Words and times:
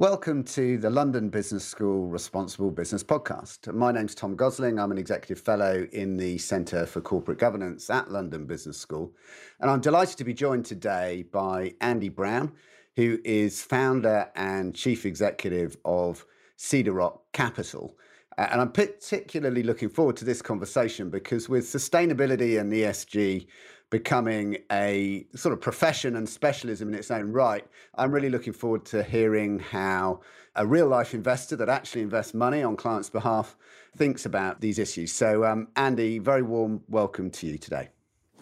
Welcome 0.00 0.44
to 0.44 0.78
the 0.78 0.88
London 0.88 1.28
Business 1.28 1.62
School 1.62 2.06
Responsible 2.06 2.70
Business 2.70 3.04
Podcast. 3.04 3.70
My 3.74 3.92
name's 3.92 4.14
Tom 4.14 4.34
Gosling. 4.34 4.78
I'm 4.78 4.90
an 4.90 4.96
executive 4.96 5.44
fellow 5.44 5.86
in 5.92 6.16
the 6.16 6.38
Centre 6.38 6.86
for 6.86 7.02
Corporate 7.02 7.36
Governance 7.36 7.90
at 7.90 8.10
London 8.10 8.46
Business 8.46 8.78
School. 8.78 9.12
And 9.60 9.70
I'm 9.70 9.82
delighted 9.82 10.16
to 10.16 10.24
be 10.24 10.32
joined 10.32 10.64
today 10.64 11.26
by 11.30 11.74
Andy 11.82 12.08
Brown, 12.08 12.52
who 12.96 13.18
is 13.26 13.62
founder 13.62 14.30
and 14.36 14.74
chief 14.74 15.04
executive 15.04 15.76
of 15.84 16.24
Cedar 16.56 16.92
Rock 16.92 17.20
Capital. 17.34 17.98
Uh, 18.38 18.48
and 18.52 18.62
I'm 18.62 18.72
particularly 18.72 19.62
looking 19.62 19.90
forward 19.90 20.16
to 20.16 20.24
this 20.24 20.40
conversation 20.40 21.10
because 21.10 21.50
with 21.50 21.66
sustainability 21.66 22.58
and 22.58 22.72
ESG 22.72 23.46
becoming 23.90 24.58
a 24.70 25.26
sort 25.34 25.52
of 25.52 25.60
profession 25.60 26.16
and 26.16 26.28
specialism 26.28 26.88
in 26.88 26.94
its 26.94 27.10
own 27.10 27.32
right, 27.32 27.66
I'm 27.96 28.12
really 28.12 28.30
looking 28.30 28.52
forward 28.52 28.84
to 28.86 29.02
hearing 29.02 29.58
how 29.58 30.20
a 30.54 30.66
real 30.66 30.86
life 30.86 31.12
investor 31.12 31.56
that 31.56 31.68
actually 31.68 32.02
invests 32.02 32.32
money 32.32 32.62
on 32.62 32.76
clients' 32.76 33.10
behalf 33.10 33.56
thinks 33.96 34.24
about 34.24 34.60
these 34.60 34.78
issues. 34.78 35.12
So, 35.12 35.44
um, 35.44 35.68
Andy, 35.76 36.18
very 36.18 36.42
warm 36.42 36.82
welcome 36.88 37.30
to 37.30 37.46
you 37.46 37.58
today. 37.58 37.88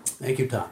Thank 0.05 0.39
you, 0.39 0.47
Tom. 0.47 0.71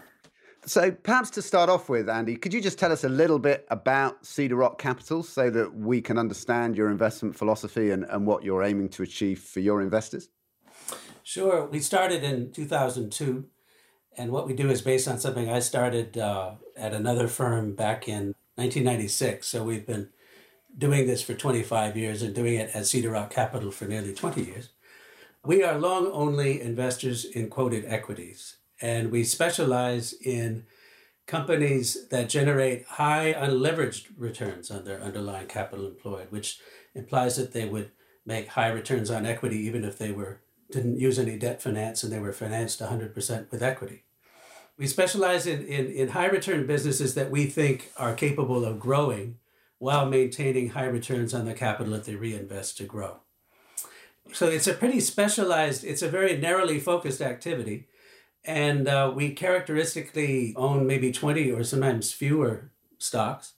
So, 0.67 0.91
perhaps 0.91 1.31
to 1.31 1.43
start 1.43 1.71
off 1.71 1.89
with, 1.89 2.09
Andy, 2.09 2.37
could 2.37 2.53
you 2.53 2.61
just 2.61 2.79
tell 2.79 2.91
us 2.93 3.05
a 3.05 3.09
little 3.09 3.39
bit 3.39 3.67
about 3.71 4.27
Cedar 4.27 4.57
Rock 4.57 4.79
Capital 4.79 5.23
so 5.23 5.49
that 5.49 5.75
we 5.75 6.03
can 6.03 6.19
understand 6.19 6.77
your 6.77 6.91
investment 6.91 7.37
philosophy 7.37 7.91
and, 7.91 8.05
and 8.05 8.27
what 8.27 8.43
you're 8.43 8.65
aiming 8.65 8.89
to 8.91 9.03
achieve 9.03 9.39
for 9.39 9.61
your 9.61 9.81
investors? 9.81 10.29
Sure. 11.23 11.67
We 11.67 11.81
started 11.81 12.25
in 12.25 12.53
2002 12.53 13.47
and 14.17 14.33
what 14.33 14.47
we 14.47 14.55
do 14.55 14.71
is 14.71 14.83
based 14.83 15.09
on 15.09 15.19
something 15.19 15.49
I 15.51 15.61
started 15.61 16.17
uh, 16.17 16.53
at 16.77 16.93
another 16.93 17.29
firm 17.29 17.75
back 17.75 18.09
in 18.09 18.35
1996. 18.57 19.47
So 19.47 19.63
we've 19.63 19.87
been 19.87 20.09
doing 20.77 21.07
this 21.07 21.23
for 21.23 21.35
25 21.35 21.97
years 21.97 22.23
and 22.23 22.35
doing 22.35 22.55
it 22.55 22.71
at 22.75 22.87
Cedar 22.87 23.11
Rock 23.11 23.31
Capital 23.31 23.71
for 23.71 23.85
nearly 23.87 24.15
20 24.15 24.43
years. 24.43 24.71
We 25.45 25.63
are 25.63 25.79
long 25.79 26.07
only 26.09 26.61
investors 26.61 27.25
in 27.25 27.49
quoted 27.49 27.85
equities, 27.87 28.57
and 28.81 29.13
we 29.13 29.23
specialize 29.23 30.13
in 30.13 30.65
companies 31.27 32.09
that 32.09 32.29
generate 32.29 32.87
high 32.87 33.33
unleveraged 33.33 34.07
returns 34.17 34.71
on 34.71 34.85
their 34.85 35.01
underlying 35.01 35.47
capital 35.47 35.87
employed, 35.87 36.29
which 36.31 36.59
implies 36.95 37.37
that 37.37 37.53
they 37.53 37.67
would 37.67 37.91
make 38.25 38.49
high 38.49 38.69
returns 38.69 39.11
on 39.11 39.25
equity 39.25 39.59
even 39.59 39.85
if 39.85 39.99
they 39.99 40.11
were 40.11 40.41
didn't 40.71 40.99
use 40.99 41.19
any 41.19 41.39
debt 41.39 41.63
finance 41.63 42.03
and 42.03 42.13
they 42.13 42.19
were 42.19 42.33
financed 42.33 42.81
100% 42.81 43.51
with 43.53 43.63
equity. 43.63 44.03
We 44.79 44.87
specialize 44.87 45.47
in, 45.47 45.65
in, 45.67 45.87
in 45.87 46.09
high 46.09 46.27
return 46.27 46.67
businesses 46.67 47.15
that 47.15 47.31
we 47.31 47.47
think 47.47 47.91
are 47.97 48.15
capable 48.15 48.65
of 48.65 48.79
growing 48.79 49.39
while 49.79 50.07
maintaining 50.07 50.71
high 50.71 50.87
returns 50.87 51.35
on 51.35 51.45
the 51.45 51.55
capital 51.55 51.93
that 51.95 52.05
they 52.05 52.15
reinvest 52.15 52.77
to 52.79 52.85
grow. 52.85 53.19
So 54.33 54.49
it's 54.49 54.67
a 54.67 54.75
pretty 54.75 55.01
specialized, 55.01 55.85
it's 55.85 56.03
a 56.03 56.09
very 56.09 56.37
narrowly 56.37 56.81
focused 56.81 57.21
activity. 57.21 57.87
And 58.45 58.87
uh, 58.87 59.13
we 59.15 59.31
characteristically 59.31 60.55
own 60.57 60.87
maybe 60.87 61.11
20 61.11 61.51
or 61.53 61.65
sometimes 61.65 62.13
fewer 62.13 62.71
stocks. 62.99 63.55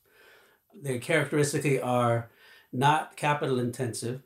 They 0.74 0.98
characteristically 0.98 1.80
are 1.80 2.30
not 2.72 3.16
capital 3.16 3.58
intensive. 3.58 4.22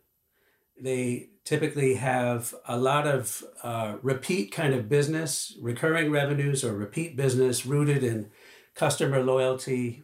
They 0.80 1.30
typically 1.44 1.94
have 1.94 2.54
a 2.66 2.76
lot 2.76 3.06
of 3.06 3.42
uh, 3.62 3.96
repeat 4.02 4.52
kind 4.52 4.74
of 4.74 4.88
business, 4.88 5.56
recurring 5.60 6.10
revenues 6.10 6.62
or 6.64 6.72
repeat 6.74 7.16
business 7.16 7.66
rooted 7.66 8.04
in 8.04 8.30
customer 8.74 9.22
loyalty. 9.22 10.02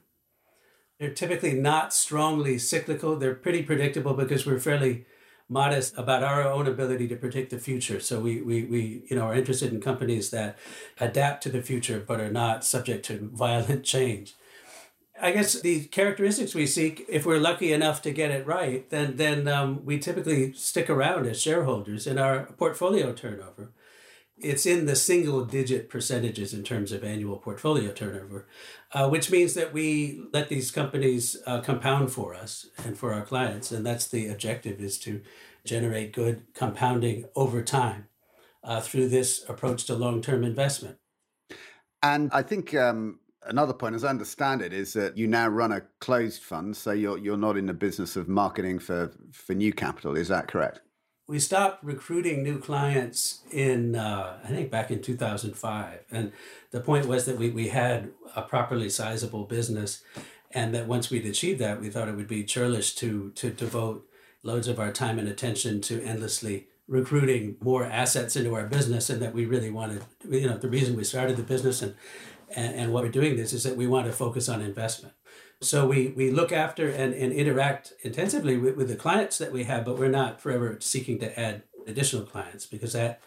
They're 0.98 1.14
typically 1.14 1.54
not 1.54 1.94
strongly 1.94 2.58
cyclical. 2.58 3.16
They're 3.16 3.34
pretty 3.34 3.62
predictable 3.62 4.14
because 4.14 4.44
we're 4.44 4.58
fairly 4.58 5.06
modest 5.48 5.96
about 5.96 6.22
our 6.22 6.42
own 6.42 6.66
ability 6.66 7.08
to 7.08 7.16
predict 7.16 7.50
the 7.50 7.58
future. 7.58 8.00
So 8.00 8.20
we, 8.20 8.42
we, 8.42 8.64
we 8.64 9.02
you 9.08 9.16
know, 9.16 9.22
are 9.22 9.34
interested 9.34 9.72
in 9.72 9.80
companies 9.80 10.30
that 10.30 10.58
adapt 11.00 11.42
to 11.44 11.48
the 11.48 11.62
future 11.62 12.04
but 12.06 12.20
are 12.20 12.30
not 12.30 12.64
subject 12.64 13.04
to 13.06 13.30
violent 13.32 13.84
change. 13.84 14.34
I 15.20 15.32
guess 15.32 15.60
the 15.60 15.84
characteristics 15.86 16.54
we 16.54 16.66
seek, 16.66 17.04
if 17.08 17.26
we're 17.26 17.40
lucky 17.40 17.72
enough 17.72 18.02
to 18.02 18.10
get 18.10 18.30
it 18.30 18.46
right, 18.46 18.88
then 18.90 19.16
then 19.16 19.48
um, 19.48 19.84
we 19.84 19.98
typically 19.98 20.52
stick 20.52 20.88
around 20.88 21.26
as 21.26 21.40
shareholders 21.40 22.06
in 22.06 22.18
our 22.18 22.46
portfolio 22.58 23.12
turnover. 23.12 23.72
It's 24.40 24.66
in 24.66 24.86
the 24.86 24.94
single 24.94 25.44
digit 25.44 25.90
percentages 25.90 26.54
in 26.54 26.62
terms 26.62 26.92
of 26.92 27.02
annual 27.02 27.38
portfolio 27.38 27.90
turnover, 27.90 28.46
uh, 28.92 29.08
which 29.08 29.32
means 29.32 29.54
that 29.54 29.72
we 29.72 30.22
let 30.32 30.48
these 30.48 30.70
companies 30.70 31.36
uh, 31.44 31.60
compound 31.60 32.12
for 32.12 32.34
us 32.34 32.66
and 32.84 32.96
for 32.96 33.12
our 33.12 33.22
clients, 33.22 33.72
and 33.72 33.84
that's 33.84 34.06
the 34.06 34.28
objective: 34.28 34.80
is 34.80 34.98
to 35.00 35.22
generate 35.64 36.12
good 36.12 36.46
compounding 36.54 37.24
over 37.34 37.62
time 37.62 38.06
uh, 38.62 38.80
through 38.80 39.08
this 39.08 39.44
approach 39.48 39.84
to 39.86 39.94
long 39.94 40.22
term 40.22 40.44
investment. 40.44 40.98
And 42.02 42.30
I 42.32 42.42
think 42.42 42.74
um, 42.74 43.18
another 43.48 43.72
point, 43.72 43.94
as 43.94 44.04
I 44.04 44.10
understand 44.10 44.62
it, 44.62 44.72
is 44.72 44.92
that 44.92 45.16
you 45.16 45.26
now 45.26 45.48
run 45.48 45.72
a 45.72 45.82
closed 46.00 46.42
fund, 46.42 46.76
so 46.76 46.92
you're 46.92 47.18
you're 47.18 47.36
not 47.36 47.56
in 47.56 47.66
the 47.66 47.74
business 47.74 48.16
of 48.16 48.28
marketing 48.28 48.78
for 48.78 49.12
for 49.32 49.54
new 49.54 49.72
capital. 49.72 50.16
Is 50.16 50.28
that 50.28 50.48
correct? 50.48 50.80
We 51.26 51.40
stopped 51.40 51.84
recruiting 51.84 52.42
new 52.42 52.58
clients 52.58 53.42
in 53.50 53.94
uh, 53.94 54.38
I 54.42 54.48
think 54.48 54.70
back 54.70 54.90
in 54.90 55.02
two 55.02 55.16
thousand 55.16 55.56
five, 55.56 56.00
and 56.10 56.32
the 56.70 56.80
point 56.80 57.06
was 57.06 57.24
that 57.26 57.38
we 57.38 57.50
we 57.50 57.68
had 57.68 58.10
a 58.36 58.42
properly 58.42 58.90
sizable 58.90 59.44
business, 59.44 60.02
and 60.52 60.74
that 60.74 60.86
once 60.86 61.10
we'd 61.10 61.26
achieved 61.26 61.60
that, 61.60 61.80
we 61.80 61.90
thought 61.90 62.08
it 62.08 62.16
would 62.16 62.28
be 62.28 62.44
churlish 62.44 62.94
to 62.96 63.30
to 63.30 63.50
devote 63.50 64.08
loads 64.42 64.68
of 64.68 64.78
our 64.78 64.92
time 64.92 65.18
and 65.18 65.28
attention 65.28 65.80
to 65.80 66.02
endlessly 66.02 66.68
recruiting 66.86 67.56
more 67.60 67.84
assets 67.84 68.34
into 68.34 68.54
our 68.54 68.66
business 68.66 69.10
and 69.10 69.20
that 69.20 69.34
we 69.34 69.44
really 69.44 69.70
wanted 69.70 70.02
you 70.30 70.48
know 70.48 70.56
the 70.56 70.68
reason 70.68 70.96
we 70.96 71.04
started 71.04 71.36
the 71.36 71.42
business 71.42 71.82
and 71.82 71.94
and, 72.54 72.74
and 72.74 72.92
what 72.92 73.04
we're 73.04 73.10
doing 73.10 73.36
this 73.36 73.52
is 73.52 73.62
that 73.64 73.76
we 73.76 73.86
want 73.86 74.06
to 74.06 74.12
focus 74.12 74.48
on 74.48 74.60
investment. 74.60 75.14
So 75.60 75.86
we, 75.86 76.08
we 76.08 76.30
look 76.30 76.52
after 76.52 76.88
and, 76.88 77.12
and 77.12 77.32
interact 77.32 77.92
intensively 78.02 78.56
with, 78.56 78.76
with 78.76 78.88
the 78.88 78.96
clients 78.96 79.38
that 79.38 79.52
we 79.52 79.64
have, 79.64 79.84
but 79.84 79.98
we're 79.98 80.08
not 80.08 80.40
forever 80.40 80.76
seeking 80.80 81.18
to 81.18 81.38
add 81.38 81.64
additional 81.86 82.24
clients 82.24 82.66
because 82.66 82.92
that 82.92 83.20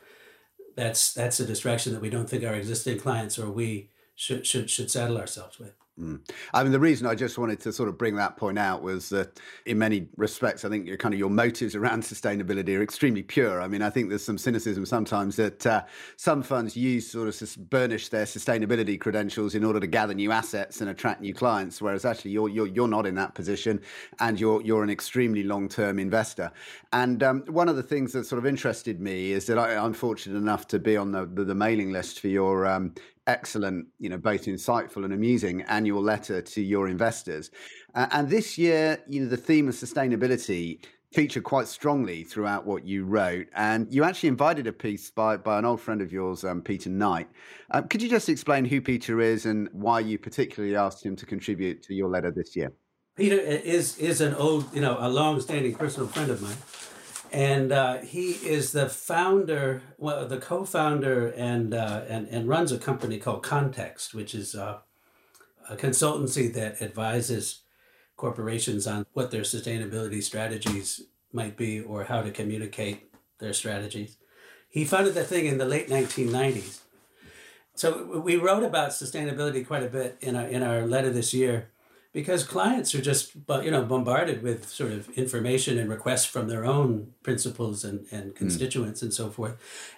that's 0.75 1.13
that's 1.13 1.39
a 1.39 1.45
distraction 1.45 1.91
that 1.93 2.01
we 2.01 2.09
don't 2.09 2.29
think 2.29 2.45
our 2.45 2.53
existing 2.53 2.97
clients 2.97 3.37
or 3.37 3.51
we 3.51 3.89
should 4.15 4.47
should 4.47 4.69
should 4.69 4.89
saddle 4.89 5.17
ourselves 5.17 5.59
with. 5.59 5.73
Mm. 6.01 6.19
I 6.53 6.63
mean, 6.63 6.71
the 6.71 6.79
reason 6.79 7.05
I 7.05 7.13
just 7.13 7.37
wanted 7.37 7.59
to 7.61 7.71
sort 7.71 7.87
of 7.87 7.97
bring 7.97 8.15
that 8.15 8.35
point 8.35 8.57
out 8.57 8.81
was 8.81 9.09
that, 9.09 9.39
in 9.67 9.77
many 9.77 10.07
respects, 10.17 10.65
I 10.65 10.69
think 10.69 10.87
your 10.87 10.97
kind 10.97 11.13
of 11.13 11.19
your 11.19 11.29
motives 11.29 11.75
around 11.75 12.01
sustainability 12.03 12.77
are 12.77 12.81
extremely 12.81 13.21
pure. 13.21 13.61
I 13.61 13.67
mean, 13.67 13.83
I 13.83 13.91
think 13.91 14.09
there's 14.09 14.25
some 14.25 14.39
cynicism 14.39 14.85
sometimes 14.85 15.35
that 15.35 15.65
uh, 15.67 15.83
some 16.15 16.41
funds 16.41 16.75
use 16.75 17.09
sort 17.09 17.27
of 17.27 17.69
burnish 17.69 18.09
their 18.09 18.25
sustainability 18.25 18.99
credentials 18.99 19.53
in 19.53 19.63
order 19.63 19.79
to 19.79 19.87
gather 19.87 20.15
new 20.15 20.31
assets 20.31 20.81
and 20.81 20.89
attract 20.89 21.21
new 21.21 21.33
clients, 21.33 21.81
whereas 21.81 22.03
actually 22.03 22.31
you're 22.31 22.49
you're 22.49 22.67
you're 22.67 22.87
not 22.87 23.05
in 23.05 23.15
that 23.15 23.35
position, 23.35 23.79
and 24.19 24.39
you're 24.39 24.61
you're 24.63 24.83
an 24.83 24.89
extremely 24.89 25.43
long 25.43 25.69
term 25.69 25.99
investor. 25.99 26.51
And 26.93 27.21
um, 27.21 27.43
one 27.47 27.69
of 27.69 27.75
the 27.75 27.83
things 27.83 28.11
that 28.13 28.25
sort 28.25 28.39
of 28.39 28.47
interested 28.47 28.99
me 28.99 29.31
is 29.31 29.45
that 29.45 29.59
I, 29.59 29.73
am 29.73 29.93
fortunate 29.93 30.37
enough 30.37 30.67
to 30.69 30.79
be 30.79 30.97
on 30.97 31.11
the, 31.11 31.25
the, 31.25 31.43
the 31.43 31.55
mailing 31.55 31.91
list 31.91 32.19
for 32.19 32.27
your 32.27 32.65
um, 32.65 32.93
excellent, 33.31 33.87
you 33.99 34.09
know, 34.09 34.17
both 34.17 34.43
insightful 34.45 35.03
and 35.05 35.13
amusing 35.13 35.61
annual 35.63 36.03
letter 36.13 36.41
to 36.41 36.61
your 36.61 36.87
investors. 36.87 37.49
Uh, 37.95 38.07
and 38.11 38.29
this 38.29 38.57
year, 38.57 38.83
you 39.07 39.21
know, 39.21 39.29
the 39.29 39.43
theme 39.49 39.67
of 39.69 39.75
sustainability 39.75 40.79
featured 41.13 41.43
quite 41.43 41.67
strongly 41.67 42.23
throughout 42.23 42.65
what 42.65 42.85
you 42.85 43.03
wrote. 43.03 43.47
And 43.55 43.93
you 43.93 44.03
actually 44.03 44.29
invited 44.29 44.65
a 44.67 44.73
piece 44.73 45.11
by, 45.11 45.37
by 45.37 45.59
an 45.59 45.65
old 45.65 45.81
friend 45.81 46.01
of 46.01 46.11
yours, 46.11 46.43
um, 46.43 46.61
Peter 46.61 46.89
Knight. 46.89 47.27
Um, 47.71 47.87
could 47.89 48.01
you 48.01 48.09
just 48.09 48.29
explain 48.29 48.63
who 48.65 48.79
Peter 48.81 49.19
is 49.19 49.45
and 49.45 49.67
why 49.73 49.99
you 49.99 50.17
particularly 50.17 50.75
asked 50.75 51.05
him 51.05 51.15
to 51.17 51.25
contribute 51.25 51.83
to 51.83 51.93
your 51.93 52.09
letter 52.09 52.31
this 52.31 52.55
year? 52.55 52.71
Peter 53.17 53.35
is 53.35 53.97
is 53.97 54.21
an 54.21 54.33
old, 54.35 54.73
you 54.73 54.81
know, 54.81 54.95
a 54.99 55.09
long-standing 55.09 55.75
personal 55.75 56.07
friend 56.07 56.31
of 56.31 56.41
mine 56.41 56.55
and 57.31 57.71
uh, 57.71 57.99
he 57.99 58.31
is 58.31 58.73
the 58.73 58.89
founder, 58.89 59.81
well, 59.97 60.27
the 60.27 60.37
co-founder, 60.37 61.29
and 61.29 61.73
uh, 61.73 62.01
and 62.09 62.27
and 62.27 62.49
runs 62.49 62.71
a 62.71 62.77
company 62.77 63.17
called 63.17 63.41
Context, 63.41 64.13
which 64.13 64.35
is 64.35 64.53
uh, 64.53 64.79
a 65.69 65.75
consultancy 65.77 66.53
that 66.53 66.81
advises 66.81 67.61
corporations 68.17 68.85
on 68.85 69.05
what 69.13 69.31
their 69.31 69.41
sustainability 69.41 70.21
strategies 70.21 71.01
might 71.31 71.55
be 71.55 71.79
or 71.79 72.03
how 72.03 72.21
to 72.21 72.31
communicate 72.31 73.09
their 73.39 73.53
strategies. 73.53 74.17
He 74.69 74.85
founded 74.85 75.13
the 75.13 75.23
thing 75.23 75.45
in 75.45 75.57
the 75.57 75.65
late 75.65 75.89
1990s. 75.89 76.81
So 77.73 78.19
we 78.19 78.35
wrote 78.35 78.63
about 78.63 78.89
sustainability 78.89 79.65
quite 79.65 79.83
a 79.83 79.87
bit 79.87 80.17
in 80.19 80.35
our 80.35 80.45
in 80.45 80.63
our 80.63 80.85
letter 80.85 81.09
this 81.09 81.33
year 81.33 81.69
because 82.13 82.43
clients 82.43 82.93
are 82.93 83.01
just 83.01 83.33
you 83.63 83.71
know 83.71 83.83
bombarded 83.83 84.43
with 84.43 84.67
sort 84.67 84.91
of 84.91 85.09
information 85.11 85.77
and 85.77 85.89
requests 85.89 86.25
from 86.25 86.47
their 86.47 86.65
own 86.65 87.13
principals 87.23 87.83
and, 87.83 88.05
and 88.11 88.31
hmm. 88.31 88.37
constituents 88.37 88.99
mm. 88.99 89.03
and 89.03 89.13
so 89.13 89.29
forth 89.29 89.55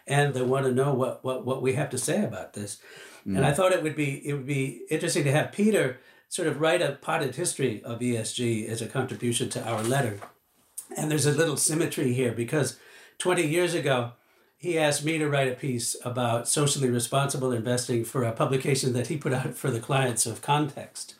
and 0.08 0.34
they 0.34 0.42
want 0.42 0.66
to 0.66 0.72
know 0.72 0.94
what, 0.94 1.24
what 1.24 1.46
what 1.46 1.62
we 1.62 1.74
have 1.74 1.90
to 1.90 1.98
say 1.98 2.24
about 2.24 2.54
this 2.54 2.80
mm. 3.28 3.36
and 3.36 3.46
i 3.46 3.52
thought 3.52 3.72
it 3.72 3.82
would 3.82 3.96
be 3.96 4.28
it 4.28 4.34
would 4.34 4.46
be 4.46 4.82
interesting 4.90 5.24
to 5.24 5.32
have 5.32 5.52
peter 5.52 6.00
sort 6.34 6.48
of 6.48 6.60
write 6.60 6.82
a 6.82 6.94
potted 6.94 7.36
history 7.36 7.80
of 7.84 8.00
ESG 8.00 8.68
as 8.68 8.82
a 8.82 8.88
contribution 8.88 9.50
to 9.50 9.64
our 9.70 9.84
letter. 9.84 10.20
And 10.98 11.12
there's 11.12 11.28
a 11.28 11.32
little 11.32 11.58
symmetry 11.58 12.12
here 12.14 12.32
because 12.32 12.80
20 13.20 13.46
years 13.46 13.76
ago, 13.76 14.14
he 14.58 14.80
asked 14.80 15.06
me 15.06 15.20
to 15.20 15.30
write 15.30 15.52
a 15.52 15.56
piece 15.56 15.96
about 16.04 16.50
socially 16.50 16.90
responsible 16.90 17.52
investing 17.52 18.04
for 18.04 18.24
a 18.24 18.32
publication 18.32 18.94
that 18.94 19.08
he 19.08 19.18
put 19.18 19.32
out 19.32 19.54
for 19.54 19.70
the 19.70 19.80
clients 19.80 20.26
of 20.26 20.42
Context. 20.42 21.14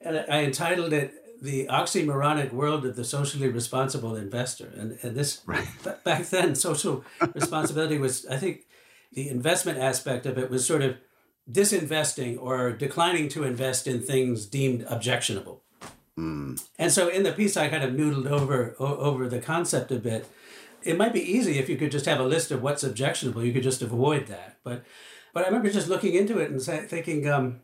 And 0.00 0.24
I 0.28 0.42
entitled 0.42 0.92
it 0.92 1.42
The 1.42 1.66
Oxymoronic 1.66 2.52
World 2.52 2.86
of 2.86 2.96
the 2.96 3.04
Socially 3.04 3.48
Responsible 3.48 4.16
Investor. 4.16 4.72
And, 4.76 4.98
and 5.02 5.16
this, 5.16 5.42
right. 5.46 5.66
back 6.04 6.26
then, 6.26 6.54
social 6.54 7.04
responsibility 7.34 7.98
was, 7.98 8.26
I 8.26 8.36
think, 8.36 8.66
the 9.12 9.28
investment 9.28 9.78
aspect 9.78 10.26
of 10.26 10.38
it 10.38 10.50
was 10.50 10.66
sort 10.66 10.82
of 10.82 10.96
disinvesting 11.50 12.38
or 12.40 12.72
declining 12.72 13.28
to 13.30 13.44
invest 13.44 13.86
in 13.86 14.02
things 14.02 14.46
deemed 14.46 14.84
objectionable. 14.88 15.62
Mm. 16.18 16.62
And 16.78 16.92
so 16.92 17.08
in 17.08 17.22
the 17.22 17.32
piece, 17.32 17.56
I 17.56 17.68
kind 17.68 17.84
of 17.84 17.94
noodled 17.94 18.26
over 18.26 18.74
over 18.78 19.28
the 19.28 19.40
concept 19.40 19.90
a 19.90 19.96
bit 19.96 20.28
it 20.82 20.96
might 20.96 21.12
be 21.12 21.20
easy 21.20 21.58
if 21.58 21.68
you 21.68 21.76
could 21.76 21.90
just 21.90 22.06
have 22.06 22.20
a 22.20 22.24
list 22.24 22.50
of 22.50 22.62
what's 22.62 22.84
objectionable. 22.84 23.44
You 23.44 23.52
could 23.52 23.62
just 23.62 23.82
avoid 23.82 24.26
that. 24.28 24.58
But 24.62 24.84
but 25.32 25.44
I 25.44 25.46
remember 25.46 25.70
just 25.70 25.88
looking 25.88 26.14
into 26.14 26.38
it 26.38 26.50
and 26.50 26.60
say, 26.60 26.78
thinking, 26.86 27.28
um, 27.28 27.60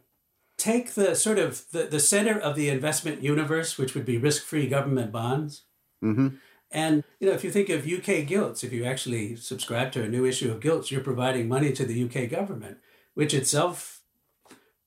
take 0.56 0.94
the 0.94 1.14
sort 1.14 1.38
of 1.38 1.64
the, 1.72 1.84
the 1.84 2.00
center 2.00 2.38
of 2.38 2.56
the 2.56 2.68
investment 2.68 3.22
universe, 3.22 3.76
which 3.76 3.94
would 3.94 4.04
be 4.04 4.18
risk-free 4.18 4.68
government 4.68 5.12
bonds. 5.12 5.62
Mm-hmm. 6.02 6.28
And 6.70 7.04
you 7.20 7.28
know, 7.28 7.34
if 7.34 7.44
you 7.44 7.50
think 7.50 7.68
of 7.68 7.86
UK 7.86 8.26
gilts, 8.26 8.64
if 8.64 8.72
you 8.72 8.84
actually 8.84 9.36
subscribe 9.36 9.92
to 9.92 10.02
a 10.02 10.08
new 10.08 10.24
issue 10.24 10.50
of 10.50 10.60
gilts, 10.60 10.90
you're 10.90 11.00
providing 11.00 11.48
money 11.48 11.72
to 11.72 11.84
the 11.84 12.04
UK 12.04 12.28
government, 12.28 12.78
which 13.14 13.32
itself 13.32 14.02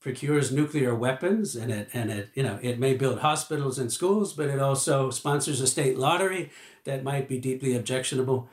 procures 0.00 0.52
nuclear 0.52 0.94
weapons 0.94 1.56
and 1.56 1.72
it 1.72 1.88
and 1.92 2.10
it 2.10 2.30
you 2.34 2.42
know 2.42 2.58
it 2.62 2.78
may 2.78 2.94
build 2.94 3.18
hospitals 3.18 3.78
and 3.78 3.92
schools 3.92 4.32
but 4.32 4.48
it 4.48 4.60
also 4.60 5.10
sponsors 5.10 5.60
a 5.60 5.66
state 5.66 5.98
lottery 5.98 6.50
that 6.88 7.04
might 7.04 7.28
be 7.28 7.38
deeply 7.38 7.76
objectionable. 7.76 8.48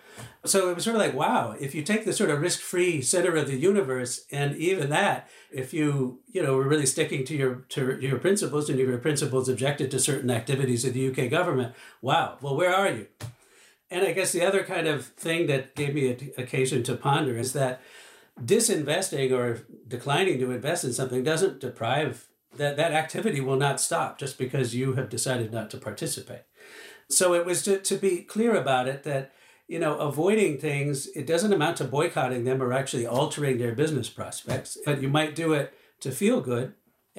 So 0.45 0.69
it 0.69 0.75
was 0.75 0.83
sort 0.83 0.95
of 0.95 1.01
like 1.01 1.15
wow 1.15 1.55
if 1.59 1.73
you 1.73 1.81
take 1.81 2.05
the 2.05 2.13
sort 2.13 2.29
of 2.29 2.41
risk-free 2.41 3.01
center 3.01 3.35
of 3.35 3.47
the 3.47 3.55
universe 3.55 4.25
and 4.31 4.55
even 4.57 4.89
that 4.89 5.29
if 5.51 5.73
you 5.73 6.19
you 6.27 6.43
know 6.43 6.55
were 6.55 6.67
really 6.67 6.85
sticking 6.85 7.25
to 7.25 7.35
your 7.35 7.55
to 7.69 7.97
your 7.99 8.19
principles 8.19 8.69
and 8.69 8.77
your 8.77 8.97
principles 8.97 9.49
objected 9.49 9.89
to 9.91 9.99
certain 9.99 10.29
activities 10.29 10.85
of 10.85 10.93
the 10.93 11.09
UK 11.09 11.29
government 11.29 11.73
wow 12.01 12.37
well 12.41 12.55
where 12.55 12.75
are 12.75 12.91
you? 12.91 13.07
And 13.89 14.05
i 14.05 14.11
guess 14.11 14.31
the 14.31 14.45
other 14.45 14.63
kind 14.63 14.87
of 14.87 15.07
thing 15.07 15.47
that 15.47 15.75
gave 15.75 15.95
me 15.95 16.09
an 16.09 16.31
occasion 16.37 16.83
to 16.83 16.95
ponder 16.95 17.37
is 17.37 17.53
that 17.53 17.81
disinvesting 18.39 19.31
or 19.31 19.65
declining 19.87 20.39
to 20.39 20.51
invest 20.51 20.83
in 20.83 20.93
something 20.93 21.23
doesn't 21.23 21.61
deprive 21.61 22.27
that 22.57 22.77
that 22.77 22.93
activity 22.93 23.41
will 23.41 23.57
not 23.57 23.81
stop 23.81 24.17
just 24.17 24.37
because 24.37 24.75
you 24.75 24.93
have 24.93 25.09
decided 25.09 25.51
not 25.51 25.69
to 25.69 25.77
participate 25.77 26.41
so 27.09 27.33
it 27.33 27.45
was 27.45 27.63
to, 27.63 27.79
to 27.79 27.95
be 27.95 28.17
clear 28.21 28.55
about 28.55 28.87
it 28.87 29.03
that 29.03 29.31
you 29.67 29.79
know 29.79 29.97
avoiding 29.97 30.57
things 30.57 31.07
it 31.07 31.25
doesn't 31.25 31.53
amount 31.53 31.77
to 31.77 31.83
boycotting 31.83 32.43
them 32.43 32.61
or 32.61 32.73
actually 32.73 33.05
altering 33.05 33.57
their 33.57 33.73
business 33.73 34.09
prospects 34.09 34.77
but 34.85 35.01
you 35.01 35.09
might 35.09 35.35
do 35.35 35.53
it 35.53 35.73
to 35.99 36.11
feel 36.11 36.41
good 36.41 36.73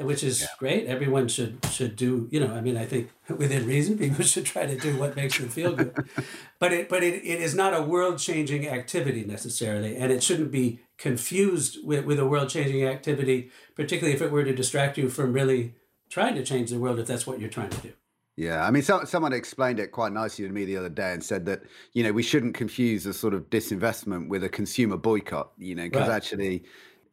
which 0.05 0.23
is 0.23 0.43
yeah. 0.43 0.49
great. 0.59 0.87
Everyone 0.87 1.27
should 1.27 1.59
should 1.71 1.97
do. 1.97 2.29
You 2.31 2.41
know, 2.41 2.55
I 2.55 2.61
mean, 2.61 2.77
I 2.77 2.85
think 2.85 3.11
within 3.29 3.67
reason, 3.67 3.97
people 3.99 4.25
should 4.25 4.45
try 4.45 4.67
to 4.67 4.79
do 4.79 4.99
what 4.99 5.17
makes 5.17 5.39
them 5.39 5.49
feel 5.49 5.75
good. 5.75 6.09
but 6.59 6.73
it 6.73 6.89
but 6.89 7.03
it, 7.03 7.15
it 7.25 7.41
is 7.41 7.55
not 7.55 7.75
a 7.75 7.83
world 7.83 8.19
changing 8.19 8.69
activity 8.69 9.25
necessarily, 9.25 9.97
and 9.97 10.13
it 10.13 10.23
shouldn't 10.23 10.51
be 10.51 10.81
confused 10.99 11.79
with, 11.85 12.05
with 12.05 12.19
a 12.19 12.27
world 12.27 12.49
changing 12.49 12.85
activity, 12.85 13.51
particularly 13.75 14.15
if 14.15 14.23
it 14.23 14.31
were 14.31 14.45
to 14.45 14.55
distract 14.55 14.99
you 14.99 15.09
from 15.09 15.33
really 15.33 15.75
trying 16.09 16.35
to 16.35 16.45
change 16.45 16.71
the 16.71 16.79
world 16.79 16.99
if 16.99 17.07
that's 17.07 17.27
what 17.27 17.41
you're 17.41 17.51
trying 17.51 17.71
to 17.71 17.79
do. 17.79 17.93
Yeah, 18.37 18.67
I 18.67 18.71
mean, 18.71 18.83
so, 18.83 19.05
someone 19.05 19.33
explained 19.33 19.81
it 19.81 19.93
quite 19.93 20.13
nicely 20.13 20.47
to 20.47 20.53
me 20.53 20.67
the 20.67 20.77
other 20.77 20.91
day 20.91 21.13
and 21.13 21.25
said 21.25 21.47
that 21.47 21.63
you 21.95 22.03
know 22.03 22.13
we 22.13 22.23
shouldn't 22.23 22.55
confuse 22.55 23.07
a 23.07 23.15
sort 23.15 23.33
of 23.33 23.49
disinvestment 23.49 24.29
with 24.29 24.45
a 24.45 24.49
consumer 24.49 24.99
boycott. 24.99 25.53
You 25.59 25.75
know, 25.75 25.85
because 25.85 26.09
right. 26.09 26.17
actually 26.17 26.65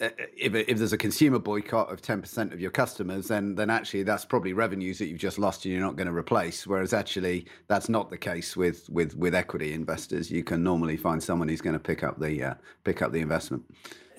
uh, 0.01 0.09
if, 0.35 0.53
if 0.53 0.77
there's 0.77 0.91
a 0.91 0.97
consumer 0.97 1.39
boycott 1.39 1.89
of 1.91 2.01
10% 2.01 2.51
of 2.51 2.59
your 2.59 2.71
customers, 2.71 3.29
then 3.29 3.55
then 3.55 3.69
actually 3.69 4.03
that's 4.03 4.25
probably 4.25 4.51
revenues 4.51 4.99
that 4.99 5.05
you've 5.05 5.19
just 5.19 5.39
lost 5.39 5.63
and 5.63 5.71
you're 5.71 5.81
not 5.81 5.95
going 5.95 6.07
to 6.07 6.13
replace. 6.13 6.67
Whereas 6.67 6.93
actually 6.93 7.45
that's 7.67 7.87
not 7.87 8.09
the 8.09 8.17
case 8.17 8.57
with 8.57 8.89
with 8.89 9.15
with 9.15 9.33
equity 9.33 9.73
investors. 9.73 10.29
You 10.29 10.43
can 10.43 10.61
normally 10.61 10.97
find 10.97 11.23
someone 11.23 11.47
who's 11.47 11.61
going 11.61 11.73
to 11.73 11.79
pick 11.79 12.03
up 12.03 12.19
the 12.19 12.43
uh, 12.43 12.53
pick 12.83 13.01
up 13.01 13.13
the 13.13 13.21
investment. 13.21 13.63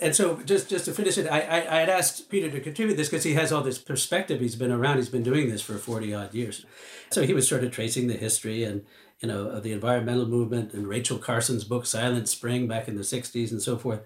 And 0.05 0.15
so, 0.15 0.37
just 0.43 0.69
just 0.69 0.85
to 0.85 0.93
finish 0.93 1.17
it, 1.17 1.27
I 1.27 1.41
I, 1.41 1.77
I 1.77 1.81
had 1.81 1.89
asked 1.89 2.29
Peter 2.29 2.51
to 2.51 2.61
contribute 2.61 2.97
this 2.97 3.09
because 3.09 3.25
he 3.25 3.33
has 3.35 3.51
all 3.51 3.63
this 3.63 3.79
perspective. 3.79 4.39
He's 4.39 4.55
been 4.55 4.71
around. 4.71 4.99
He's 4.99 5.09
been 5.09 5.23
doing 5.23 5.49
this 5.49 5.63
for 5.63 5.79
forty 5.79 6.13
odd 6.13 6.35
years. 6.35 6.67
So 7.11 7.23
he 7.23 7.33
was 7.33 7.49
sort 7.49 7.65
of 7.65 7.73
tracing 7.73 8.07
the 8.07 8.15
history 8.15 8.65
and 8.65 8.85
you 9.21 9.29
know 9.29 9.49
of 9.49 9.63
the 9.63 9.73
environmental 9.73 10.27
movement 10.27 10.75
and 10.75 10.87
Rachel 10.87 11.17
Carson's 11.17 11.65
book 11.65 11.87
Silent 11.87 12.29
Spring 12.29 12.69
back 12.69 12.87
in 12.87 12.97
the 12.97 13.03
'60s 13.03 13.51
and 13.51 13.63
so 13.63 13.79
forth. 13.79 14.03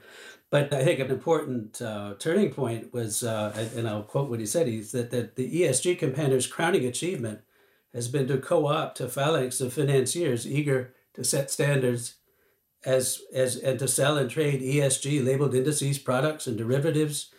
But 0.51 0.73
I 0.73 0.85
think 0.85 1.01
an 1.01 1.11
important 1.11 1.83
uh, 1.83 2.15
turning 2.21 2.53
point 2.53 2.95
was, 2.95 3.25
uh, 3.25 3.53
and 3.77 3.89
I'll 3.89 4.05
quote 4.05 4.31
what 4.31 4.41
he 4.41 4.47
said, 4.47 4.69
he 4.69 4.83
said 4.83 5.11
that 5.11 5.35
the 5.35 5.63
ESG 5.63 5.99
compander's 5.99 6.47
crowning 6.47 6.87
achievement 6.87 7.41
has 7.93 8.07
been 8.07 8.29
to 8.29 8.39
co-opt 8.39 9.01
a 9.01 9.09
phalanx 9.09 9.61
of 9.61 9.73
financiers 9.73 10.47
eager 10.47 10.95
to 11.15 11.25
set 11.25 11.51
standards 11.51 12.15
as, 12.85 13.23
as 13.35 13.57
and 13.57 13.79
to 13.79 13.89
sell 13.89 14.17
and 14.17 14.31
trade 14.31 14.61
ESG 14.61 15.25
labeled 15.25 15.55
indices, 15.55 15.99
products, 15.99 16.47
and 16.47 16.57
derivatives 16.57 17.31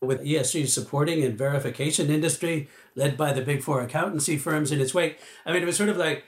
with 0.00 0.24
ESG 0.24 0.68
supporting 0.68 1.24
and 1.24 1.38
verification 1.38 2.10
industry 2.10 2.68
led 2.94 3.16
by 3.16 3.32
the 3.32 3.42
big 3.42 3.62
four 3.62 3.80
accountancy 3.80 4.36
firms 4.36 4.70
in 4.70 4.80
its 4.80 4.94
wake. 4.94 5.18
I 5.44 5.52
mean, 5.52 5.62
it 5.62 5.66
was 5.66 5.76
sort 5.76 5.88
of 5.88 5.96
like, 5.96 6.24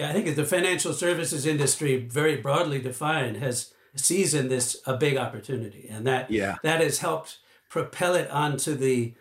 I 0.00 0.12
think 0.12 0.34
the 0.36 0.44
financial 0.44 0.92
services 0.92 1.46
industry, 1.46 1.96
very 1.96 2.36
broadly 2.36 2.80
defined, 2.80 3.38
has 3.38 3.72
sees 3.96 4.34
in 4.34 4.48
this 4.48 4.80
a 4.86 4.96
big 4.96 5.16
opportunity, 5.16 5.88
and 5.90 6.06
that 6.06 6.30
yeah. 6.30 6.56
that 6.62 6.80
has 6.80 6.98
helped 6.98 7.38
propel 7.68 8.14
it 8.14 8.30
onto 8.30 8.74
the 8.74 9.14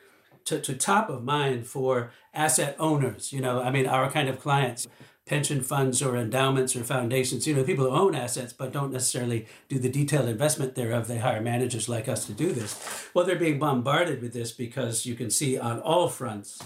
to, 0.46 0.60
to 0.60 0.76
top 0.76 1.10
of 1.10 1.24
mind 1.24 1.68
for 1.68 2.12
asset 2.34 2.76
owners. 2.80 3.34
You 3.34 3.42
know, 3.42 3.62
I 3.62 3.72
mean, 3.72 3.88
our 3.88 4.12
kind 4.12 4.30
of 4.30 4.40
clients, 4.40 4.88
pension 5.30 5.62
funds 5.62 6.02
or 6.02 6.18
endowments 6.18 6.76
or 6.76 6.84
foundations. 6.84 7.48
You 7.48 7.56
know, 7.56 7.64
people 7.64 7.86
who 7.86 7.96
own 7.96 8.16
assets 8.16 8.52
but 8.52 8.74
don't 8.74 8.92
necessarily 8.92 9.46
do 9.70 9.78
the 9.78 9.88
detailed 9.88 10.28
investment 10.28 10.76
thereof. 10.76 11.08
They 11.08 11.20
hire 11.20 11.40
managers 11.40 11.88
like 11.88 12.10
us 12.10 12.26
to 12.26 12.34
do 12.34 12.52
this. 12.52 13.10
Well, 13.14 13.26
they're 13.26 13.36
being 13.36 13.60
bombarded 13.60 14.22
with 14.22 14.34
this 14.34 14.52
because 14.52 15.06
you 15.06 15.16
can 15.16 15.30
see 15.30 15.58
on 15.58 15.80
all 15.82 16.10
fronts, 16.10 16.62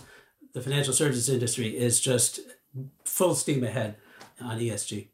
the 0.53 0.61
financial 0.61 0.93
services 0.93 1.29
industry 1.29 1.77
is 1.77 1.99
just 1.99 2.39
full 3.03 3.35
steam 3.35 3.63
ahead 3.63 3.97
on 4.41 4.59
ESG. 4.59 5.09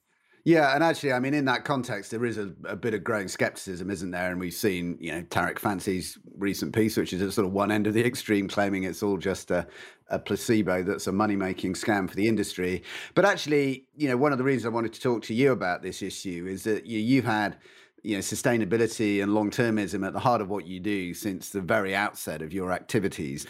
Yeah, 0.49 0.73
and 0.73 0.83
actually, 0.83 1.13
I 1.13 1.19
mean, 1.19 1.35
in 1.35 1.45
that 1.45 1.63
context, 1.63 2.09
there 2.09 2.25
is 2.25 2.39
a, 2.39 2.51
a, 2.63 2.75
bit 2.75 2.95
of 2.95 3.03
growing 3.03 3.27
skepticism, 3.27 3.91
isn't 3.91 4.09
there? 4.09 4.31
And 4.31 4.39
we've 4.39 4.51
seen, 4.51 4.97
you 4.99 5.11
know, 5.11 5.21
Tariq 5.21 5.59
Fancy's 5.59 6.18
recent 6.39 6.73
piece, 6.73 6.97
which 6.97 7.13
is 7.13 7.21
at 7.21 7.33
sort 7.33 7.45
of 7.45 7.53
one 7.53 7.71
end 7.71 7.85
of 7.85 7.94
the 7.94 8.03
extreme, 8.06 8.47
claiming 8.47 8.81
it's 8.81 9.03
all 9.03 9.18
just 9.18 9.51
a, 9.51 9.68
a 10.09 10.18
placebo 10.18 10.81
that's 10.81 11.06
a 11.06 11.11
money 11.11 11.35
making 11.35 11.75
scam 11.75 12.09
for 12.09 12.15
the 12.15 12.27
industry. 12.27 12.81
But 13.13 13.25
actually, 13.25 13.85
you 13.95 14.07
know, 14.07 14.18
one 14.18 14.31
of 14.31 14.39
the 14.39 14.44
reasons 14.44 14.65
I 14.65 14.69
wanted 14.69 14.94
to 14.94 15.01
talk 15.01 15.21
to 15.25 15.35
you 15.35 15.51
about 15.51 15.83
this 15.83 16.01
issue 16.01 16.47
is 16.49 16.63
that 16.63 16.87
you, 16.87 16.97
you've 16.97 17.25
had 17.25 17.56
you 18.01 18.15
know 18.15 18.21
sustainability 18.21 19.21
and 19.21 19.35
long 19.35 19.51
termism 19.51 20.03
at 20.03 20.13
the 20.13 20.19
heart 20.19 20.41
of 20.41 20.49
what 20.49 20.65
you 20.65 20.79
do 20.79 21.13
since 21.13 21.49
the 21.49 21.61
very 21.61 21.94
outset 21.94 22.41
of 22.41 22.53
your 22.53 22.71
activities 22.71 23.45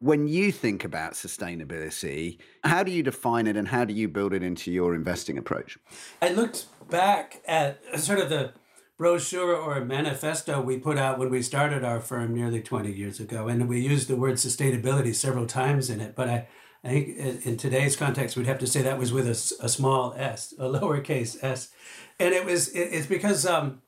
when 0.00 0.26
you 0.26 0.50
think 0.50 0.82
about 0.82 1.12
sustainability, 1.12 2.38
how 2.64 2.82
do 2.82 2.90
you 2.90 3.02
define 3.02 3.46
it 3.46 3.56
and 3.56 3.68
how 3.68 3.84
do 3.84 3.92
you 3.92 4.08
build 4.08 4.32
it 4.32 4.42
into 4.42 4.72
your 4.72 4.94
investing 4.94 5.36
approach? 5.36 5.78
I 6.20 6.30
looked 6.30 6.66
back 6.88 7.42
at 7.46 7.80
sort 8.00 8.18
of 8.18 8.30
the 8.30 8.52
brochure 8.96 9.54
or 9.54 9.82
manifesto 9.84 10.60
we 10.60 10.78
put 10.78 10.98
out 10.98 11.18
when 11.18 11.30
we 11.30 11.42
started 11.42 11.84
our 11.84 12.00
firm 12.00 12.34
nearly 12.34 12.62
20 12.62 12.90
years 12.90 13.20
ago, 13.20 13.46
and 13.46 13.68
we 13.68 13.80
used 13.80 14.08
the 14.08 14.16
word 14.16 14.34
sustainability 14.34 15.14
several 15.14 15.46
times 15.46 15.90
in 15.90 16.00
it. 16.00 16.16
But 16.16 16.28
I, 16.28 16.48
I 16.82 16.88
think 16.88 17.46
in 17.46 17.56
today's 17.58 17.94
context, 17.94 18.36
we'd 18.36 18.46
have 18.46 18.58
to 18.58 18.66
say 18.66 18.80
that 18.82 18.98
was 18.98 19.12
with 19.12 19.26
a, 19.26 19.64
a 19.64 19.68
small 19.68 20.14
s, 20.16 20.54
a 20.58 20.64
lowercase 20.64 21.42
s. 21.42 21.68
And 22.18 22.34
it 22.34 22.46
was, 22.46 22.68
it, 22.68 22.88
it's 22.92 23.06
because 23.06 23.44
um, 23.44 23.82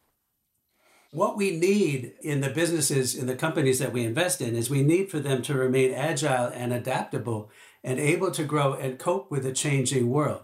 what 1.12 1.36
we 1.36 1.50
need 1.50 2.14
in 2.22 2.40
the 2.40 2.48
businesses, 2.48 3.14
in 3.14 3.26
the 3.26 3.36
companies 3.36 3.78
that 3.78 3.92
we 3.92 4.02
invest 4.02 4.40
in, 4.40 4.56
is 4.56 4.70
we 4.70 4.82
need 4.82 5.10
for 5.10 5.20
them 5.20 5.42
to 5.42 5.54
remain 5.54 5.92
agile 5.92 6.46
and 6.46 6.72
adaptable 6.72 7.50
and 7.84 8.00
able 8.00 8.30
to 8.30 8.44
grow 8.44 8.72
and 8.72 8.98
cope 8.98 9.30
with 9.30 9.44
a 9.44 9.52
changing 9.52 10.08
world. 10.08 10.42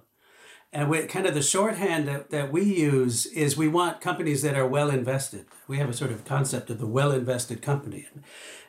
And 0.70 0.90
we, 0.90 1.02
kind 1.06 1.26
of 1.26 1.32
the 1.32 1.42
shorthand 1.42 2.06
that, 2.06 2.28
that 2.28 2.52
we 2.52 2.62
use 2.62 3.24
is 3.24 3.56
we 3.56 3.68
want 3.68 4.02
companies 4.02 4.42
that 4.42 4.58
are 4.58 4.66
well 4.66 4.90
invested. 4.90 5.46
We 5.66 5.78
have 5.78 5.88
a 5.88 5.94
sort 5.94 6.12
of 6.12 6.26
concept 6.26 6.68
of 6.68 6.78
the 6.78 6.86
well 6.86 7.12
invested 7.12 7.62
company. 7.62 8.06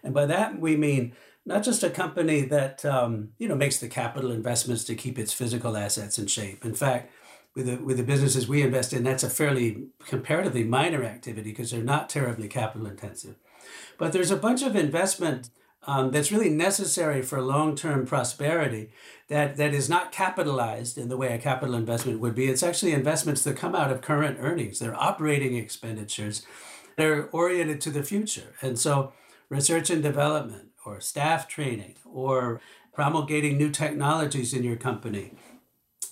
And 0.01 0.13
by 0.13 0.25
that, 0.27 0.57
we 0.57 0.77
mean 0.77 1.11
not 1.45 1.63
just 1.63 1.83
a 1.83 1.89
company 1.89 2.41
that 2.43 2.85
um, 2.85 3.31
you 3.37 3.49
know 3.49 3.55
makes 3.55 3.79
the 3.79 3.89
capital 3.89 4.31
investments 4.31 4.85
to 4.85 4.95
keep 4.95 5.19
its 5.19 5.33
physical 5.33 5.75
assets 5.75 6.17
in 6.17 6.27
shape. 6.27 6.63
In 6.63 6.75
fact, 6.75 7.11
with 7.55 7.65
the 7.65 7.77
with 7.77 7.97
the 7.97 8.03
businesses 8.03 8.47
we 8.47 8.61
invest 8.61 8.93
in, 8.93 9.03
that's 9.03 9.23
a 9.23 9.29
fairly 9.29 9.87
comparatively 10.05 10.63
minor 10.63 11.03
activity 11.03 11.51
because 11.51 11.71
they're 11.71 11.83
not 11.83 12.09
terribly 12.09 12.47
capital 12.47 12.87
intensive. 12.87 13.35
But 13.97 14.13
there's 14.13 14.31
a 14.31 14.37
bunch 14.37 14.61
of 14.61 14.75
investment 14.75 15.49
um, 15.87 16.11
that's 16.11 16.31
really 16.31 16.49
necessary 16.49 17.21
for 17.21 17.41
long-term 17.41 18.05
prosperity 18.05 18.89
that, 19.27 19.57
that 19.57 19.73
is 19.73 19.89
not 19.89 20.11
capitalized 20.11 20.97
in 20.97 21.09
the 21.09 21.17
way 21.17 21.33
a 21.33 21.37
capital 21.37 21.75
investment 21.75 22.19
would 22.19 22.35
be. 22.35 22.47
It's 22.47 22.63
actually 22.63 22.91
investments 22.91 23.43
that 23.43 23.57
come 23.57 23.75
out 23.75 23.91
of 23.91 24.01
current 24.01 24.37
earnings. 24.39 24.79
They're 24.79 24.95
operating 24.95 25.55
expenditures. 25.55 26.45
They're 26.97 27.29
oriented 27.31 27.79
to 27.81 27.91
the 27.91 28.03
future. 28.03 28.53
And 28.61 28.77
so 28.77 29.13
research 29.47 29.89
and 29.89 30.03
development 30.03 30.69
or 30.85 30.99
staff 30.99 31.47
training 31.47 31.95
or 32.05 32.59
promulgating 32.93 33.57
new 33.57 33.69
technologies 33.69 34.53
in 34.53 34.63
your 34.63 34.75
company, 34.75 35.31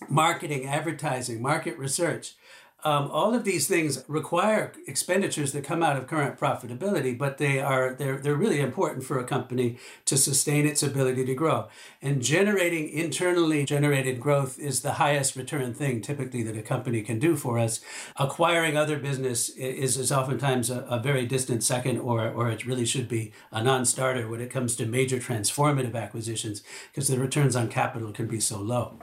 marketing, 0.10 0.66
advertising, 0.66 1.42
market 1.42 1.78
research, 1.78 2.36
um, 2.84 3.10
all 3.12 3.34
of 3.34 3.44
these 3.44 3.68
things 3.68 4.04
require 4.08 4.72
expenditures 4.86 5.52
that 5.52 5.64
come 5.64 5.82
out 5.82 5.98
of 5.98 6.06
current 6.06 6.40
profitability, 6.40 7.18
but 7.18 7.40
they 7.40 7.60
are 7.60 7.96
they're 7.96 8.18
they're 8.18 8.36
really 8.36 8.60
important 8.60 9.04
for 9.04 9.18
a 9.18 9.24
company 9.24 9.78
to 10.06 10.16
sustain 10.16 10.68
its 10.68 10.84
ability 10.84 11.26
to 11.26 11.34
grow. 11.34 11.70
And 12.04 12.22
generating 12.22 12.88
internally 12.90 13.66
generated 13.66 14.22
growth 14.22 14.60
is 14.60 14.82
the 14.82 14.94
highest 14.94 15.36
return 15.36 15.74
thing 15.74 16.02
typically 16.02 16.44
that 16.44 16.56
a 16.56 16.62
company 16.62 17.02
can 17.02 17.18
do 17.18 17.36
for 17.36 17.58
us. 17.58 17.82
Acquiring 18.16 18.78
other 18.78 19.00
business 19.00 19.50
is, 19.50 19.98
is 19.98 20.12
oftentimes 20.12 20.70
a, 20.70 20.82
a 20.82 21.00
very 21.00 21.26
distant 21.26 21.64
second, 21.64 21.98
or 21.98 22.30
or 22.30 22.52
it 22.52 22.68
really 22.68 22.86
should 22.86 23.10
be 23.10 23.34
a 23.52 23.64
non-starter 23.64 24.28
when 24.30 24.40
it 24.40 24.52
comes 24.52 24.76
to 24.76 24.86
major 24.86 25.18
transformative 25.18 25.96
acquisitions, 25.96 26.62
because 26.92 27.08
the 27.08 27.18
returns 27.18 27.56
on 27.56 27.70
capital 27.70 28.12
can 28.12 28.28
be 28.28 28.40
so 28.40 28.60
low. 28.60 29.00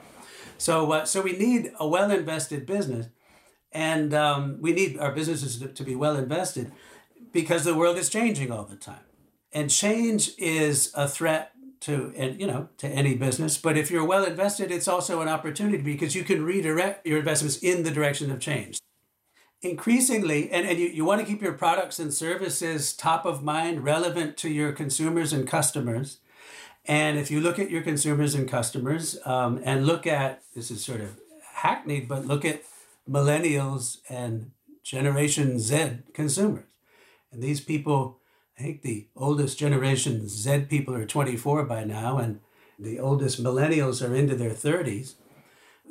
So 0.58 0.92
uh, 0.92 1.04
so 1.04 1.23
we 1.23 1.32
need 1.32 1.73
a 1.78 1.87
well 1.87 2.11
invested 2.11 2.66
business 2.66 3.08
and 3.73 4.14
um, 4.14 4.58
we 4.61 4.73
need 4.73 4.99
our 4.99 5.12
businesses 5.12 5.58
to, 5.58 5.68
to 5.68 5.82
be 5.82 5.94
well 5.94 6.16
invested 6.16 6.73
because 7.32 7.64
the 7.64 7.75
world 7.75 7.99
is 7.99 8.08
changing 8.08 8.52
all 8.52 8.64
the 8.64 8.76
time. 8.76 9.04
And 9.52 9.70
change 9.70 10.30
is 10.38 10.92
a 10.94 11.08
threat 11.08 11.54
to 11.84 12.14
and 12.16 12.40
you 12.40 12.46
know 12.46 12.68
to 12.78 12.88
any 12.88 13.14
business 13.14 13.58
but 13.58 13.76
if 13.76 13.90
you're 13.90 14.04
well 14.04 14.25
invested 14.25 14.70
it's 14.70 14.88
also 14.88 15.20
an 15.20 15.28
opportunity 15.28 15.82
because 15.82 16.14
you 16.14 16.25
can 16.25 16.42
redirect 16.42 17.06
your 17.06 17.18
investments 17.18 17.58
in 17.58 17.82
the 17.82 17.90
direction 17.90 18.30
of 18.30 18.40
change 18.40 18.78
increasingly 19.61 20.50
and, 20.50 20.66
and 20.66 20.78
you, 20.78 20.87
you 20.87 21.04
want 21.04 21.20
to 21.20 21.26
keep 21.26 21.42
your 21.42 21.52
products 21.52 21.99
and 21.99 22.14
services 22.14 22.94
top 22.94 23.26
of 23.26 23.42
mind 23.42 23.84
relevant 23.84 24.38
to 24.38 24.49
your 24.49 24.73
consumers 24.73 25.30
and 25.30 25.46
customers 25.46 26.20
and 26.86 27.18
if 27.18 27.30
you 27.30 27.40
look 27.40 27.58
at 27.58 27.70
your 27.70 27.82
consumers 27.82 28.34
and 28.34 28.48
customers 28.48 29.18
um, 29.24 29.60
and 29.64 29.86
look 29.86 30.06
at 30.06 30.42
this 30.54 30.70
is 30.70 30.84
sort 30.84 31.00
of 31.00 31.18
hackneyed 31.54 32.08
but 32.08 32.26
look 32.26 32.44
at 32.44 32.62
millennials 33.08 33.98
and 34.08 34.50
Generation 34.84 35.58
Z 35.58 35.98
consumers. 36.12 36.64
And 37.32 37.42
these 37.42 37.60
people, 37.60 38.20
I 38.58 38.62
think 38.62 38.82
the 38.82 39.08
oldest 39.16 39.58
Generation 39.58 40.28
Z 40.28 40.66
people 40.68 40.94
are 40.94 41.06
24 41.06 41.64
by 41.64 41.84
now, 41.84 42.18
and 42.18 42.40
the 42.78 43.00
oldest 43.00 43.42
millennials 43.42 44.06
are 44.06 44.14
into 44.14 44.36
their 44.36 44.50
30s. 44.50 45.14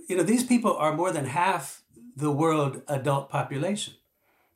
You 0.07 0.17
know, 0.17 0.23
these 0.23 0.43
people 0.43 0.75
are 0.77 0.95
more 0.95 1.12
than 1.12 1.25
half 1.25 1.81
the 2.15 2.31
world 2.31 2.83
adult 2.88 3.29
population. 3.29 3.95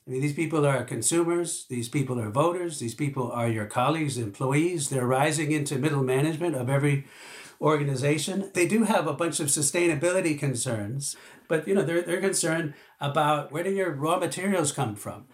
I 0.08 0.12
mean, 0.12 0.22
these 0.22 0.34
people 0.34 0.66
are 0.66 0.86
consumers, 0.86 1.66
these 1.70 1.90
people 1.90 2.18
are 2.18 2.30
voters, 2.30 2.80
these 2.80 2.96
people 2.96 3.30
are 3.30 3.50
your 3.50 3.66
colleagues, 3.66 4.18
employees. 4.18 4.88
They're 4.88 5.06
rising 5.06 5.52
into 5.52 5.78
middle 5.78 6.04
management 6.04 6.56
of 6.56 6.70
every 6.70 7.06
organization. 7.60 8.50
They 8.54 8.68
do 8.68 8.84
have 8.84 9.06
a 9.06 9.14
bunch 9.14 9.42
of 9.42 9.48
sustainability 9.48 10.40
concerns, 10.40 11.18
but 11.50 11.68
you 11.68 11.76
know, 11.76 11.84
they're, 11.84 12.04
they're 12.04 12.22
concerned 12.22 12.74
about 13.02 13.52
where 13.52 13.64
do 13.64 13.72
your 13.72 13.92
raw 13.92 14.18
materials 14.18 14.72
come 14.72 14.96
from. 14.96 15.26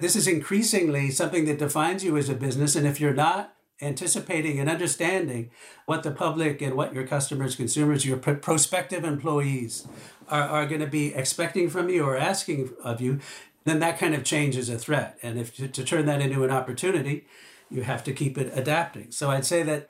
This 0.00 0.16
is 0.16 0.28
increasingly 0.28 1.10
something 1.10 1.46
that 1.46 1.58
defines 1.58 2.04
you 2.04 2.18
as 2.18 2.28
a 2.28 2.34
business, 2.34 2.76
and 2.76 2.86
if 2.86 3.00
you're 3.00 3.14
not 3.14 3.54
anticipating 3.82 4.58
and 4.60 4.68
understanding 4.68 5.50
what 5.86 6.02
the 6.02 6.10
public 6.10 6.60
and 6.60 6.74
what 6.74 6.92
your 6.92 7.06
customers, 7.06 7.56
consumers, 7.56 8.04
your 8.04 8.18
prospective 8.18 9.04
employees 9.04 9.86
are, 10.28 10.42
are 10.42 10.66
going 10.66 10.80
to 10.80 10.86
be 10.86 11.14
expecting 11.14 11.70
from 11.70 11.88
you 11.88 12.04
or 12.04 12.16
asking 12.16 12.70
of 12.84 13.00
you, 13.00 13.20
then 13.64 13.78
that 13.80 13.98
kind 13.98 14.14
of 14.14 14.24
change 14.24 14.56
is 14.56 14.68
a 14.68 14.78
threat. 14.78 15.18
And 15.22 15.38
if 15.38 15.56
to, 15.56 15.68
to 15.68 15.84
turn 15.84 16.06
that 16.06 16.20
into 16.20 16.44
an 16.44 16.50
opportunity, 16.50 17.26
you 17.70 17.82
have 17.82 18.02
to 18.04 18.12
keep 18.12 18.38
it 18.38 18.52
adapting. 18.54 19.10
So 19.10 19.30
I'd 19.30 19.46
say 19.46 19.62
that 19.62 19.88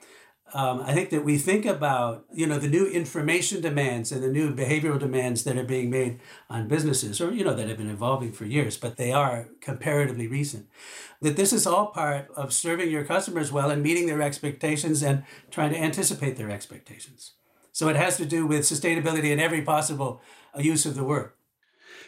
um, 0.52 0.82
I 0.84 0.92
think 0.92 1.10
that 1.10 1.24
we 1.24 1.38
think 1.38 1.64
about 1.64 2.24
you 2.32 2.46
know 2.46 2.58
the 2.58 2.68
new 2.68 2.86
information 2.86 3.60
demands 3.60 4.10
and 4.10 4.22
the 4.22 4.32
new 4.32 4.52
behavioral 4.52 4.98
demands 4.98 5.44
that 5.44 5.56
are 5.56 5.64
being 5.64 5.90
made 5.90 6.20
on 6.48 6.66
businesses, 6.66 7.20
or 7.20 7.32
you 7.32 7.44
know 7.44 7.54
that 7.54 7.68
have 7.68 7.78
been 7.78 7.90
evolving 7.90 8.32
for 8.32 8.44
years, 8.44 8.76
but 8.76 8.96
they 8.96 9.12
are 9.12 9.48
comparatively 9.60 10.26
recent. 10.26 10.66
That 11.22 11.36
this 11.36 11.52
is 11.52 11.66
all 11.66 11.86
part 11.88 12.28
of 12.34 12.52
serving 12.52 12.90
your 12.90 13.04
customers 13.04 13.52
well 13.52 13.70
and 13.70 13.82
meeting 13.82 14.06
their 14.06 14.22
expectations 14.22 15.02
and 15.02 15.22
trying 15.50 15.70
to 15.70 15.78
anticipate 15.78 16.36
their 16.36 16.50
expectations. 16.50 17.32
So 17.72 17.88
it 17.88 17.96
has 17.96 18.16
to 18.16 18.26
do 18.26 18.46
with 18.46 18.62
sustainability 18.62 19.30
in 19.30 19.38
every 19.38 19.62
possible 19.62 20.20
uh, 20.54 20.60
use 20.60 20.84
of 20.84 20.96
the 20.96 21.04
word. 21.04 21.32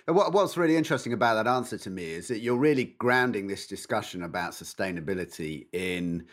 What's 0.07 0.57
really 0.57 0.77
interesting 0.77 1.13
about 1.13 1.35
that 1.35 1.49
answer 1.49 1.79
to 1.79 1.91
me 1.91 2.05
is 2.05 2.27
that 2.29 2.41
you're 2.41 2.57
really 2.57 2.97
grounding 2.99 3.47
this 3.47 3.69
discussion 3.69 4.25
about 4.25 4.53
sustainability 4.53 5.67
in 5.73 6.27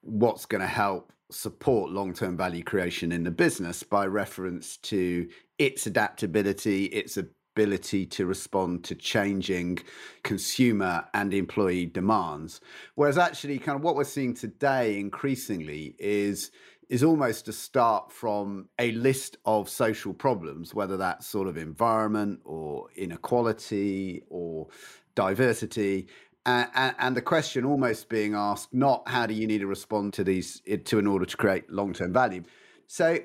what's 0.00 0.46
going 0.46 0.60
to 0.60 0.66
help 0.66 1.12
support 1.30 1.90
long 1.90 2.12
term 2.12 2.36
value 2.36 2.64
creation 2.64 3.12
in 3.12 3.22
the 3.22 3.30
business 3.30 3.84
by 3.84 4.06
reference 4.06 4.78
to 4.78 5.28
its 5.58 5.86
adaptability, 5.86 6.86
its 6.86 7.16
ability 7.16 8.04
to 8.04 8.26
respond 8.26 8.82
to 8.82 8.96
changing 8.96 9.78
consumer 10.24 11.04
and 11.14 11.32
employee 11.32 11.86
demands. 11.86 12.60
Whereas 12.96 13.16
actually, 13.16 13.60
kind 13.60 13.76
of 13.76 13.84
what 13.84 13.94
we're 13.94 14.02
seeing 14.02 14.34
today 14.34 14.98
increasingly 14.98 15.94
is 16.00 16.50
is 16.88 17.02
almost 17.02 17.46
to 17.46 17.52
start 17.52 18.12
from 18.12 18.68
a 18.78 18.92
list 18.92 19.36
of 19.44 19.68
social 19.68 20.12
problems, 20.12 20.74
whether 20.74 20.96
that's 20.96 21.26
sort 21.26 21.48
of 21.48 21.56
environment 21.56 22.40
or 22.44 22.88
inequality 22.96 24.22
or 24.28 24.68
diversity, 25.14 26.08
and, 26.46 26.94
and, 26.98 27.16
the 27.16 27.22
question 27.22 27.64
almost 27.64 28.08
being 28.10 28.34
asked 28.34 28.74
not 28.74 29.08
how 29.08 29.26
do 29.26 29.32
you 29.32 29.46
need 29.46 29.60
to 29.60 29.66
respond 29.66 30.12
to 30.14 30.24
these 30.24 30.60
to 30.84 30.98
in 30.98 31.06
order 31.06 31.24
to 31.24 31.36
create 31.36 31.70
long-term 31.70 32.12
value? 32.12 32.42
So 32.86 33.18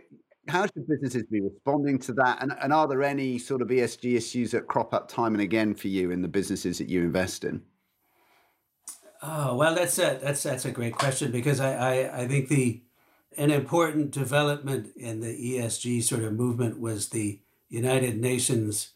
how 0.47 0.65
should 0.65 0.87
businesses 0.87 1.23
be 1.29 1.41
responding 1.41 1.99
to 1.99 2.13
that 2.13 2.41
and, 2.41 2.53
and 2.61 2.71
are 2.71 2.87
there 2.87 3.03
any 3.03 3.37
sort 3.37 3.61
of 3.61 3.67
esg 3.67 4.15
issues 4.15 4.51
that 4.51 4.67
crop 4.67 4.93
up 4.93 5.07
time 5.07 5.33
and 5.33 5.41
again 5.41 5.75
for 5.75 5.89
you 5.89 6.11
in 6.11 6.21
the 6.21 6.27
businesses 6.27 6.77
that 6.77 6.89
you 6.89 7.01
invest 7.01 7.43
in? 7.43 7.61
Oh 9.21 9.55
well 9.55 9.75
that's 9.75 9.99
a 9.99 10.17
that's 10.21 10.43
that's 10.43 10.65
a 10.65 10.71
great 10.71 10.93
question 10.93 11.31
because 11.31 11.59
i 11.59 11.73
i, 11.73 12.21
I 12.21 12.27
think 12.27 12.47
the 12.47 12.81
an 13.37 13.51
important 13.51 14.11
development 14.11 14.91
in 14.95 15.21
the 15.21 15.57
esg 15.57 16.03
sort 16.03 16.23
of 16.23 16.33
movement 16.33 16.79
was 16.79 17.09
the 17.09 17.39
united 17.69 18.19
nations 18.19 18.93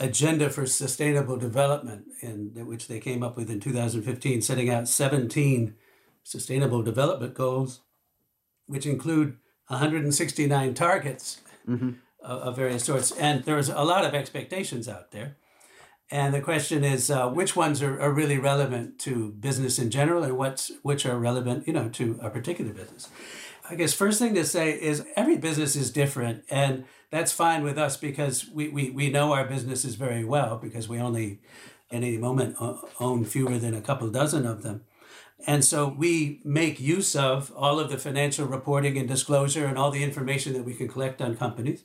agenda 0.00 0.50
for 0.50 0.66
sustainable 0.66 1.36
development, 1.36 2.06
in 2.20 2.50
which 2.66 2.88
they 2.88 2.98
came 2.98 3.22
up 3.22 3.36
with 3.36 3.50
in 3.50 3.60
2015, 3.60 4.42
setting 4.42 4.70
out 4.70 4.88
17 4.88 5.74
sustainable 6.22 6.82
development 6.82 7.34
goals, 7.34 7.80
which 8.66 8.86
include 8.86 9.36
169 9.68 10.74
targets 10.74 11.40
mm-hmm. 11.68 11.90
of, 12.20 12.40
of, 12.40 12.56
various 12.56 12.84
sorts. 12.84 13.12
And 13.12 13.44
there's 13.44 13.68
a 13.68 13.82
lot 13.82 14.04
of 14.04 14.14
expectations 14.14 14.88
out 14.88 15.10
there. 15.12 15.36
And 16.10 16.34
the 16.34 16.40
question 16.40 16.84
is, 16.84 17.10
uh, 17.10 17.28
which 17.28 17.56
ones 17.56 17.82
are, 17.82 18.00
are 18.00 18.12
really 18.12 18.38
relevant 18.38 18.98
to 19.00 19.32
business 19.32 19.78
in 19.78 19.90
general, 19.90 20.22
and 20.22 20.36
what's 20.36 20.70
which 20.82 21.06
are 21.06 21.18
relevant, 21.18 21.66
you 21.66 21.72
know, 21.72 21.88
to 21.90 22.18
a 22.22 22.30
particular 22.30 22.72
business. 22.72 23.08
I 23.68 23.76
guess 23.76 23.94
first 23.94 24.18
thing 24.18 24.34
to 24.34 24.44
say 24.44 24.70
is 24.70 25.06
every 25.16 25.38
business 25.38 25.74
is 25.74 25.90
different, 25.90 26.44
and 26.50 26.84
that's 27.10 27.32
fine 27.32 27.62
with 27.62 27.78
us 27.78 27.96
because 27.96 28.48
we, 28.50 28.68
we, 28.68 28.90
we 28.90 29.08
know 29.08 29.32
our 29.32 29.46
businesses 29.46 29.94
very 29.94 30.24
well 30.24 30.58
because 30.58 30.88
we 30.88 30.98
only 30.98 31.40
at 31.90 31.96
any 31.96 32.18
moment 32.18 32.56
own 33.00 33.24
fewer 33.24 33.56
than 33.58 33.74
a 33.74 33.80
couple 33.80 34.08
dozen 34.10 34.46
of 34.46 34.62
them. 34.62 34.84
And 35.46 35.64
so 35.64 35.88
we 35.88 36.40
make 36.44 36.80
use 36.80 37.14
of 37.14 37.52
all 37.54 37.78
of 37.78 37.90
the 37.90 37.98
financial 37.98 38.46
reporting 38.46 38.96
and 38.98 39.08
disclosure 39.08 39.66
and 39.66 39.78
all 39.78 39.90
the 39.90 40.04
information 40.04 40.52
that 40.54 40.64
we 40.64 40.74
can 40.74 40.88
collect 40.88 41.20
on 41.20 41.36
companies. 41.36 41.84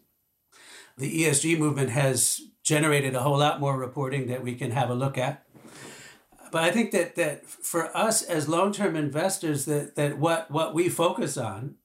The 0.97 1.23
ESG 1.23 1.57
movement 1.57 1.91
has 1.91 2.41
generated 2.69 3.15
a 3.15 3.21
whole 3.21 3.39
lot 3.39 3.59
more 3.59 3.75
reporting 3.75 4.27
that 4.27 4.43
we 4.43 4.53
can 4.53 4.69
have 4.69 4.91
a 4.91 4.93
look 4.93 5.17
at. 5.17 5.43
But 6.51 6.63
I 6.63 6.71
think 6.71 6.91
that, 6.91 7.15
that 7.15 7.45
for 7.45 7.95
us 7.97 8.21
as 8.21 8.47
long-term 8.47 8.95
investors, 8.95 9.65
that, 9.65 9.95
that 9.95 10.19
what, 10.19 10.51
what 10.51 10.75
we 10.75 10.88
focus 10.88 11.35
on 11.35 11.75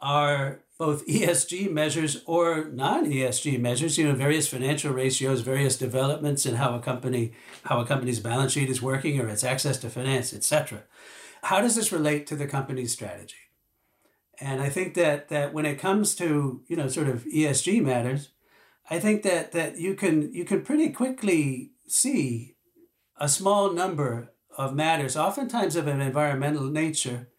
are 0.00 0.60
both 0.78 1.06
ESG 1.08 1.70
measures 1.70 2.22
or 2.24 2.66
non-ESG 2.66 3.60
measures, 3.60 3.98
you 3.98 4.06
know, 4.06 4.14
various 4.14 4.46
financial 4.46 4.92
ratios, 4.92 5.40
various 5.40 5.76
developments 5.76 6.46
in 6.46 6.54
how 6.54 6.74
a 6.74 6.80
company, 6.80 7.32
how 7.64 7.80
a 7.80 7.86
company's 7.86 8.20
balance 8.20 8.52
sheet 8.52 8.70
is 8.70 8.80
working 8.80 9.20
or 9.20 9.28
its 9.28 9.44
access 9.44 9.76
to 9.78 9.90
finance, 9.90 10.32
etc. 10.32 10.84
How 11.42 11.60
does 11.60 11.74
this 11.74 11.90
relate 11.90 12.28
to 12.28 12.36
the 12.36 12.46
company's 12.46 12.92
strategy? 12.92 13.34
And 14.40 14.60
I 14.60 14.68
think 14.70 14.94
that 14.94 15.28
that 15.28 15.52
when 15.52 15.66
it 15.66 15.78
comes 15.78 16.14
to, 16.16 16.62
you 16.66 16.76
know, 16.76 16.88
sort 16.88 17.08
of 17.08 17.24
ESG 17.24 17.82
matters, 17.82 18.31
I 18.92 18.98
think 18.98 19.22
that 19.22 19.52
that 19.52 19.78
you 19.78 19.94
can 19.94 20.34
you 20.34 20.44
can 20.44 20.60
pretty 20.60 20.90
quickly 20.90 21.70
see 21.88 22.56
a 23.18 23.26
small 23.26 23.72
number 23.72 24.34
of 24.58 24.74
matters, 24.74 25.16
oftentimes 25.16 25.76
of 25.76 25.86
an 25.86 26.02
environmental 26.02 26.66
nature, 26.66 27.30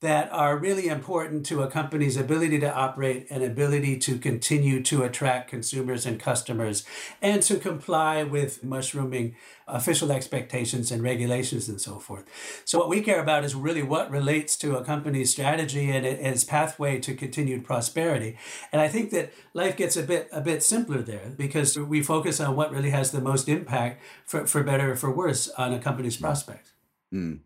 that 0.00 0.32
are 0.32 0.56
really 0.56 0.88
important 0.88 1.44
to 1.44 1.62
a 1.62 1.70
company's 1.70 2.16
ability 2.16 2.58
to 2.58 2.74
operate 2.74 3.26
and 3.28 3.42
ability 3.42 3.98
to 3.98 4.18
continue 4.18 4.82
to 4.82 5.02
attract 5.02 5.50
consumers 5.50 6.06
and 6.06 6.18
customers 6.18 6.84
and 7.20 7.42
to 7.42 7.58
comply 7.58 8.22
with 8.22 8.64
mushrooming 8.64 9.36
official 9.68 10.10
expectations 10.10 10.90
and 10.90 11.02
regulations 11.02 11.68
and 11.68 11.80
so 11.80 11.98
forth. 11.98 12.24
So, 12.64 12.78
what 12.78 12.88
we 12.88 13.02
care 13.02 13.20
about 13.20 13.44
is 13.44 13.54
really 13.54 13.82
what 13.82 14.10
relates 14.10 14.56
to 14.56 14.76
a 14.76 14.84
company's 14.84 15.30
strategy 15.30 15.90
and 15.90 16.06
its 16.06 16.44
pathway 16.44 16.98
to 17.00 17.14
continued 17.14 17.64
prosperity. 17.64 18.38
And 18.72 18.80
I 18.80 18.88
think 18.88 19.10
that 19.10 19.32
life 19.52 19.76
gets 19.76 19.96
a 19.96 20.02
bit 20.02 20.28
a 20.32 20.40
bit 20.40 20.62
simpler 20.62 21.02
there 21.02 21.34
because 21.36 21.78
we 21.78 22.02
focus 22.02 22.40
on 22.40 22.56
what 22.56 22.72
really 22.72 22.90
has 22.90 23.10
the 23.10 23.20
most 23.20 23.48
impact 23.48 24.02
for, 24.24 24.46
for 24.46 24.62
better 24.62 24.92
or 24.92 24.96
for 24.96 25.14
worse 25.14 25.48
on 25.50 25.74
a 25.74 25.78
company's 25.78 26.16
prospects. 26.16 26.72
Mm. 27.12 27.40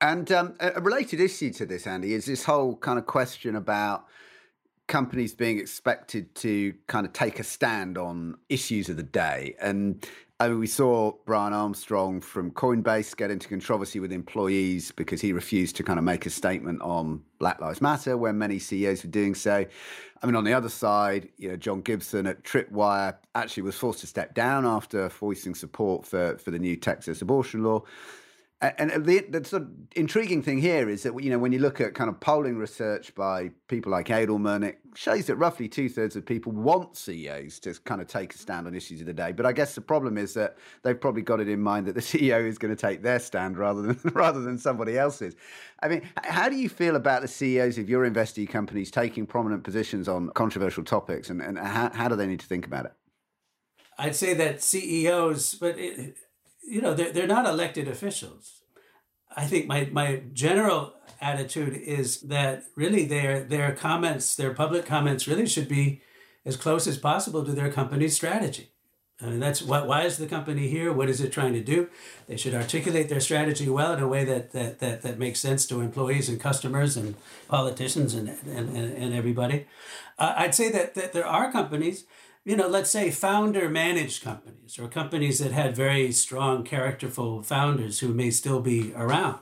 And 0.00 0.30
um, 0.32 0.54
a 0.60 0.80
related 0.80 1.20
issue 1.20 1.52
to 1.54 1.66
this, 1.66 1.86
Andy, 1.86 2.14
is 2.14 2.24
this 2.24 2.44
whole 2.44 2.76
kind 2.76 2.98
of 2.98 3.06
question 3.06 3.54
about 3.54 4.06
companies 4.86 5.34
being 5.34 5.58
expected 5.58 6.34
to 6.34 6.74
kind 6.86 7.06
of 7.06 7.12
take 7.12 7.38
a 7.38 7.44
stand 7.44 7.96
on 7.96 8.36
issues 8.48 8.88
of 8.88 8.96
the 8.96 9.02
day. 9.02 9.54
And 9.60 10.04
I 10.40 10.48
mean, 10.48 10.58
we 10.58 10.66
saw 10.66 11.12
Brian 11.26 11.52
Armstrong 11.52 12.22
from 12.22 12.50
Coinbase 12.50 13.14
get 13.14 13.30
into 13.30 13.46
controversy 13.46 14.00
with 14.00 14.10
employees 14.10 14.90
because 14.90 15.20
he 15.20 15.34
refused 15.34 15.76
to 15.76 15.82
kind 15.82 15.98
of 15.98 16.04
make 16.04 16.24
a 16.24 16.30
statement 16.30 16.80
on 16.80 17.22
Black 17.38 17.60
Lives 17.60 17.82
Matter 17.82 18.16
when 18.16 18.38
many 18.38 18.58
CEOs 18.58 19.04
were 19.04 19.10
doing 19.10 19.34
so. 19.34 19.66
I 20.22 20.26
mean, 20.26 20.34
on 20.34 20.44
the 20.44 20.54
other 20.54 20.70
side, 20.70 21.28
you 21.36 21.50
know, 21.50 21.56
John 21.56 21.82
Gibson 21.82 22.26
at 22.26 22.42
Tripwire 22.42 23.16
actually 23.34 23.64
was 23.64 23.76
forced 23.76 24.00
to 24.00 24.06
step 24.06 24.34
down 24.34 24.64
after 24.64 25.10
voicing 25.10 25.54
support 25.54 26.06
for, 26.06 26.38
for 26.38 26.50
the 26.50 26.58
new 26.58 26.74
Texas 26.74 27.20
abortion 27.20 27.62
law. 27.62 27.84
And 28.62 29.06
the, 29.06 29.20
the 29.20 29.42
sort 29.42 29.62
of 29.62 29.70
intriguing 29.96 30.42
thing 30.42 30.60
here 30.60 30.90
is 30.90 31.04
that 31.04 31.18
you 31.22 31.30
know 31.30 31.38
when 31.38 31.50
you 31.50 31.58
look 31.58 31.80
at 31.80 31.94
kind 31.94 32.10
of 32.10 32.20
polling 32.20 32.58
research 32.58 33.14
by 33.14 33.52
people 33.68 33.90
like 33.90 34.08
Edelman, 34.08 34.62
it 34.62 34.78
shows 34.94 35.26
that 35.28 35.36
roughly 35.36 35.66
two 35.66 35.88
thirds 35.88 36.14
of 36.14 36.26
people 36.26 36.52
want 36.52 36.94
CEOs 36.94 37.58
to 37.60 37.72
kind 37.84 38.02
of 38.02 38.06
take 38.06 38.34
a 38.34 38.38
stand 38.38 38.66
on 38.66 38.74
issues 38.74 39.00
of 39.00 39.06
the 39.06 39.14
day. 39.14 39.32
But 39.32 39.46
I 39.46 39.52
guess 39.52 39.74
the 39.74 39.80
problem 39.80 40.18
is 40.18 40.34
that 40.34 40.58
they've 40.82 41.00
probably 41.00 41.22
got 41.22 41.40
it 41.40 41.48
in 41.48 41.58
mind 41.58 41.86
that 41.86 41.94
the 41.94 42.00
CEO 42.02 42.46
is 42.46 42.58
going 42.58 42.74
to 42.74 42.80
take 42.80 43.02
their 43.02 43.18
stand 43.18 43.56
rather 43.56 43.80
than 43.80 43.98
rather 44.12 44.42
than 44.42 44.58
somebody 44.58 44.98
else's. 44.98 45.36
I 45.82 45.88
mean, 45.88 46.02
how 46.22 46.50
do 46.50 46.56
you 46.56 46.68
feel 46.68 46.96
about 46.96 47.22
the 47.22 47.28
CEOs 47.28 47.78
of 47.78 47.88
your 47.88 48.08
investee 48.08 48.46
companies 48.46 48.90
taking 48.90 49.24
prominent 49.24 49.64
positions 49.64 50.06
on 50.06 50.28
controversial 50.34 50.84
topics, 50.84 51.30
and, 51.30 51.40
and 51.40 51.58
how, 51.58 51.90
how 51.94 52.08
do 52.08 52.16
they 52.16 52.26
need 52.26 52.40
to 52.40 52.46
think 52.46 52.66
about 52.66 52.84
it? 52.84 52.92
I'd 53.96 54.16
say 54.16 54.34
that 54.34 54.62
CEOs, 54.62 55.54
but. 55.54 55.78
It, 55.78 56.18
you 56.62 56.80
know, 56.80 56.94
they're, 56.94 57.12
they're 57.12 57.26
not 57.26 57.46
elected 57.46 57.88
officials. 57.88 58.62
I 59.36 59.46
think 59.46 59.66
my, 59.66 59.88
my 59.92 60.22
general 60.32 60.94
attitude 61.20 61.74
is 61.74 62.20
that 62.22 62.64
really 62.74 63.04
their 63.04 63.44
their 63.44 63.72
comments, 63.74 64.34
their 64.34 64.54
public 64.54 64.86
comments, 64.86 65.28
really 65.28 65.46
should 65.46 65.68
be 65.68 66.02
as 66.44 66.56
close 66.56 66.86
as 66.86 66.98
possible 66.98 67.44
to 67.44 67.52
their 67.52 67.70
company's 67.70 68.16
strategy. 68.16 68.70
I 69.22 69.26
mean, 69.26 69.40
that's 69.40 69.60
what, 69.60 69.86
why 69.86 70.04
is 70.04 70.16
the 70.16 70.26
company 70.26 70.68
here? 70.68 70.92
What 70.92 71.10
is 71.10 71.20
it 71.20 71.30
trying 71.30 71.52
to 71.52 71.60
do? 71.60 71.88
They 72.26 72.38
should 72.38 72.54
articulate 72.54 73.10
their 73.10 73.20
strategy 73.20 73.68
well 73.68 73.92
in 73.92 74.00
a 74.00 74.08
way 74.08 74.24
that, 74.24 74.52
that, 74.52 74.78
that, 74.78 75.02
that 75.02 75.18
makes 75.18 75.40
sense 75.40 75.66
to 75.66 75.82
employees 75.82 76.30
and 76.30 76.40
customers 76.40 76.96
and 76.96 77.14
politicians 77.46 78.14
and, 78.14 78.30
and, 78.46 78.74
and, 78.74 79.14
everybody. 79.14 79.66
Uh, 80.18 80.32
I'd 80.36 80.54
say 80.54 80.70
that, 80.70 80.94
that 80.94 81.12
there 81.12 81.26
are 81.26 81.52
companies 81.52 82.04
you 82.44 82.56
know, 82.56 82.68
let's 82.68 82.90
say 82.90 83.10
founder 83.10 83.68
managed 83.68 84.22
companies 84.22 84.78
or 84.78 84.88
companies 84.88 85.38
that 85.38 85.52
had 85.52 85.76
very 85.76 86.10
strong, 86.12 86.64
characterful 86.64 87.42
founders 87.42 88.00
who 88.00 88.14
may 88.14 88.30
still 88.30 88.60
be 88.60 88.92
around. 88.94 89.40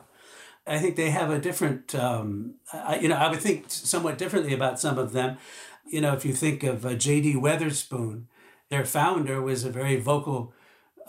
I 0.67 0.79
think 0.79 0.97
they 0.97 1.11
have 1.11 1.31
a 1.31 1.39
different, 1.39 1.95
um, 1.95 2.57
I, 2.73 2.99
you 2.99 3.09
know, 3.09 3.17
I 3.17 3.31
would 3.31 3.41
think 3.41 3.67
somewhat 3.69 4.19
differently 4.19 4.53
about 4.53 4.79
some 4.81 4.99
of 4.99 5.13
them. 5.13 5.39
You 5.87 6.01
know, 6.01 6.13
if 6.13 6.25
you 6.25 6.35
think 6.35 6.63
of 6.63 6.85
uh, 6.85 6.95
J.D. 6.95 7.35
Wetherspoon, 7.35 8.25
their 8.69 8.85
founder 8.85 9.41
was 9.41 9.65
a 9.65 9.71
very 9.71 9.97
vocal 9.97 10.53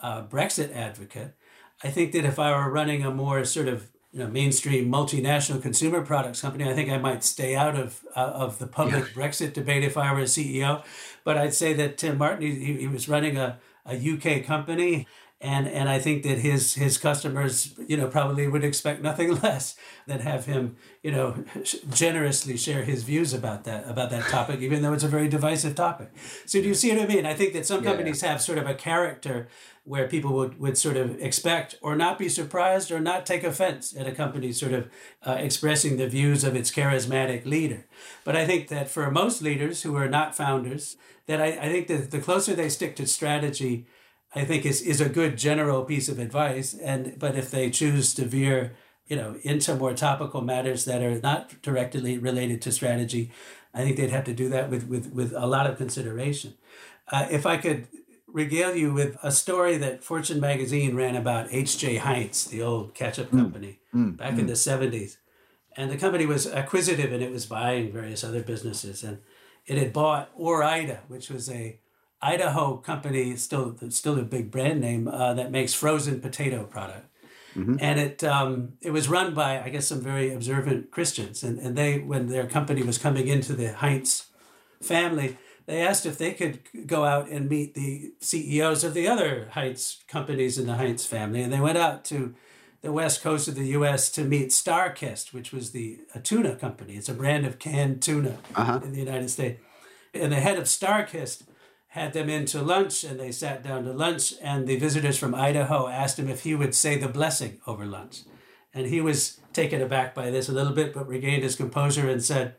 uh, 0.02 0.24
Brexit 0.24 0.74
advocate. 0.74 1.36
I 1.84 1.90
think 1.90 2.14
that 2.14 2.24
if 2.24 2.40
I 2.40 2.52
were 2.52 2.72
running 2.72 3.04
a 3.04 3.12
more 3.12 3.44
sort 3.44 3.68
of 3.68 3.89
you 4.12 4.20
know, 4.20 4.28
mainstream 4.28 4.92
multinational 4.92 5.62
consumer 5.62 6.02
products 6.02 6.42
company, 6.42 6.70
I 6.70 6.74
think 6.74 6.90
I 6.90 6.98
might 6.98 7.24
stay 7.24 7.56
out 7.56 7.76
of 7.76 8.02
uh, 8.16 8.20
of 8.20 8.60
the 8.60 8.68
public 8.68 9.06
yeah. 9.06 9.22
Brexit 9.22 9.54
debate 9.54 9.84
if 9.84 9.98
I 9.98 10.12
were 10.14 10.22
a 10.22 10.24
CEO. 10.24 10.84
But 11.24 11.38
I'd 11.38 11.54
say 11.54 11.74
that 11.74 11.98
Tim 11.98 12.18
Martin, 12.18 12.42
he, 12.42 12.78
he 12.78 12.88
was 12.88 13.08
running 13.08 13.38
a, 13.38 13.60
a 13.86 13.96
UK 13.96 14.44
company 14.46 15.08
and 15.42 15.68
and 15.68 15.88
I 15.88 16.00
think 16.00 16.24
that 16.24 16.40
his 16.40 16.74
his 16.74 16.98
customers, 16.98 17.74
you 17.88 17.96
know, 17.96 18.08
probably 18.08 18.48
would 18.48 18.64
expect 18.64 19.02
nothing 19.02 19.36
less 19.42 19.76
than 20.06 20.20
have 20.20 20.46
him, 20.46 20.76
you 21.02 21.12
know, 21.12 21.44
generously 21.90 22.58
share 22.58 22.84
his 22.84 23.04
views 23.04 23.34
about 23.34 23.64
that 23.64 23.88
about 23.88 24.10
that 24.10 24.24
topic, 24.26 24.60
even 24.60 24.82
though 24.82 24.92
it's 24.92 25.04
a 25.04 25.08
very 25.08 25.30
divisive 25.30 25.76
topic. 25.76 26.12
So 26.46 26.62
do 26.62 26.68
you 26.68 26.74
see 26.74 26.94
what 26.94 27.04
I 27.04 27.08
mean? 27.08 27.26
I 27.26 27.34
think 27.34 27.54
that 27.54 27.66
some 27.66 27.84
companies 27.84 28.22
yeah. 28.22 28.32
have 28.32 28.42
sort 28.42 28.58
of 28.58 28.68
a 28.68 28.74
character 28.74 29.48
where 29.86 30.08
people 30.08 30.34
would, 30.34 30.60
would 30.60 30.78
sort 30.78 30.98
of 30.98 31.20
expect 31.20 31.76
or 31.82 31.96
not 31.96 32.20
be 32.20 32.30
surprised 32.30 32.92
or 32.92 33.00
not 33.00 33.26
take 33.26 33.44
offense 33.44 33.96
at 33.98 34.06
a 34.06 34.12
company 34.12 34.52
sort 34.52 34.74
of 34.74 34.88
uh, 35.26 35.32
expressing 35.40 35.98
the 35.98 36.08
views 36.08 36.44
of 36.44 36.56
its 36.56 36.70
charismatic 36.70 37.44
leader. 37.46 37.86
But 38.24 38.36
I 38.36 38.46
think 38.46 38.68
that 38.68 38.88
for 38.88 39.10
most 39.10 39.42
leaders 39.42 39.82
who 39.82 39.96
are 39.96 40.08
not 40.08 40.36
founders, 40.36 40.98
that 41.26 41.42
I, 41.42 41.48
I 41.48 41.70
think 41.72 41.88
that 41.88 42.12
the 42.12 42.20
closer 42.20 42.54
they 42.54 42.70
stick 42.70 42.96
to 42.98 43.08
strategy, 43.08 43.88
I 44.36 44.46
think 44.46 44.66
is, 44.66 44.82
is 44.82 45.02
a 45.02 45.10
good 45.10 45.38
general 45.38 45.84
piece 45.84 46.10
of 46.10 46.20
advice. 46.20 46.74
And 46.74 47.18
but 47.18 47.36
if 47.36 47.50
they 47.52 47.70
choose 47.70 48.14
to 48.16 48.26
veer, 48.26 48.76
you 49.08 49.16
know, 49.16 49.38
into 49.44 49.76
more 49.76 49.94
topical 49.94 50.42
matters 50.42 50.86
that 50.86 51.02
are 51.02 51.20
not 51.20 51.62
directly 51.62 52.18
related 52.18 52.62
to 52.64 52.72
strategy, 52.72 53.32
I 53.74 53.84
think 53.84 53.98
they'd 53.98 54.12
have 54.12 54.26
to 54.26 54.34
do 54.34 54.50
that 54.50 54.70
with 54.70 54.88
with, 54.88 55.12
with 55.14 55.34
a 55.34 55.48
lot 55.48 55.68
of 55.68 55.78
consideration. 55.78 56.56
Uh, 57.12 57.28
if 57.32 57.46
I 57.46 57.58
could 57.58 57.88
regale 58.28 58.76
you 58.76 58.94
with 58.94 59.18
a 59.24 59.32
story 59.32 59.78
that 59.78 60.04
Fortune 60.04 60.40
magazine 60.40 60.96
ran 60.96 61.16
about 61.16 61.52
H.J. 61.52 61.98
Heinz, 61.98 62.46
the 62.46 62.62
old 62.62 62.94
ketchup 62.94 63.30
hmm. 63.30 63.40
company, 63.40 63.80
mm, 63.94 64.16
back 64.18 64.34
mm. 64.34 64.40
in 64.40 64.48
the 64.48 64.54
70s. 64.54 65.18
And 65.76 65.90
the 65.90 65.98
company 65.98 66.26
was 66.26 66.46
acquisitive 66.46 67.12
and 67.12 67.24
it 67.24 67.32
was 67.32 67.46
buying 67.46 67.92
various 67.92 68.24
other 68.24 68.44
businesses. 68.44 69.04
And 69.04 69.20
it 69.66 69.78
had 69.78 69.94
bought 69.94 70.30
Ore-Ida, 70.36 71.02
which 71.08 71.30
was 71.30 71.50
a 71.50 71.80
Idaho 72.22 72.78
company, 72.78 73.36
still 73.38 73.78
still 73.90 74.20
a 74.20 74.24
big 74.24 74.52
brand 74.52 74.82
name, 74.82 75.08
uh, 75.08 75.34
that 75.36 75.52
makes 75.52 75.74
frozen 75.74 76.20
potato 76.20 76.64
product. 76.64 77.06
Mm-hmm. 77.56 77.78
And 77.80 78.00
it 78.00 78.24
um, 78.24 78.74
it 78.82 78.92
was 78.92 79.08
run 79.08 79.34
by 79.34 79.62
I 79.62 79.70
guess 79.70 79.88
some 79.88 80.02
very 80.02 80.34
observant 80.34 80.92
Christians, 80.92 81.44
and, 81.44 81.60
and 81.60 81.76
they 81.76 82.00
when 82.00 82.28
their 82.28 82.46
company 82.46 82.84
was 82.84 82.98
coming 82.98 83.28
into 83.28 83.54
the 83.54 83.74
Heinz 83.74 84.28
family, 84.82 85.38
they 85.66 85.82
asked 85.82 86.06
if 86.06 86.18
they 86.18 86.34
could 86.34 86.60
go 86.88 87.06
out 87.06 87.30
and 87.30 87.48
meet 87.50 87.74
the 87.74 88.14
CEOs 88.20 88.84
of 88.84 88.94
the 88.94 89.08
other 89.08 89.50
Heinz 89.52 90.04
companies 90.08 90.58
in 90.58 90.68
the 90.68 90.76
Heinz 90.76 91.06
family. 91.06 91.42
And 91.42 91.54
they 91.54 91.60
went 91.60 91.78
out 91.78 92.04
to 92.06 92.34
the 92.82 92.92
west 92.92 93.22
coast 93.22 93.48
of 93.48 93.56
the 93.56 93.68
U.S. 93.68 94.10
to 94.12 94.24
meet 94.24 94.50
StarKist, 94.50 95.34
which 95.34 95.52
was 95.52 95.72
the 95.72 96.00
a 96.16 96.20
tuna 96.20 96.56
company. 96.56 96.96
It's 96.96 97.10
a 97.10 97.14
brand 97.14 97.46
of 97.46 97.60
canned 97.60 98.02
tuna 98.02 98.38
uh-huh. 98.56 98.82
in 98.84 98.94
the 98.94 99.00
United 99.00 99.30
States. 99.30 99.62
And 100.14 100.32
the 100.32 100.40
head 100.40 100.58
of 100.58 100.64
StarKist 100.64 101.44
had 101.90 102.14
them 102.14 102.30
in 102.30 102.46
to 102.46 102.62
lunch, 102.62 103.04
and 103.04 103.20
they 103.20 103.32
sat 103.32 103.64
down 103.64 103.84
to 103.84 103.92
lunch. 103.92 104.34
And 104.42 104.68
the 104.68 104.78
visitors 104.78 105.18
from 105.18 105.34
Idaho 105.34 105.88
asked 105.88 106.20
him 106.20 106.30
if 106.30 106.44
he 106.44 106.54
would 106.54 106.76
say 106.76 106.98
the 106.98 107.08
blessing 107.08 107.60
over 107.66 107.86
lunch. 107.86 108.22
And 108.74 108.88
he 108.88 109.02
was 109.02 109.40
taken 109.54 109.82
aback 109.82 110.14
by 110.14 110.30
this 110.30 110.48
a 110.48 110.54
little 110.54 110.74
bit, 110.74 110.94
but 110.94 111.08
regained 111.08 111.44
his 111.44 111.56
composure 111.56 112.08
and 112.08 112.24
said, 112.24 112.56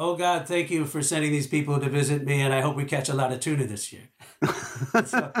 Oh 0.00 0.16
God, 0.16 0.46
thank 0.46 0.70
you 0.70 0.86
for 0.86 1.02
sending 1.02 1.32
these 1.32 1.48
people 1.48 1.80
to 1.80 1.88
visit 1.88 2.24
me, 2.24 2.40
and 2.40 2.54
I 2.54 2.60
hope 2.60 2.76
we 2.76 2.84
catch 2.84 3.08
a 3.08 3.14
lot 3.14 3.32
of 3.32 3.40
tuna 3.40 3.66
this 3.66 3.92
year. 3.92 4.08
so 5.04 5.32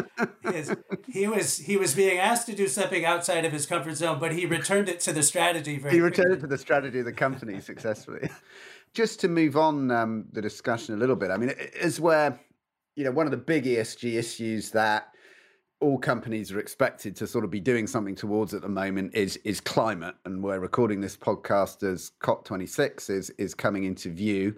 his, 0.42 0.74
he 1.06 1.28
was 1.28 1.58
he 1.58 1.76
was 1.76 1.94
being 1.94 2.18
asked 2.18 2.46
to 2.46 2.56
do 2.56 2.66
something 2.66 3.04
outside 3.04 3.44
of 3.44 3.52
his 3.52 3.66
comfort 3.66 3.94
zone, 3.94 4.18
but 4.18 4.32
he 4.32 4.46
returned 4.46 4.88
it 4.88 4.98
to 5.00 5.12
the 5.12 5.22
strategy. 5.22 5.78
Very 5.78 5.94
he 5.94 6.00
returned 6.00 6.30
quickly. 6.30 6.38
it 6.38 6.40
to 6.40 6.46
the 6.48 6.58
strategy 6.58 6.98
of 6.98 7.04
the 7.04 7.12
company 7.12 7.60
successfully. 7.60 8.28
Just 8.94 9.20
to 9.20 9.28
move 9.28 9.56
on 9.56 9.92
um, 9.92 10.24
the 10.32 10.42
discussion 10.42 10.94
a 10.94 10.98
little 10.98 11.14
bit, 11.14 11.30
I 11.30 11.36
mean, 11.36 11.50
is 11.80 12.00
where 12.00 12.40
you 12.98 13.04
know 13.04 13.12
one 13.12 13.28
of 13.28 13.30
the 13.30 13.36
big 13.36 13.64
ESG 13.64 14.14
issues 14.14 14.72
that 14.72 15.12
all 15.80 15.98
companies 15.98 16.50
are 16.50 16.58
expected 16.58 17.14
to 17.14 17.28
sort 17.28 17.44
of 17.44 17.50
be 17.50 17.60
doing 17.60 17.86
something 17.86 18.16
towards 18.16 18.52
at 18.52 18.60
the 18.60 18.68
moment 18.68 19.14
is 19.14 19.36
is 19.44 19.60
climate 19.60 20.16
and 20.24 20.42
we're 20.42 20.58
recording 20.58 21.00
this 21.00 21.16
podcast 21.16 21.84
as 21.84 22.10
COP26 22.20 23.08
is 23.08 23.30
is 23.38 23.54
coming 23.54 23.84
into 23.84 24.10
view 24.10 24.56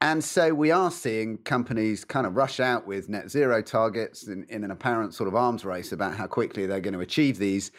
and 0.00 0.24
so 0.24 0.52
we 0.52 0.72
are 0.72 0.90
seeing 0.90 1.38
companies 1.38 2.04
kind 2.04 2.26
of 2.26 2.36
rush 2.36 2.58
out 2.58 2.84
with 2.84 3.08
net 3.08 3.30
zero 3.30 3.62
targets 3.62 4.26
in, 4.26 4.44
in 4.48 4.64
an 4.64 4.72
apparent 4.72 5.14
sort 5.14 5.28
of 5.28 5.36
arms 5.36 5.64
race 5.64 5.92
about 5.92 6.16
how 6.16 6.26
quickly 6.26 6.66
they're 6.66 6.80
going 6.80 6.94
to 6.94 7.00
achieve 7.00 7.38
these 7.38 7.70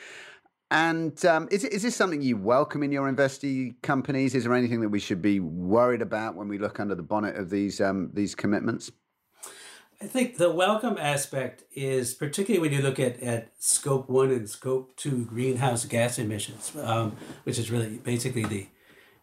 and 0.72 1.26
um, 1.26 1.50
is, 1.52 1.66
is 1.66 1.82
this 1.82 1.96
something 1.96 2.22
you 2.22 2.38
welcome 2.38 2.84
in 2.84 2.92
your 2.92 3.12
investee 3.12 3.74
companies? 3.82 4.36
Is 4.36 4.44
there 4.44 4.54
anything 4.54 4.82
that 4.82 4.90
we 4.90 5.00
should 5.00 5.20
be 5.20 5.40
worried 5.40 6.04
about 6.04 6.36
when 6.36 6.48
we 6.48 6.60
look 6.60 6.80
under 6.80 6.94
the 6.94 7.02
bonnet 7.02 7.36
of 7.38 7.50
these 7.50 7.82
um, 7.82 8.12
these 8.14 8.36
commitments? 8.36 8.92
I 10.02 10.08
think 10.08 10.38
the 10.38 10.50
welcome 10.50 10.98
aspect 10.98 11.64
is 11.74 12.14
particularly 12.14 12.62
when 12.62 12.72
you 12.72 12.82
look 12.82 13.00
at, 13.00 13.22
at 13.22 13.52
scope 13.60 14.08
one 14.08 14.32
and 14.32 14.50
scope 14.50 14.96
two 14.96 15.26
greenhouse 15.26 15.84
gas 15.84 16.18
emissions, 16.18 16.72
um, 16.82 17.18
which 17.44 17.60
is 17.60 17.70
really 17.70 17.98
basically 17.98 18.46
the 18.46 18.68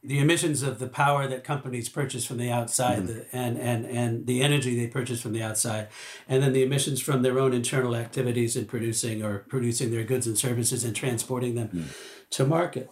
the 0.04 0.18
emissions 0.20 0.62
of 0.62 0.78
the 0.78 0.86
power 0.86 1.26
that 1.26 1.42
companies 1.42 1.88
purchase 1.88 2.24
from 2.24 2.36
the 2.36 2.48
outside 2.48 2.98
mm-hmm. 2.98 3.06
the, 3.06 3.26
and, 3.32 3.58
and, 3.58 3.84
and 3.86 4.26
the 4.28 4.40
energy 4.40 4.78
they 4.78 4.86
purchase 4.86 5.20
from 5.20 5.32
the 5.32 5.42
outside, 5.42 5.88
and 6.28 6.44
then 6.44 6.52
the 6.52 6.62
emissions 6.62 7.00
from 7.00 7.22
their 7.22 7.40
own 7.40 7.52
internal 7.52 7.96
activities 7.96 8.54
in 8.54 8.66
producing 8.66 9.24
or 9.24 9.38
producing 9.48 9.90
their 9.90 10.04
goods 10.04 10.26
and 10.26 10.38
services 10.38 10.84
and 10.84 10.94
transporting 10.94 11.56
them 11.56 11.68
mm-hmm. 11.68 11.88
to 12.30 12.46
market. 12.46 12.88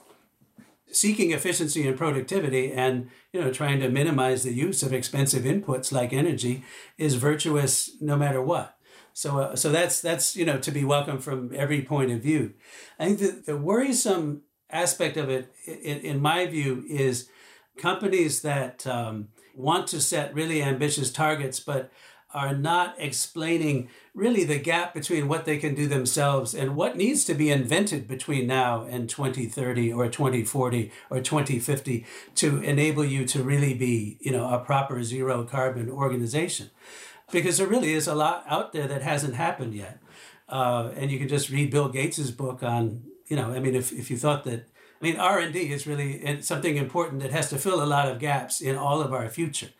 Seeking 0.94 1.32
efficiency 1.32 1.86
and 1.86 1.98
productivity 1.98 2.72
and 2.72 3.10
you 3.32 3.40
know 3.40 3.52
trying 3.52 3.80
to 3.80 3.88
minimize 3.88 4.44
the 4.44 4.52
use 4.52 4.82
of 4.82 4.92
expensive 4.92 5.42
inputs 5.42 5.92
like 5.92 6.12
energy 6.12 6.64
is 6.98 7.14
virtuous 7.14 7.90
no 8.00 8.16
matter 8.16 8.40
what. 8.40 8.76
So, 9.12 9.38
uh, 9.38 9.56
so 9.56 9.70
that's 9.70 10.00
that's 10.00 10.36
you 10.36 10.44
know 10.44 10.58
to 10.58 10.70
be 10.70 10.84
welcome 10.84 11.18
from 11.18 11.52
every 11.54 11.82
point 11.82 12.10
of 12.10 12.20
view. 12.20 12.54
I 12.98 13.06
think 13.06 13.18
the, 13.18 13.52
the 13.52 13.56
worrisome 13.56 14.42
aspect 14.70 15.16
of 15.16 15.30
it, 15.30 15.52
in, 15.66 15.98
in 16.00 16.20
my 16.20 16.46
view, 16.46 16.84
is 16.88 17.28
companies 17.76 18.42
that 18.42 18.86
um, 18.86 19.28
want 19.54 19.86
to 19.88 20.00
set 20.00 20.34
really 20.34 20.62
ambitious 20.62 21.12
targets, 21.12 21.60
but 21.60 21.92
are 22.34 22.54
not 22.54 22.94
explaining 22.98 23.88
really 24.14 24.44
the 24.44 24.58
gap 24.58 24.92
between 24.92 25.28
what 25.28 25.44
they 25.44 25.56
can 25.56 25.74
do 25.74 25.86
themselves 25.86 26.54
and 26.54 26.76
what 26.76 26.96
needs 26.96 27.24
to 27.24 27.34
be 27.34 27.50
invented 27.50 28.06
between 28.06 28.46
now 28.46 28.84
and 28.84 29.08
2030 29.08 29.92
or 29.92 30.08
2040 30.08 30.92
or 31.10 31.20
2050 31.20 32.04
to 32.34 32.58
enable 32.58 33.04
you 33.04 33.24
to 33.24 33.42
really 33.42 33.74
be, 33.74 34.18
you 34.20 34.32
know, 34.32 34.52
a 34.52 34.58
proper 34.58 35.02
zero 35.02 35.44
carbon 35.44 35.88
organization. 35.88 36.70
Because 37.32 37.58
there 37.58 37.66
really 37.66 37.92
is 37.92 38.06
a 38.06 38.14
lot 38.14 38.44
out 38.48 38.72
there 38.72 38.86
that 38.86 39.02
hasn't 39.02 39.34
happened 39.34 39.74
yet. 39.74 39.98
Uh, 40.48 40.90
and 40.96 41.10
you 41.10 41.18
can 41.18 41.28
just 41.28 41.48
read 41.48 41.70
Bill 41.70 41.88
Gates's 41.88 42.30
book 42.30 42.62
on 42.62 43.02
you 43.26 43.36
know, 43.36 43.52
I 43.52 43.60
mean, 43.60 43.74
if, 43.74 43.92
if 43.92 44.10
you 44.10 44.16
thought 44.16 44.44
that, 44.44 44.68
I 45.00 45.04
mean, 45.04 45.16
R 45.16 45.38
and 45.38 45.52
D 45.52 45.72
is 45.72 45.86
really 45.86 46.40
something 46.42 46.76
important 46.76 47.22
that 47.22 47.30
has 47.30 47.50
to 47.50 47.58
fill 47.58 47.82
a 47.82 47.86
lot 47.86 48.08
of 48.08 48.18
gaps 48.18 48.60
in 48.60 48.76
all 48.76 49.00
of 49.00 49.12
our 49.12 49.28
future. 49.28 49.70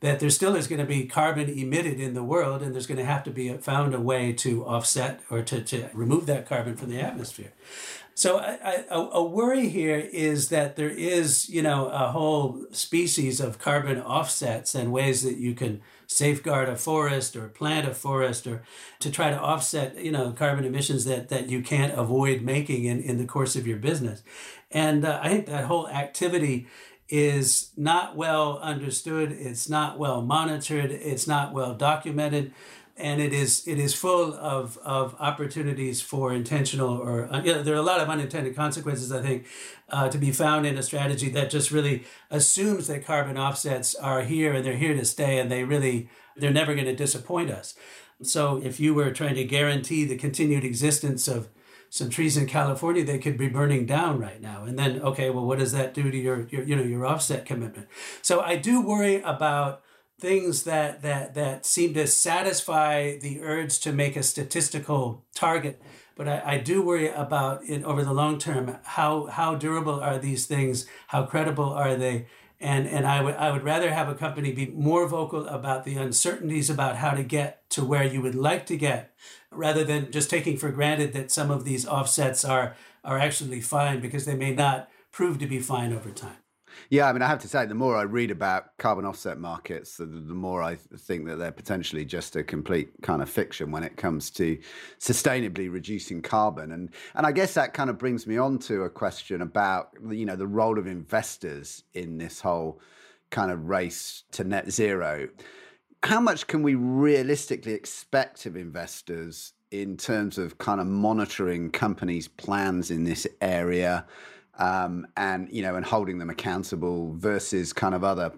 That 0.00 0.20
there 0.20 0.30
still 0.30 0.54
is 0.54 0.66
going 0.66 0.80
to 0.80 0.86
be 0.86 1.06
carbon 1.06 1.48
emitted 1.48 1.98
in 1.98 2.14
the 2.14 2.24
world, 2.24 2.60
and 2.62 2.74
there's 2.74 2.86
going 2.86 2.98
to 2.98 3.04
have 3.04 3.24
to 3.24 3.30
be 3.30 3.52
found 3.58 3.94
a 3.94 4.00
way 4.00 4.32
to 4.34 4.66
offset 4.66 5.20
or 5.30 5.42
to, 5.42 5.62
to 5.62 5.88
remove 5.94 6.26
that 6.26 6.46
carbon 6.46 6.76
from 6.76 6.90
the 6.90 7.00
atmosphere. 7.00 7.52
So 8.14 8.38
I, 8.38 8.58
I, 8.62 8.84
a 8.90 9.24
worry 9.24 9.68
here 9.68 9.98
is 9.98 10.48
that 10.50 10.76
there 10.76 10.90
is, 10.90 11.48
you 11.48 11.62
know, 11.62 11.88
a 11.88 12.10
whole 12.10 12.64
species 12.70 13.40
of 13.40 13.58
carbon 13.58 14.00
offsets 14.00 14.74
and 14.74 14.92
ways 14.92 15.22
that 15.22 15.38
you 15.38 15.54
can 15.54 15.80
safeguard 16.14 16.68
a 16.68 16.76
forest 16.76 17.34
or 17.34 17.48
plant 17.48 17.88
a 17.88 17.94
forest 17.94 18.46
or 18.46 18.62
to 19.00 19.10
try 19.10 19.30
to 19.30 19.38
offset 19.38 19.96
you 20.02 20.12
know 20.12 20.32
carbon 20.32 20.64
emissions 20.64 21.04
that 21.04 21.28
that 21.28 21.48
you 21.48 21.62
can't 21.62 21.92
avoid 21.98 22.42
making 22.42 22.84
in, 22.84 23.00
in 23.00 23.18
the 23.18 23.26
course 23.26 23.56
of 23.56 23.66
your 23.66 23.78
business. 23.78 24.22
And 24.70 25.04
uh, 25.04 25.20
i 25.22 25.28
think 25.28 25.46
that 25.46 25.64
whole 25.64 25.88
activity 25.88 26.66
is 27.08 27.70
not 27.76 28.16
well 28.16 28.58
understood. 28.58 29.30
It's 29.32 29.68
not 29.68 29.98
well 29.98 30.22
monitored. 30.22 30.90
It's 30.90 31.26
not 31.26 31.52
well 31.52 31.74
documented 31.74 32.52
and 32.96 33.20
it 33.20 33.32
is 33.32 33.66
it 33.66 33.78
is 33.78 33.94
full 33.94 34.34
of 34.34 34.78
of 34.78 35.16
opportunities 35.18 36.00
for 36.00 36.32
intentional 36.32 36.90
or 36.90 37.32
uh, 37.32 37.42
you 37.42 37.52
know, 37.52 37.62
there 37.62 37.74
are 37.74 37.78
a 37.78 37.82
lot 37.82 38.00
of 38.00 38.08
unintended 38.08 38.54
consequences 38.54 39.10
I 39.10 39.20
think 39.20 39.46
uh, 39.88 40.08
to 40.08 40.18
be 40.18 40.30
found 40.30 40.66
in 40.66 40.78
a 40.78 40.82
strategy 40.82 41.28
that 41.30 41.50
just 41.50 41.70
really 41.70 42.04
assumes 42.30 42.86
that 42.86 43.04
carbon 43.04 43.36
offsets 43.36 43.94
are 43.94 44.22
here 44.22 44.52
and 44.52 44.64
they're 44.64 44.76
here 44.76 44.94
to 44.94 45.04
stay 45.04 45.38
and 45.38 45.50
they 45.50 45.64
really 45.64 46.08
they're 46.36 46.52
never 46.52 46.74
going 46.74 46.86
to 46.86 46.96
disappoint 46.96 47.50
us. 47.50 47.74
So 48.22 48.60
if 48.62 48.80
you 48.80 48.94
were 48.94 49.10
trying 49.10 49.34
to 49.36 49.44
guarantee 49.44 50.04
the 50.04 50.16
continued 50.16 50.64
existence 50.64 51.28
of 51.28 51.48
some 51.90 52.10
trees 52.10 52.36
in 52.36 52.46
California, 52.46 53.04
they 53.04 53.18
could 53.18 53.36
be 53.36 53.48
burning 53.48 53.86
down 53.86 54.18
right 54.18 54.40
now. 54.40 54.64
And 54.64 54.76
then, 54.76 55.00
okay, 55.00 55.30
well, 55.30 55.46
what 55.46 55.60
does 55.60 55.70
that 55.70 55.94
do 55.94 56.10
to 56.10 56.16
your, 56.16 56.48
your 56.48 56.64
you 56.64 56.74
know 56.74 56.82
your 56.82 57.06
offset 57.06 57.46
commitment? 57.46 57.86
So 58.20 58.40
I 58.40 58.56
do 58.56 58.80
worry 58.80 59.22
about 59.22 59.82
things 60.20 60.64
that 60.64 61.02
that 61.02 61.34
that 61.34 61.66
seem 61.66 61.94
to 61.94 62.06
satisfy 62.06 63.18
the 63.18 63.40
urge 63.42 63.78
to 63.80 63.92
make 63.92 64.16
a 64.16 64.22
statistical 64.22 65.24
target. 65.34 65.80
But 66.16 66.28
I, 66.28 66.42
I 66.44 66.58
do 66.58 66.82
worry 66.82 67.08
about 67.08 67.64
in 67.64 67.84
over 67.84 68.04
the 68.04 68.12
long 68.12 68.38
term. 68.38 68.78
How 68.84 69.26
how 69.26 69.54
durable 69.54 70.00
are 70.00 70.18
these 70.18 70.46
things? 70.46 70.86
How 71.08 71.24
credible 71.24 71.72
are 71.72 71.96
they? 71.96 72.26
And 72.60 72.86
and 72.86 73.06
I 73.06 73.20
would 73.20 73.34
I 73.34 73.50
would 73.50 73.64
rather 73.64 73.92
have 73.92 74.08
a 74.08 74.14
company 74.14 74.52
be 74.52 74.66
more 74.66 75.06
vocal 75.08 75.46
about 75.48 75.84
the 75.84 75.96
uncertainties 75.96 76.70
about 76.70 76.96
how 76.96 77.10
to 77.10 77.22
get 77.22 77.68
to 77.70 77.84
where 77.84 78.04
you 78.04 78.22
would 78.22 78.36
like 78.36 78.66
to 78.66 78.76
get 78.76 79.12
rather 79.50 79.84
than 79.84 80.10
just 80.10 80.30
taking 80.30 80.56
for 80.56 80.70
granted 80.70 81.12
that 81.12 81.30
some 81.32 81.50
of 81.50 81.64
these 81.64 81.86
offsets 81.86 82.44
are 82.44 82.76
are 83.04 83.18
actually 83.18 83.60
fine 83.60 84.00
because 84.00 84.24
they 84.24 84.36
may 84.36 84.54
not 84.54 84.88
prove 85.12 85.38
to 85.38 85.46
be 85.46 85.58
fine 85.58 85.92
over 85.92 86.10
time 86.10 86.43
yeah, 86.90 87.08
I 87.08 87.12
mean, 87.12 87.22
I 87.22 87.26
have 87.26 87.40
to 87.40 87.48
say, 87.48 87.66
the 87.66 87.74
more 87.74 87.96
I 87.96 88.02
read 88.02 88.30
about 88.30 88.76
carbon 88.78 89.04
offset 89.04 89.38
markets, 89.38 89.96
the, 89.96 90.06
the, 90.06 90.34
more 90.34 90.62
I 90.62 90.76
think 90.76 91.26
that 91.26 91.36
they're 91.36 91.52
potentially 91.52 92.04
just 92.04 92.36
a 92.36 92.42
complete 92.42 92.90
kind 93.02 93.22
of 93.22 93.28
fiction 93.28 93.70
when 93.70 93.82
it 93.82 93.96
comes 93.96 94.30
to 94.32 94.58
sustainably 94.98 95.72
reducing 95.72 96.22
carbon. 96.22 96.72
And 96.72 96.90
and 97.14 97.26
I 97.26 97.32
guess 97.32 97.54
that 97.54 97.74
kind 97.74 97.90
of 97.90 97.98
brings 97.98 98.26
me 98.26 98.36
on 98.36 98.58
to 98.60 98.82
a 98.82 98.90
question 98.90 99.42
about 99.42 99.90
you 100.10 100.26
know 100.26 100.36
the 100.36 100.46
role 100.46 100.78
of 100.78 100.86
investors 100.86 101.84
in 101.94 102.18
this 102.18 102.40
whole 102.40 102.80
kind 103.30 103.50
of 103.50 103.68
race 103.68 104.24
to 104.32 104.44
net 104.44 104.70
zero. 104.70 105.28
How 106.02 106.20
much 106.20 106.46
can 106.46 106.62
we 106.62 106.74
realistically 106.74 107.72
expect 107.72 108.44
of 108.46 108.56
investors 108.56 109.54
in 109.70 109.96
terms 109.96 110.36
of 110.36 110.58
kind 110.58 110.80
of 110.80 110.86
monitoring 110.86 111.70
companies' 111.70 112.28
plans 112.28 112.90
in 112.90 113.04
this 113.04 113.26
area? 113.40 114.06
Um, 114.58 115.06
and 115.16 115.48
you 115.50 115.62
know 115.62 115.74
and 115.76 115.84
holding 115.84 116.18
them 116.18 116.30
accountable 116.30 117.14
versus 117.16 117.72
kind 117.72 117.94
of 117.94 118.04
other 118.04 118.32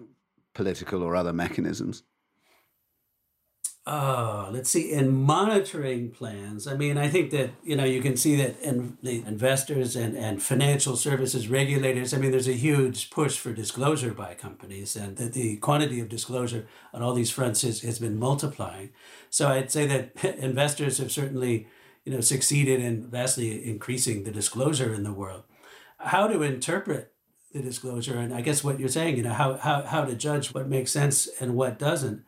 political 0.53 1.03
or 1.03 1.15
other 1.15 1.33
mechanisms? 1.33 2.03
Uh, 3.87 4.49
let's 4.51 4.69
see. 4.69 4.91
In 4.91 5.15
monitoring 5.15 6.11
plans, 6.11 6.67
I 6.67 6.75
mean, 6.75 6.97
I 6.97 7.07
think 7.07 7.31
that 7.31 7.51
you 7.63 7.73
know 7.73 7.85
you 7.85 8.01
can 8.01 8.17
see 8.17 8.35
that 8.35 8.59
in 8.59 8.97
the 9.01 9.23
investors 9.25 9.95
and, 9.95 10.17
and 10.17 10.43
financial 10.43 10.97
services 10.97 11.47
regulators. 11.47 12.13
I 12.13 12.17
mean, 12.17 12.31
there's 12.31 12.49
a 12.49 12.53
huge 12.53 13.09
push 13.09 13.37
for 13.37 13.53
disclosure 13.53 14.13
by 14.13 14.33
companies, 14.33 14.97
and 14.97 15.15
that 15.15 15.31
the 15.31 15.55
quantity 15.57 16.01
of 16.01 16.09
disclosure 16.09 16.67
on 16.93 17.01
all 17.01 17.13
these 17.13 17.31
fronts 17.31 17.63
is, 17.63 17.81
has 17.83 17.97
been 17.97 18.19
multiplying. 18.19 18.89
So 19.29 19.47
I'd 19.47 19.71
say 19.71 19.85
that 19.85 20.35
investors 20.37 20.97
have 20.97 21.13
certainly 21.13 21.67
you 22.03 22.11
know 22.11 22.19
succeeded 22.19 22.81
in 22.81 23.07
vastly 23.07 23.65
increasing 23.69 24.23
the 24.23 24.31
disclosure 24.31 24.93
in 24.93 25.03
the 25.03 25.13
world 25.13 25.43
how 25.97 26.27
to 26.27 26.41
interpret 26.41 27.13
the 27.53 27.61
disclosure 27.61 28.17
and 28.17 28.33
I 28.33 28.41
guess 28.41 28.63
what 28.63 28.79
you're 28.79 28.89
saying, 28.89 29.17
you 29.17 29.23
know, 29.23 29.33
how, 29.33 29.57
how, 29.57 29.81
how 29.83 30.05
to 30.05 30.15
judge 30.15 30.53
what 30.53 30.67
makes 30.67 30.91
sense 30.91 31.27
and 31.39 31.55
what 31.55 31.79
doesn't, 31.79 32.23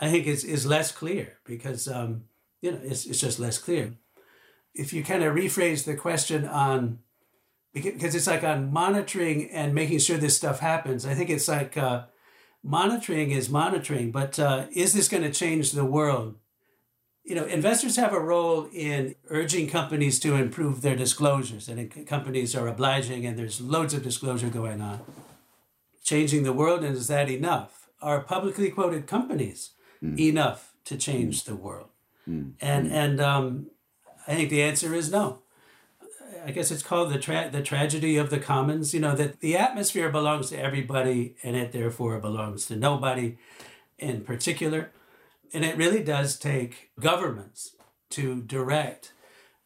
I 0.00 0.10
think 0.10 0.26
is, 0.26 0.44
is 0.44 0.66
less 0.66 0.92
clear 0.92 1.38
because, 1.44 1.88
um, 1.88 2.24
you 2.60 2.72
know, 2.72 2.80
it's, 2.82 3.06
it's 3.06 3.20
just 3.20 3.38
less 3.38 3.58
clear. 3.58 3.94
If 4.74 4.92
you 4.92 5.02
kind 5.02 5.24
of 5.24 5.34
rephrase 5.34 5.84
the 5.84 5.96
question 5.96 6.44
on, 6.46 7.00
because 7.72 8.14
it's 8.14 8.26
like 8.26 8.44
on 8.44 8.72
monitoring 8.72 9.50
and 9.50 9.74
making 9.74 9.98
sure 9.98 10.18
this 10.18 10.36
stuff 10.36 10.60
happens, 10.60 11.04
I 11.04 11.14
think 11.14 11.30
it's 11.30 11.48
like 11.48 11.76
uh, 11.76 12.04
monitoring 12.62 13.30
is 13.30 13.48
monitoring, 13.48 14.10
but 14.10 14.38
uh, 14.38 14.66
is 14.72 14.92
this 14.92 15.08
going 15.08 15.22
to 15.22 15.32
change 15.32 15.72
the 15.72 15.84
world? 15.84 16.36
You 17.28 17.34
know, 17.34 17.44
investors 17.44 17.96
have 17.96 18.14
a 18.14 18.18
role 18.18 18.70
in 18.72 19.14
urging 19.28 19.68
companies 19.68 20.18
to 20.20 20.34
improve 20.34 20.80
their 20.80 20.96
disclosures, 20.96 21.68
and 21.68 22.06
companies 22.06 22.56
are 22.56 22.66
obliging, 22.66 23.26
and 23.26 23.38
there's 23.38 23.60
loads 23.60 23.92
of 23.92 24.02
disclosure 24.02 24.48
going 24.48 24.80
on. 24.80 25.00
Changing 26.02 26.44
the 26.44 26.54
world, 26.54 26.82
and 26.82 26.96
is 26.96 27.06
that 27.08 27.28
enough? 27.28 27.90
Are 28.00 28.20
publicly 28.20 28.70
quoted 28.70 29.06
companies 29.06 29.72
mm. 30.02 30.18
enough 30.18 30.72
to 30.86 30.96
change 30.96 31.42
mm. 31.42 31.44
the 31.44 31.54
world? 31.54 31.90
Mm. 32.26 32.54
And 32.62 32.90
and 32.90 33.20
um, 33.20 33.66
I 34.26 34.34
think 34.34 34.48
the 34.48 34.62
answer 34.62 34.94
is 34.94 35.12
no. 35.12 35.40
I 36.46 36.50
guess 36.50 36.70
it's 36.70 36.82
called 36.82 37.12
the 37.12 37.18
tra- 37.18 37.50
the 37.52 37.62
tragedy 37.62 38.16
of 38.16 38.30
the 38.30 38.38
commons. 38.38 38.94
You 38.94 39.00
know 39.00 39.14
that 39.16 39.40
the 39.40 39.54
atmosphere 39.58 40.08
belongs 40.08 40.48
to 40.48 40.58
everybody, 40.58 41.36
and 41.42 41.56
it 41.56 41.72
therefore 41.72 42.18
belongs 42.20 42.64
to 42.66 42.76
nobody 42.76 43.36
in 43.98 44.22
particular. 44.22 44.92
And 45.52 45.64
it 45.64 45.76
really 45.76 46.02
does 46.02 46.38
take 46.38 46.90
governments 47.00 47.74
to 48.10 48.42
direct, 48.42 49.12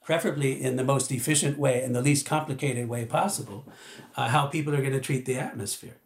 preferably 0.05 0.61
in 0.61 0.77
the 0.77 0.85
most 0.85 1.11
efficient 1.11 1.59
way 1.59 1.83
and 1.83 1.95
the 1.95 2.03
least 2.03 2.27
complicated 2.27 2.89
way 2.89 3.05
possible, 3.05 3.67
uh, 4.17 4.29
how 4.29 4.47
people 4.47 4.75
are 4.75 4.81
going 4.81 4.93
to 4.93 5.01
treat 5.01 5.27
the 5.27 5.39
atmosphere. 5.39 5.97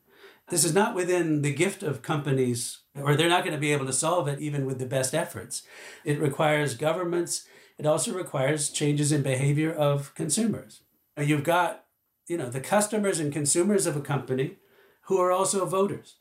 This 0.49 0.65
is 0.65 0.75
not 0.75 0.95
within 0.95 1.43
the 1.43 1.53
gift 1.53 1.83
of 1.83 2.03
companies, 2.03 2.79
or 2.95 3.17
they're 3.17 3.29
not 3.29 3.43
going 3.43 3.55
to 3.55 3.61
be 3.61 3.73
able 3.73 3.87
to 3.87 3.93
solve 3.93 4.29
it 4.29 4.39
even 4.41 4.65
with 4.65 4.79
the 4.79 4.87
best 4.87 5.15
efforts. 5.15 5.62
It 6.05 6.21
requires 6.21 6.77
governments. 6.77 7.47
It 7.79 7.87
also 7.87 8.12
requires 8.12 8.71
changes 8.71 9.11
in 9.11 9.23
behavior 9.23 9.73
of 9.73 10.15
consumers. 10.15 10.83
You've 11.19 11.43
got, 11.43 11.85
you 12.29 12.37
know, 12.37 12.49
the 12.49 12.61
customers 12.61 13.19
and 13.19 13.33
consumers 13.33 13.87
of 13.87 13.97
a 13.97 14.01
company 14.01 14.59
who 15.03 15.19
are 15.19 15.33
also 15.33 15.67
voters. 15.67 16.17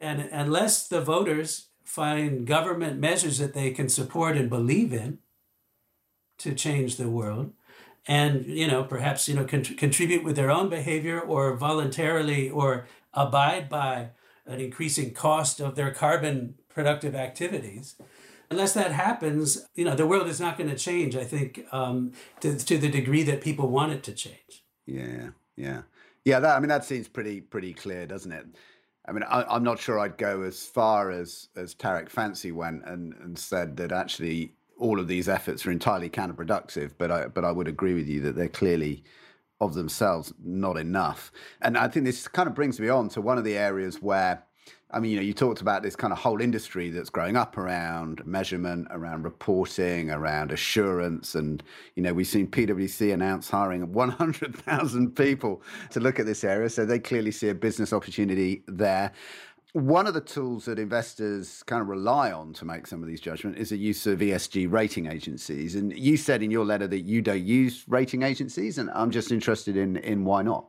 And 0.00 0.28
unless 0.32 0.88
the 0.88 1.00
voters 1.00 1.68
find 1.84 2.46
government 2.46 2.98
measures 2.98 3.38
that 3.38 3.54
they 3.54 3.70
can 3.70 3.88
support 3.88 4.36
and 4.36 4.48
believe 4.48 4.92
in 4.92 5.18
to 6.38 6.54
change 6.54 6.96
the 6.96 7.08
world, 7.08 7.52
and 8.06 8.46
you 8.46 8.66
know 8.66 8.82
perhaps 8.82 9.28
you 9.28 9.34
know 9.34 9.44
con- 9.44 9.62
contribute 9.62 10.24
with 10.24 10.36
their 10.36 10.50
own 10.50 10.68
behavior 10.68 11.20
or 11.20 11.56
voluntarily 11.56 12.50
or 12.50 12.86
abide 13.12 13.68
by 13.68 14.10
an 14.46 14.60
increasing 14.60 15.12
cost 15.12 15.60
of 15.60 15.74
their 15.76 15.90
carbon 15.90 16.54
productive 16.68 17.14
activities. 17.14 17.96
Unless 18.50 18.74
that 18.74 18.92
happens 18.92 19.66
you 19.74 19.84
know 19.84 19.94
the 19.94 20.06
world 20.06 20.28
is 20.28 20.40
not 20.40 20.58
going 20.58 20.70
to 20.70 20.76
change 20.76 21.16
i 21.16 21.24
think 21.24 21.64
um, 21.72 22.12
to, 22.40 22.56
to 22.56 22.78
the 22.78 22.90
degree 22.90 23.22
that 23.22 23.40
people 23.40 23.68
want 23.68 23.92
it 23.92 24.02
to 24.04 24.12
change. 24.12 24.64
Yeah 24.86 25.30
yeah. 25.56 25.82
Yeah 26.24 26.40
that 26.40 26.56
i 26.56 26.60
mean 26.60 26.68
that 26.68 26.84
seems 26.84 27.08
pretty 27.08 27.40
pretty 27.40 27.72
clear 27.72 28.06
doesn't 28.06 28.32
it 28.32 28.46
I 29.06 29.12
mean, 29.12 29.22
I, 29.24 29.56
am 29.56 29.64
not 29.64 29.78
sure 29.78 29.98
I'd 29.98 30.16
go 30.16 30.42
as 30.42 30.64
far 30.64 31.10
as 31.10 31.48
as 31.56 31.74
Tariq 31.74 32.08
Fancy 32.08 32.52
went 32.52 32.84
and, 32.86 33.14
and 33.14 33.38
said 33.38 33.76
that 33.76 33.92
actually 33.92 34.54
all 34.78 34.98
of 34.98 35.08
these 35.08 35.28
efforts 35.28 35.66
are 35.66 35.70
entirely 35.70 36.08
counterproductive. 36.08 36.92
But 36.96 37.10
I 37.10 37.26
but 37.28 37.44
I 37.44 37.52
would 37.52 37.68
agree 37.68 37.94
with 37.94 38.08
you 38.08 38.20
that 38.22 38.36
they're 38.36 38.48
clearly 38.48 39.04
of 39.60 39.74
themselves 39.74 40.32
not 40.42 40.76
enough. 40.76 41.30
And 41.60 41.78
I 41.78 41.88
think 41.88 42.06
this 42.06 42.28
kind 42.28 42.48
of 42.48 42.54
brings 42.54 42.80
me 42.80 42.88
on 42.88 43.08
to 43.10 43.20
one 43.20 43.38
of 43.38 43.44
the 43.44 43.56
areas 43.56 44.02
where 44.02 44.42
I 44.94 45.00
mean, 45.00 45.10
you 45.10 45.16
know, 45.16 45.22
you 45.22 45.34
talked 45.34 45.60
about 45.60 45.82
this 45.82 45.96
kind 45.96 46.12
of 46.12 46.20
whole 46.20 46.40
industry 46.40 46.88
that's 46.88 47.10
growing 47.10 47.36
up 47.36 47.58
around 47.58 48.24
measurement, 48.24 48.86
around 48.90 49.24
reporting, 49.24 50.10
around 50.10 50.52
assurance. 50.52 51.34
And, 51.34 51.64
you 51.96 52.02
know, 52.02 52.14
we've 52.14 52.28
seen 52.28 52.46
PwC 52.46 53.12
announce 53.12 53.50
hiring 53.50 53.92
100,000 53.92 55.16
people 55.16 55.62
to 55.90 55.98
look 55.98 56.20
at 56.20 56.26
this 56.26 56.44
area. 56.44 56.70
So 56.70 56.86
they 56.86 57.00
clearly 57.00 57.32
see 57.32 57.48
a 57.48 57.54
business 57.54 57.92
opportunity 57.92 58.62
there. 58.68 59.10
One 59.72 60.06
of 60.06 60.14
the 60.14 60.20
tools 60.20 60.66
that 60.66 60.78
investors 60.78 61.64
kind 61.64 61.82
of 61.82 61.88
rely 61.88 62.30
on 62.30 62.52
to 62.52 62.64
make 62.64 62.86
some 62.86 63.02
of 63.02 63.08
these 63.08 63.20
judgments 63.20 63.58
is 63.58 63.70
the 63.70 63.76
use 63.76 64.06
of 64.06 64.20
ESG 64.20 64.70
rating 64.70 65.10
agencies. 65.10 65.74
And 65.74 65.92
you 65.98 66.16
said 66.16 66.40
in 66.44 66.52
your 66.52 66.64
letter 66.64 66.86
that 66.86 67.00
you 67.00 67.20
don't 67.20 67.42
use 67.42 67.84
rating 67.88 68.22
agencies, 68.22 68.78
and 68.78 68.88
I'm 68.94 69.10
just 69.10 69.32
interested 69.32 69.76
in, 69.76 69.96
in 69.96 70.24
why 70.24 70.42
not. 70.42 70.68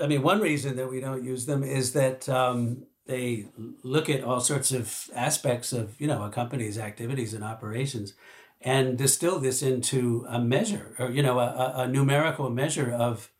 I 0.00 0.06
mean, 0.06 0.22
one 0.22 0.40
reason 0.40 0.76
that 0.76 0.90
we 0.90 1.00
don't 1.00 1.24
use 1.24 1.46
them 1.46 1.62
is 1.62 1.92
that 1.92 2.28
um, 2.28 2.86
they 3.06 3.46
look 3.82 4.08
at 4.08 4.24
all 4.24 4.40
sorts 4.40 4.72
of 4.72 5.08
aspects 5.14 5.72
of 5.72 6.00
you 6.00 6.06
know 6.06 6.22
a 6.22 6.30
company's 6.30 6.78
activities 6.78 7.34
and 7.34 7.44
operations, 7.44 8.14
and 8.60 8.98
distill 8.98 9.38
this 9.38 9.62
into 9.62 10.26
a 10.28 10.38
measure 10.38 10.94
or 10.98 11.10
you 11.10 11.22
know 11.22 11.38
a, 11.38 11.72
a 11.76 11.88
numerical 11.88 12.50
measure 12.50 12.92
of 12.92 13.30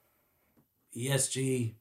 ESG 0.97 1.75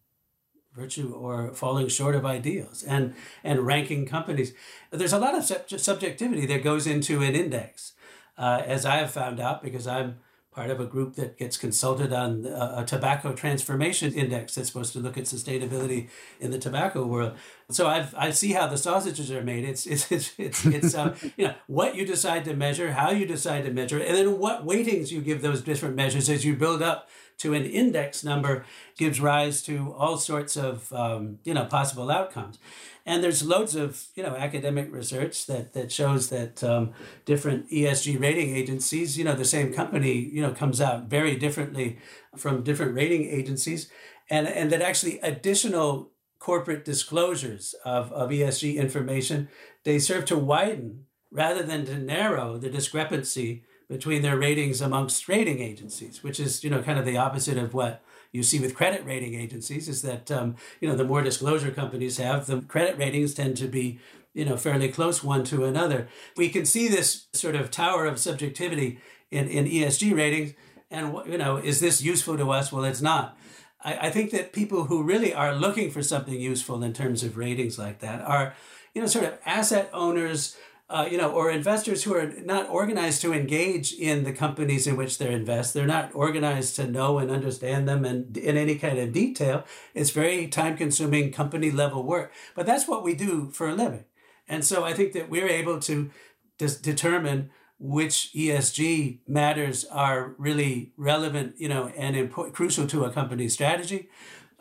virtue 0.73 1.13
or 1.13 1.53
falling 1.53 1.87
short 1.87 2.15
of 2.15 2.25
ideals 2.25 2.83
and 2.83 3.13
and 3.43 3.65
ranking 3.65 4.05
companies. 4.05 4.53
There's 4.91 5.13
a 5.13 5.19
lot 5.19 5.35
of 5.35 5.43
subjectivity 5.43 6.45
that 6.47 6.63
goes 6.63 6.87
into 6.87 7.21
an 7.21 7.35
index, 7.35 7.93
uh, 8.37 8.63
as 8.65 8.85
I 8.85 8.95
have 8.95 9.11
found 9.11 9.39
out 9.39 9.61
because 9.61 9.87
I'm 9.87 10.19
part 10.53 10.69
of 10.69 10.79
a 10.79 10.85
group 10.85 11.15
that 11.15 11.37
gets 11.37 11.57
consulted 11.57 12.13
on 12.13 12.45
a, 12.45 12.75
a, 12.77 12.85
tobacco 12.85 13.33
transformation 13.33 14.13
index 14.13 14.55
that's 14.55 14.67
supposed 14.67 14.93
to 14.93 14.99
look 14.99 15.17
at 15.17 15.23
sustainability 15.23 16.09
in 16.39 16.51
the 16.51 16.59
tobacco 16.59 17.05
world. 17.05 17.33
So 17.71 17.87
I've, 17.87 18.13
I 18.15 18.29
see 18.31 18.53
how 18.53 18.67
the 18.67 18.77
sausages 18.77 19.31
are 19.31 19.43
made. 19.43 19.63
It's 19.63 19.85
it's 19.85 20.11
it's 20.11 20.33
it's, 20.37 20.65
it's 20.65 20.95
uh, 20.95 21.15
you 21.37 21.47
know 21.47 21.55
what 21.67 21.95
you 21.95 22.05
decide 22.05 22.45
to 22.45 22.53
measure, 22.53 22.91
how 22.91 23.11
you 23.11 23.25
decide 23.25 23.65
to 23.65 23.71
measure, 23.71 23.99
and 23.99 24.15
then 24.15 24.37
what 24.37 24.65
weightings 24.65 25.11
you 25.11 25.21
give 25.21 25.41
those 25.41 25.61
different 25.61 25.95
measures 25.95 26.29
as 26.29 26.45
you 26.45 26.55
build 26.55 26.81
up 26.81 27.09
to 27.37 27.53
an 27.53 27.65
index 27.65 28.23
number 28.23 28.65
gives 28.97 29.19
rise 29.19 29.61
to 29.63 29.93
all 29.97 30.17
sorts 30.17 30.55
of 30.55 30.91
um, 30.93 31.39
you 31.43 31.53
know 31.53 31.65
possible 31.65 32.09
outcomes. 32.11 32.59
And 33.05 33.23
there's 33.23 33.43
loads 33.43 33.75
of 33.75 34.07
you 34.15 34.23
know 34.23 34.35
academic 34.35 34.91
research 34.91 35.45
that 35.47 35.73
that 35.73 35.91
shows 35.91 36.29
that 36.29 36.63
um, 36.63 36.93
different 37.25 37.69
ESG 37.69 38.19
rating 38.19 38.55
agencies, 38.55 39.17
you 39.17 39.23
know, 39.23 39.35
the 39.35 39.45
same 39.45 39.73
company, 39.73 40.13
you 40.13 40.41
know, 40.41 40.51
comes 40.51 40.79
out 40.79 41.05
very 41.05 41.35
differently 41.35 41.97
from 42.37 42.63
different 42.63 42.95
rating 42.95 43.25
agencies, 43.25 43.89
and 44.29 44.47
and 44.47 44.71
that 44.71 44.81
actually 44.81 45.19
additional 45.19 46.11
corporate 46.39 46.83
disclosures 46.83 47.73
of, 47.85 48.11
of 48.11 48.29
ESG 48.29 48.75
information 48.75 49.47
they 49.85 49.97
serve 49.97 50.25
to 50.25 50.37
widen 50.37 51.05
rather 51.31 51.63
than 51.63 51.85
to 51.85 51.97
narrow 51.97 52.57
the 52.57 52.69
discrepancy 52.69 53.63
between 53.93 54.23
their 54.23 54.37
ratings 54.37 54.81
amongst 54.81 55.29
rating 55.29 55.59
agencies, 55.59 56.23
which 56.23 56.39
is 56.39 56.63
you 56.63 56.69
know 56.69 56.81
kind 56.81 56.97
of 56.97 57.05
the 57.05 57.15
opposite 57.15 57.57
of 57.57 57.73
what 57.73 58.03
you 58.31 58.41
see 58.41 58.59
with 58.59 58.75
credit 58.75 59.05
rating 59.05 59.35
agencies 59.35 59.87
is 59.87 60.01
that 60.01 60.31
um, 60.31 60.55
you 60.81 60.89
know 60.89 60.95
the 60.95 61.03
more 61.03 61.21
disclosure 61.21 61.69
companies 61.69 62.17
have, 62.17 62.47
the 62.47 62.61
credit 62.61 62.97
ratings 62.97 63.35
tend 63.35 63.55
to 63.57 63.67
be 63.67 63.99
you 64.33 64.45
know 64.45 64.57
fairly 64.57 64.89
close 64.89 65.23
one 65.23 65.43
to 65.45 65.63
another. 65.65 66.07
We 66.35 66.49
can 66.49 66.65
see 66.65 66.87
this 66.87 67.27
sort 67.33 67.55
of 67.55 67.69
tower 67.69 68.07
of 68.07 68.17
subjectivity 68.19 68.99
in, 69.29 69.47
in 69.47 69.65
ESG 69.65 70.15
ratings, 70.15 70.53
and 70.89 71.15
you 71.27 71.37
know 71.37 71.57
is 71.57 71.79
this 71.79 72.01
useful 72.01 72.35
to 72.37 72.49
us? 72.49 72.71
Well, 72.71 72.85
it's 72.85 73.01
not. 73.01 73.37
I, 73.83 74.07
I 74.07 74.09
think 74.09 74.31
that 74.31 74.53
people 74.53 74.85
who 74.85 75.03
really 75.03 75.35
are 75.35 75.55
looking 75.55 75.91
for 75.91 76.01
something 76.01 76.39
useful 76.39 76.83
in 76.83 76.93
terms 76.93 77.21
of 77.21 77.37
ratings 77.37 77.77
like 77.77 77.99
that 77.99 78.21
are 78.21 78.55
you 78.95 79.01
know 79.01 79.07
sort 79.07 79.25
of 79.25 79.37
asset 79.45 79.91
owners 79.93 80.57
uh, 80.89 81.07
you 81.09 81.17
know, 81.17 81.31
or 81.31 81.49
investors 81.49 82.03
who 82.03 82.13
are 82.13 82.27
not 82.43 82.69
organized 82.69 83.21
to 83.21 83.33
engage 83.33 83.93
in 83.93 84.23
the 84.23 84.33
companies 84.33 84.85
in 84.85 84.97
which 84.97 85.17
they 85.17 85.33
invest. 85.33 85.73
They're 85.73 85.85
not 85.85 86.13
organized 86.13 86.75
to 86.75 86.87
know 86.87 87.17
and 87.17 87.31
understand 87.31 87.87
them 87.87 88.05
and 88.05 88.35
in 88.37 88.57
any 88.57 88.75
kind 88.75 88.99
of 88.99 89.13
detail. 89.13 89.63
It's 89.93 90.11
very 90.11 90.47
time 90.47 90.77
consuming 90.77 91.31
company 91.31 91.71
level 91.71 92.03
work. 92.03 92.31
But 92.53 92.65
that's 92.65 92.87
what 92.87 93.03
we 93.03 93.15
do 93.15 93.49
for 93.51 93.69
a 93.69 93.75
living. 93.75 94.05
And 94.47 94.65
so 94.65 94.83
I 94.83 94.93
think 94.93 95.13
that 95.13 95.29
we're 95.29 95.47
able 95.47 95.79
to 95.81 96.11
dis- 96.57 96.79
determine 96.79 97.49
which 97.79 98.31
ESG 98.33 99.19
matters 99.27 99.85
are 99.85 100.35
really 100.37 100.93
relevant, 100.97 101.55
you 101.57 101.69
know, 101.69 101.91
and 101.97 102.15
important, 102.15 102.55
crucial 102.55 102.87
to 102.87 103.05
a 103.05 103.11
company's 103.11 103.53
strategy. 103.53 104.09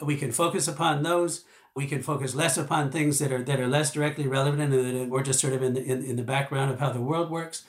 We 0.01 0.17
can 0.17 0.33
focus 0.33 0.67
upon 0.67 1.03
those 1.03 1.45
we 1.75 1.87
can 1.87 2.03
focus 2.03 2.35
less 2.35 2.57
upon 2.59 2.91
things 2.91 3.19
that 3.19 3.33
are 3.33 3.43
that 3.43 3.61
are 3.61 3.69
less 3.69 3.93
directly 3.93 4.27
relevant 4.27 4.63
and 4.63 4.73
that 4.73 5.09
we're 5.09 5.23
just 5.23 5.41
sort 5.41 5.53
of 5.55 5.63
in 5.63 5.75
the, 5.75 5.83
in, 5.83 6.05
in 6.05 6.17
the 6.17 6.23
background 6.23 6.71
of 6.71 6.81
how 6.81 6.91
the 6.91 7.01
world 7.01 7.31
works. 7.31 7.65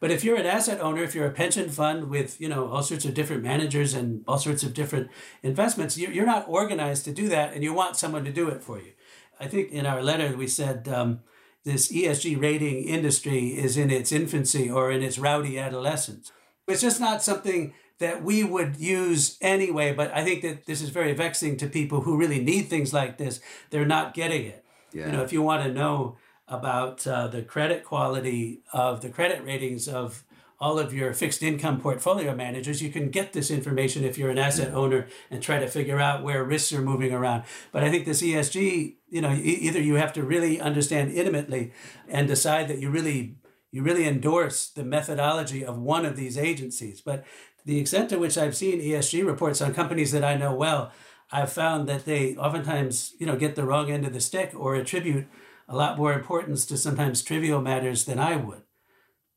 But 0.00 0.10
if 0.10 0.24
you're 0.24 0.36
an 0.36 0.46
asset 0.46 0.80
owner, 0.80 1.02
if 1.02 1.14
you're 1.14 1.26
a 1.26 1.32
pension 1.32 1.70
fund 1.70 2.10
with 2.10 2.40
you 2.40 2.48
know 2.48 2.68
all 2.68 2.82
sorts 2.82 3.04
of 3.04 3.14
different 3.14 3.42
managers 3.42 3.94
and 3.94 4.24
all 4.26 4.38
sorts 4.38 4.62
of 4.62 4.74
different 4.74 5.08
investments, 5.42 5.96
you're 5.96 6.26
not 6.26 6.46
organized 6.48 7.04
to 7.04 7.12
do 7.12 7.28
that, 7.28 7.54
and 7.54 7.62
you 7.62 7.72
want 7.72 7.96
someone 7.96 8.24
to 8.24 8.32
do 8.32 8.48
it 8.48 8.62
for 8.62 8.78
you. 8.78 8.92
I 9.38 9.46
think 9.46 9.70
in 9.70 9.86
our 9.86 10.02
letter 10.02 10.36
we 10.36 10.46
said 10.46 10.88
um, 10.88 11.20
this 11.64 11.92
ESG 11.92 12.40
rating 12.40 12.84
industry 12.84 13.48
is 13.56 13.76
in 13.76 13.90
its 13.90 14.12
infancy 14.12 14.70
or 14.70 14.90
in 14.90 15.02
its 15.02 15.18
rowdy 15.18 15.58
adolescence. 15.58 16.32
It's 16.66 16.82
just 16.82 17.00
not 17.00 17.22
something 17.22 17.74
that 17.98 18.22
we 18.22 18.44
would 18.44 18.76
use 18.76 19.36
anyway. 19.40 19.92
But 19.92 20.12
I 20.12 20.24
think 20.24 20.42
that 20.42 20.66
this 20.66 20.82
is 20.82 20.90
very 20.90 21.12
vexing 21.12 21.56
to 21.58 21.66
people 21.66 22.02
who 22.02 22.16
really 22.16 22.42
need 22.42 22.68
things 22.68 22.92
like 22.92 23.18
this. 23.18 23.40
They're 23.70 23.86
not 23.86 24.14
getting 24.14 24.46
it. 24.46 24.64
Yeah. 24.92 25.06
You 25.06 25.12
know, 25.12 25.22
if 25.22 25.32
you 25.32 25.42
want 25.42 25.64
to 25.64 25.72
know 25.72 26.16
about 26.46 27.06
uh, 27.06 27.28
the 27.28 27.42
credit 27.42 27.84
quality 27.84 28.62
of 28.72 29.00
the 29.00 29.08
credit 29.08 29.44
ratings 29.44 29.88
of 29.88 30.24
all 30.60 30.78
of 30.78 30.94
your 30.94 31.12
fixed 31.12 31.42
income 31.42 31.80
portfolio 31.80 32.34
managers, 32.34 32.80
you 32.80 32.90
can 32.90 33.10
get 33.10 33.32
this 33.32 33.50
information 33.50 34.04
if 34.04 34.16
you're 34.16 34.30
an 34.30 34.38
asset 34.38 34.72
owner 34.72 35.06
and 35.30 35.42
try 35.42 35.58
to 35.58 35.66
figure 35.66 35.98
out 35.98 36.22
where 36.22 36.44
risks 36.44 36.72
are 36.72 36.80
moving 36.80 37.12
around. 37.12 37.42
But 37.72 37.82
I 37.82 37.90
think 37.90 38.04
this 38.04 38.22
ESG, 38.22 38.94
you 39.10 39.20
know, 39.20 39.32
either 39.32 39.80
you 39.80 39.96
have 39.96 40.12
to 40.14 40.22
really 40.22 40.60
understand 40.60 41.12
intimately 41.12 41.72
and 42.08 42.28
decide 42.28 42.68
that 42.68 42.78
you 42.78 42.90
really 42.90 43.36
you 43.72 43.82
really 43.82 44.06
endorse 44.06 44.68
the 44.68 44.84
methodology 44.84 45.64
of 45.64 45.76
one 45.76 46.06
of 46.06 46.14
these 46.14 46.38
agencies. 46.38 47.00
But 47.00 47.24
the 47.64 47.78
extent 47.78 48.10
to 48.10 48.18
which 48.18 48.36
I've 48.36 48.56
seen 48.56 48.80
ESG 48.80 49.26
reports 49.26 49.60
on 49.60 49.74
companies 49.74 50.12
that 50.12 50.24
I 50.24 50.36
know 50.36 50.54
well, 50.54 50.92
I've 51.32 51.52
found 51.52 51.88
that 51.88 52.04
they 52.04 52.36
oftentimes, 52.36 53.14
you 53.18 53.26
know, 53.26 53.36
get 53.36 53.56
the 53.56 53.64
wrong 53.64 53.90
end 53.90 54.04
of 54.04 54.12
the 54.12 54.20
stick 54.20 54.52
or 54.54 54.74
attribute 54.74 55.26
a 55.68 55.76
lot 55.76 55.96
more 55.96 56.12
importance 56.12 56.66
to 56.66 56.76
sometimes 56.76 57.22
trivial 57.22 57.60
matters 57.60 58.04
than 58.04 58.18
I 58.18 58.36
would. 58.36 58.62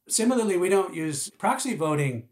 Similarly, 0.08 0.58
we 0.58 0.70
don't 0.70 0.94
use 0.94 1.30
proxy 1.38 1.76
voting 1.76 2.28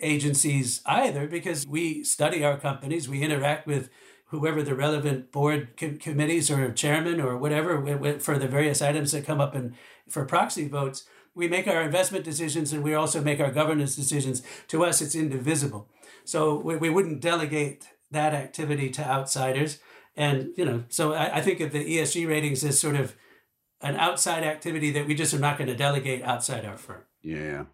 agencies 0.00 0.82
either 0.86 1.26
because 1.26 1.66
we 1.66 2.02
study 2.04 2.44
our 2.44 2.58
companies, 2.58 3.08
we 3.08 3.22
interact 3.22 3.66
with 3.66 3.90
whoever 4.26 4.62
the 4.62 4.74
relevant 4.74 5.30
board 5.30 5.76
com- 5.76 5.98
committees 5.98 6.50
or 6.50 6.72
chairman 6.72 7.20
or 7.20 7.36
whatever 7.36 8.18
for 8.18 8.38
the 8.38 8.48
various 8.48 8.82
items 8.82 9.12
that 9.12 9.24
come 9.24 9.40
up 9.40 9.54
in 9.54 9.74
for 10.08 10.24
proxy 10.24 10.66
votes 10.66 11.04
we 11.34 11.48
make 11.48 11.66
our 11.66 11.82
investment 11.82 12.24
decisions 12.24 12.72
and 12.72 12.82
we 12.82 12.94
also 12.94 13.20
make 13.20 13.40
our 13.40 13.50
governance 13.50 13.96
decisions. 13.96 14.42
To 14.68 14.84
us, 14.84 15.02
it's 15.02 15.14
indivisible. 15.14 15.88
So 16.24 16.56
we, 16.56 16.76
we 16.76 16.90
wouldn't 16.90 17.20
delegate 17.20 17.88
that 18.10 18.34
activity 18.34 18.90
to 18.90 19.04
outsiders. 19.04 19.78
And, 20.16 20.50
you 20.56 20.64
know, 20.64 20.84
so 20.88 21.12
I, 21.12 21.38
I 21.38 21.40
think 21.40 21.60
of 21.60 21.72
the 21.72 21.84
ESG 21.84 22.28
ratings 22.28 22.64
as 22.64 22.78
sort 22.78 22.96
of 22.96 23.16
an 23.80 23.96
outside 23.96 24.44
activity 24.44 24.90
that 24.92 25.06
we 25.06 25.14
just 25.14 25.34
are 25.34 25.38
not 25.38 25.58
going 25.58 25.68
to 25.68 25.76
delegate 25.76 26.22
outside 26.22 26.64
our 26.64 26.78
firm. 26.78 27.02
Yeah, 27.24 27.64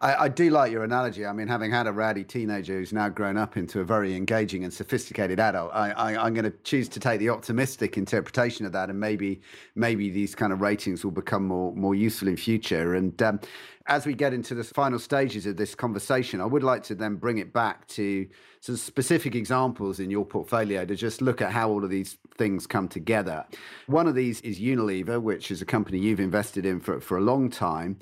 I, 0.00 0.14
I, 0.14 0.28
do 0.28 0.50
like 0.50 0.70
your 0.70 0.84
analogy. 0.84 1.26
I 1.26 1.32
mean, 1.32 1.48
having 1.48 1.72
had 1.72 1.88
a 1.88 1.92
rowdy 1.92 2.22
teenager 2.22 2.78
who's 2.78 2.92
now 2.92 3.08
grown 3.08 3.36
up 3.36 3.56
into 3.56 3.80
a 3.80 3.84
very 3.84 4.14
engaging 4.14 4.62
and 4.62 4.72
sophisticated 4.72 5.40
adult, 5.40 5.72
I, 5.74 6.12
am 6.12 6.32
going 6.32 6.44
to 6.44 6.56
choose 6.62 6.88
to 6.90 7.00
take 7.00 7.18
the 7.18 7.28
optimistic 7.28 7.98
interpretation 7.98 8.66
of 8.66 8.72
that, 8.72 8.88
and 8.88 9.00
maybe 9.00 9.40
maybe 9.74 10.10
these 10.10 10.36
kind 10.36 10.52
of 10.52 10.60
ratings 10.60 11.02
will 11.02 11.10
become 11.10 11.44
more 11.44 11.74
more 11.74 11.96
useful 11.96 12.28
in 12.28 12.36
future. 12.36 12.94
And 12.94 13.20
um, 13.20 13.40
as 13.88 14.06
we 14.06 14.14
get 14.14 14.32
into 14.32 14.54
the 14.54 14.62
final 14.62 15.00
stages 15.00 15.44
of 15.44 15.56
this 15.56 15.74
conversation, 15.74 16.40
I 16.40 16.46
would 16.46 16.62
like 16.62 16.84
to 16.84 16.94
then 16.94 17.16
bring 17.16 17.38
it 17.38 17.52
back 17.52 17.88
to 17.88 18.28
some 18.60 18.76
specific 18.76 19.34
examples 19.34 19.98
in 19.98 20.12
your 20.12 20.24
portfolio 20.24 20.84
to 20.84 20.94
just 20.94 21.20
look 21.20 21.42
at 21.42 21.50
how 21.50 21.68
all 21.68 21.82
of 21.82 21.90
these 21.90 22.16
things 22.38 22.64
come 22.64 22.86
together. 22.86 23.44
One 23.88 24.06
of 24.06 24.14
these 24.14 24.40
is 24.42 24.60
Unilever, 24.60 25.20
which 25.20 25.50
is 25.50 25.60
a 25.60 25.66
company 25.66 25.98
you've 25.98 26.20
invested 26.20 26.64
in 26.64 26.78
for, 26.78 27.00
for 27.00 27.18
a 27.18 27.22
long 27.22 27.50
time. 27.50 27.98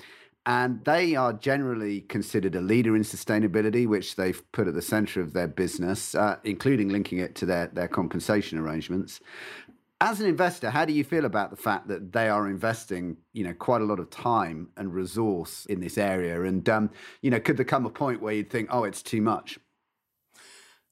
And 0.48 0.82
they 0.86 1.14
are 1.14 1.34
generally 1.34 2.00
considered 2.00 2.54
a 2.54 2.62
leader 2.62 2.96
in 2.96 3.02
sustainability, 3.02 3.86
which 3.86 4.16
they've 4.16 4.42
put 4.50 4.66
at 4.66 4.72
the 4.72 4.80
center 4.80 5.20
of 5.20 5.34
their 5.34 5.46
business, 5.46 6.14
uh, 6.14 6.38
including 6.42 6.88
linking 6.88 7.18
it 7.18 7.34
to 7.34 7.46
their, 7.46 7.66
their 7.66 7.86
compensation 7.86 8.58
arrangements. 8.58 9.20
As 10.00 10.20
an 10.20 10.26
investor, 10.26 10.70
how 10.70 10.86
do 10.86 10.94
you 10.94 11.04
feel 11.04 11.26
about 11.26 11.50
the 11.50 11.56
fact 11.56 11.88
that 11.88 12.14
they 12.14 12.30
are 12.30 12.48
investing, 12.48 13.18
you 13.34 13.44
know, 13.44 13.52
quite 13.52 13.82
a 13.82 13.84
lot 13.84 14.00
of 14.00 14.08
time 14.08 14.70
and 14.78 14.94
resource 14.94 15.66
in 15.66 15.80
this 15.80 15.98
area? 15.98 16.42
And, 16.42 16.66
um, 16.70 16.88
you 17.20 17.30
know, 17.30 17.40
could 17.40 17.58
there 17.58 17.66
come 17.66 17.84
a 17.84 17.90
point 17.90 18.22
where 18.22 18.32
you'd 18.32 18.48
think, 18.48 18.70
oh, 18.72 18.84
it's 18.84 19.02
too 19.02 19.20
much? 19.20 19.58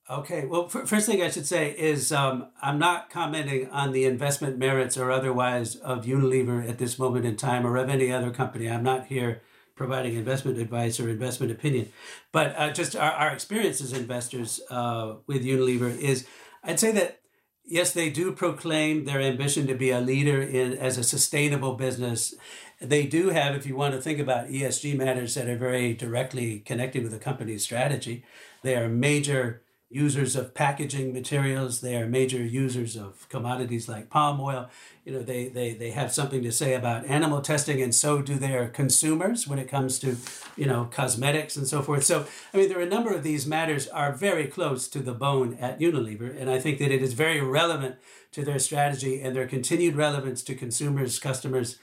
Okay. 0.08 0.46
Well, 0.46 0.68
first 0.68 1.06
thing 1.06 1.20
I 1.20 1.30
should 1.30 1.46
say 1.46 1.72
is 1.72 2.12
um, 2.12 2.46
I'm 2.62 2.78
not 2.78 3.10
commenting 3.10 3.68
on 3.70 3.90
the 3.90 4.04
investment 4.04 4.56
merits 4.56 4.96
or 4.96 5.10
otherwise 5.10 5.74
of 5.76 6.04
Unilever 6.04 6.68
at 6.68 6.78
this 6.78 6.96
moment 6.96 7.26
in 7.26 7.36
time 7.36 7.66
or 7.66 7.76
of 7.76 7.88
any 7.88 8.12
other 8.12 8.30
company. 8.30 8.70
I'm 8.70 8.84
not 8.84 9.06
here 9.06 9.42
providing 9.74 10.14
investment 10.14 10.58
advice 10.58 11.00
or 11.00 11.08
investment 11.08 11.50
opinion. 11.50 11.90
But 12.30 12.54
uh, 12.56 12.70
just 12.72 12.94
our, 12.94 13.10
our 13.10 13.30
experience 13.32 13.80
as 13.80 13.92
investors 13.92 14.60
uh, 14.70 15.16
with 15.26 15.44
Unilever 15.44 15.98
is 15.98 16.24
I'd 16.62 16.78
say 16.78 16.92
that 16.92 17.18
yes, 17.64 17.92
they 17.92 18.08
do 18.08 18.30
proclaim 18.30 19.06
their 19.06 19.20
ambition 19.20 19.66
to 19.66 19.74
be 19.74 19.90
a 19.90 20.00
leader 20.00 20.40
in 20.40 20.74
as 20.74 20.98
a 20.98 21.04
sustainable 21.04 21.74
business. 21.74 22.32
They 22.80 23.06
do 23.06 23.30
have, 23.30 23.56
if 23.56 23.66
you 23.66 23.74
want 23.74 23.94
to 23.94 24.00
think 24.00 24.20
about 24.20 24.48
ESG 24.48 24.96
matters 24.96 25.34
that 25.34 25.48
are 25.48 25.56
very 25.56 25.94
directly 25.94 26.60
connected 26.60 27.02
with 27.02 27.12
the 27.12 27.18
company's 27.18 27.64
strategy, 27.64 28.24
they 28.62 28.76
are 28.76 28.88
major 28.88 29.62
users 29.88 30.34
of 30.34 30.52
packaging 30.52 31.12
materials. 31.12 31.80
They 31.80 31.96
are 31.96 32.06
major 32.06 32.44
users 32.44 32.96
of 32.96 33.28
commodities 33.28 33.88
like 33.88 34.10
palm 34.10 34.40
oil. 34.40 34.68
You 35.04 35.12
know, 35.12 35.22
they, 35.22 35.46
they, 35.48 35.74
they 35.74 35.92
have 35.92 36.12
something 36.12 36.42
to 36.42 36.50
say 36.50 36.74
about 36.74 37.06
animal 37.06 37.40
testing, 37.40 37.80
and 37.80 37.94
so 37.94 38.20
do 38.20 38.34
their 38.34 38.68
consumers 38.68 39.46
when 39.46 39.60
it 39.60 39.68
comes 39.68 40.00
to, 40.00 40.16
you 40.56 40.66
know, 40.66 40.88
cosmetics 40.90 41.56
and 41.56 41.68
so 41.68 41.82
forth. 41.82 42.02
So, 42.02 42.26
I 42.52 42.56
mean, 42.56 42.68
there 42.68 42.78
are 42.78 42.82
a 42.82 42.88
number 42.88 43.14
of 43.14 43.22
these 43.22 43.46
matters 43.46 43.86
are 43.86 44.12
very 44.12 44.46
close 44.46 44.88
to 44.88 44.98
the 44.98 45.14
bone 45.14 45.56
at 45.60 45.78
Unilever, 45.78 46.36
and 46.36 46.50
I 46.50 46.58
think 46.58 46.78
that 46.80 46.90
it 46.90 47.02
is 47.02 47.12
very 47.12 47.40
relevant 47.40 47.96
to 48.32 48.44
their 48.44 48.58
strategy 48.58 49.20
and 49.22 49.36
their 49.36 49.46
continued 49.46 49.94
relevance 49.94 50.42
to 50.42 50.56
consumers, 50.56 51.20
customers, 51.20 51.78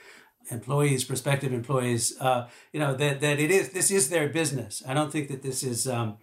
employees, 0.52 1.06
prospective 1.06 1.54
employees. 1.54 2.18
Uh, 2.20 2.50
you 2.74 2.82
know 2.82 2.94
that 2.96 3.22
that 3.22 3.40
it 3.40 3.50
is 3.50 3.70
this 3.70 3.90
is 3.90 4.10
their 4.10 4.28
business. 4.28 4.84
I 4.86 4.94
don't 4.94 5.12
think 5.12 5.30
that 5.30 5.42
this 5.42 5.64
is. 5.64 5.88
Um, 5.88 6.18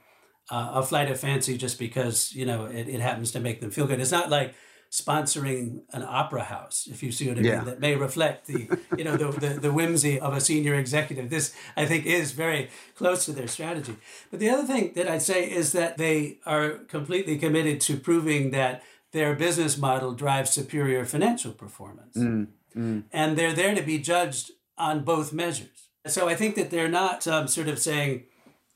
uh, 0.50 0.70
a 0.74 0.82
flight 0.82 1.10
of 1.10 1.18
fancy 1.18 1.56
just 1.56 1.78
because 1.78 2.34
you 2.34 2.44
know 2.44 2.64
it, 2.64 2.88
it 2.88 3.00
happens 3.00 3.30
to 3.32 3.40
make 3.40 3.60
them 3.60 3.70
feel 3.70 3.86
good. 3.86 4.00
It's 4.00 4.10
not 4.10 4.30
like 4.30 4.54
sponsoring 4.90 5.82
an 5.92 6.02
opera 6.02 6.42
house, 6.42 6.88
if 6.90 7.00
you 7.00 7.12
see 7.12 7.28
what 7.28 7.38
I 7.38 7.42
mean, 7.42 7.64
that 7.64 7.78
may 7.78 7.94
reflect 7.94 8.48
the 8.48 8.68
you 8.98 9.04
know 9.04 9.16
the, 9.16 9.30
the, 9.30 9.48
the 9.60 9.72
whimsy 9.72 10.18
of 10.18 10.34
a 10.34 10.40
senior 10.40 10.74
executive. 10.74 11.30
This 11.30 11.54
I 11.76 11.86
think 11.86 12.06
is 12.06 12.32
very 12.32 12.70
close 12.96 13.24
to 13.26 13.32
their 13.32 13.46
strategy. 13.46 13.96
But 14.30 14.40
the 14.40 14.50
other 14.50 14.64
thing 14.64 14.92
that 14.96 15.08
I'd 15.08 15.22
say 15.22 15.48
is 15.48 15.72
that 15.72 15.96
they 15.96 16.38
are 16.44 16.70
completely 16.70 17.38
committed 17.38 17.80
to 17.82 17.96
proving 17.96 18.50
that 18.50 18.82
their 19.12 19.34
business 19.34 19.78
model 19.78 20.12
drives 20.12 20.50
superior 20.50 21.04
financial 21.04 21.52
performance, 21.52 22.16
mm, 22.16 22.48
mm. 22.76 23.04
and 23.12 23.38
they're 23.38 23.52
there 23.52 23.74
to 23.76 23.82
be 23.82 23.98
judged 23.98 24.50
on 24.76 25.04
both 25.04 25.32
measures. 25.32 25.88
So 26.06 26.28
I 26.28 26.34
think 26.34 26.56
that 26.56 26.70
they're 26.70 26.88
not 26.88 27.28
um, 27.28 27.46
sort 27.46 27.68
of 27.68 27.78
saying 27.78 28.24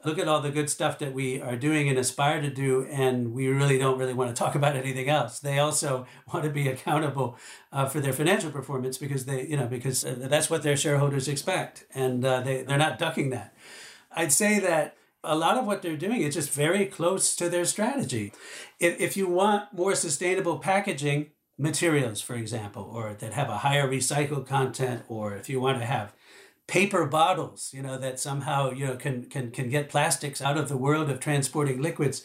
look 0.04 0.18
at 0.18 0.28
all 0.28 0.40
the 0.40 0.50
good 0.50 0.68
stuff 0.68 0.98
that 0.98 1.12
we 1.12 1.40
are 1.40 1.56
doing 1.56 1.88
and 1.88 1.98
aspire 1.98 2.40
to 2.40 2.50
do, 2.50 2.86
and 2.90 3.32
we 3.32 3.48
really 3.48 3.78
don't 3.78 3.98
really 3.98 4.12
want 4.12 4.34
to 4.34 4.38
talk 4.38 4.54
about 4.54 4.76
anything 4.76 5.08
else. 5.08 5.40
They 5.40 5.58
also 5.58 6.06
want 6.32 6.44
to 6.44 6.50
be 6.50 6.68
accountable 6.68 7.38
uh, 7.72 7.86
for 7.86 8.00
their 8.00 8.12
financial 8.12 8.50
performance 8.50 8.98
because 8.98 9.24
they, 9.24 9.46
you 9.46 9.56
know, 9.56 9.66
because 9.66 10.04
uh, 10.04 10.14
that's 10.18 10.50
what 10.50 10.62
their 10.62 10.76
shareholders 10.76 11.28
expect, 11.28 11.84
and 11.94 12.24
uh, 12.24 12.40
they 12.40 12.62
they're 12.62 12.78
not 12.78 12.98
ducking 12.98 13.30
that. 13.30 13.54
I'd 14.12 14.32
say 14.32 14.58
that 14.60 14.96
a 15.24 15.36
lot 15.36 15.56
of 15.56 15.66
what 15.66 15.82
they're 15.82 15.96
doing 15.96 16.20
is 16.20 16.34
just 16.34 16.50
very 16.50 16.86
close 16.86 17.34
to 17.36 17.48
their 17.48 17.64
strategy. 17.64 18.32
If, 18.78 19.00
if 19.00 19.16
you 19.16 19.26
want 19.26 19.72
more 19.72 19.94
sustainable 19.94 20.58
packaging 20.58 21.30
materials, 21.56 22.20
for 22.20 22.34
example, 22.34 22.90
or 22.92 23.14
that 23.14 23.32
have 23.32 23.48
a 23.48 23.58
higher 23.58 23.88
recycled 23.88 24.46
content, 24.46 25.02
or 25.08 25.34
if 25.34 25.48
you 25.48 25.60
want 25.60 25.78
to 25.78 25.86
have 25.86 26.12
paper 26.66 27.06
bottles, 27.06 27.70
you 27.74 27.82
know, 27.82 27.98
that 27.98 28.18
somehow, 28.18 28.70
you 28.70 28.86
know, 28.86 28.96
can, 28.96 29.24
can, 29.26 29.50
can 29.50 29.68
get 29.68 29.88
plastics 29.88 30.40
out 30.40 30.56
of 30.56 30.68
the 30.68 30.76
world 30.76 31.10
of 31.10 31.20
transporting 31.20 31.82
liquids. 31.82 32.22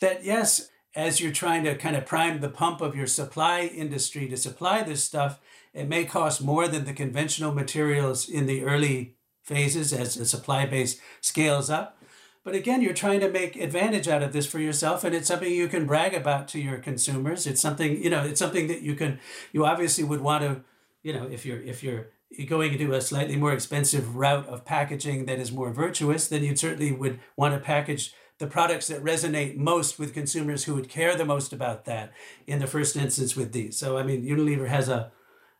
That, 0.00 0.24
yes, 0.24 0.68
as 0.94 1.20
you're 1.20 1.32
trying 1.32 1.64
to 1.64 1.74
kind 1.74 1.96
of 1.96 2.06
prime 2.06 2.40
the 2.40 2.48
pump 2.48 2.80
of 2.80 2.96
your 2.96 3.06
supply 3.06 3.62
industry 3.62 4.28
to 4.28 4.36
supply 4.36 4.82
this 4.82 5.04
stuff, 5.04 5.40
it 5.72 5.88
may 5.88 6.04
cost 6.04 6.42
more 6.42 6.68
than 6.68 6.84
the 6.84 6.92
conventional 6.92 7.54
materials 7.54 8.28
in 8.28 8.46
the 8.46 8.64
early 8.64 9.16
phases 9.42 9.92
as 9.92 10.14
the 10.14 10.26
supply 10.26 10.66
base 10.66 11.00
scales 11.20 11.70
up. 11.70 11.98
But 12.44 12.54
again, 12.54 12.82
you're 12.82 12.92
trying 12.92 13.20
to 13.20 13.30
make 13.30 13.56
advantage 13.56 14.08
out 14.08 14.22
of 14.22 14.32
this 14.32 14.46
for 14.46 14.58
yourself, 14.58 15.04
and 15.04 15.14
it's 15.14 15.28
something 15.28 15.50
you 15.50 15.68
can 15.68 15.86
brag 15.86 16.12
about 16.12 16.48
to 16.48 16.60
your 16.60 16.78
consumers. 16.78 17.46
It's 17.46 17.60
something, 17.60 18.02
you 18.02 18.10
know, 18.10 18.24
it's 18.24 18.40
something 18.40 18.66
that 18.66 18.82
you 18.82 18.96
can, 18.96 19.20
you 19.52 19.64
obviously 19.64 20.02
would 20.02 20.20
want 20.20 20.42
to, 20.42 20.64
you 21.02 21.12
know, 21.12 21.26
if 21.26 21.46
you're 21.46 21.62
if 21.62 21.82
you're 21.82 22.08
going 22.46 22.72
into 22.72 22.92
a 22.92 23.00
slightly 23.00 23.36
more 23.36 23.52
expensive 23.52 24.16
route 24.16 24.46
of 24.46 24.64
packaging 24.64 25.26
that 25.26 25.38
is 25.38 25.52
more 25.52 25.72
virtuous, 25.72 26.28
then 26.28 26.42
you 26.42 26.56
certainly 26.56 26.92
would 26.92 27.20
want 27.36 27.54
to 27.54 27.60
package 27.60 28.14
the 28.38 28.46
products 28.46 28.88
that 28.88 29.04
resonate 29.04 29.56
most 29.56 29.98
with 29.98 30.14
consumers 30.14 30.64
who 30.64 30.74
would 30.74 30.88
care 30.88 31.16
the 31.16 31.24
most 31.24 31.52
about 31.52 31.84
that 31.84 32.12
in 32.46 32.58
the 32.58 32.66
first 32.66 32.96
instance 32.96 33.36
with 33.36 33.52
these. 33.52 33.76
So, 33.76 33.98
I 33.98 34.02
mean, 34.02 34.24
Unilever 34.24 34.68
has 34.68 34.88
a, 34.88 35.12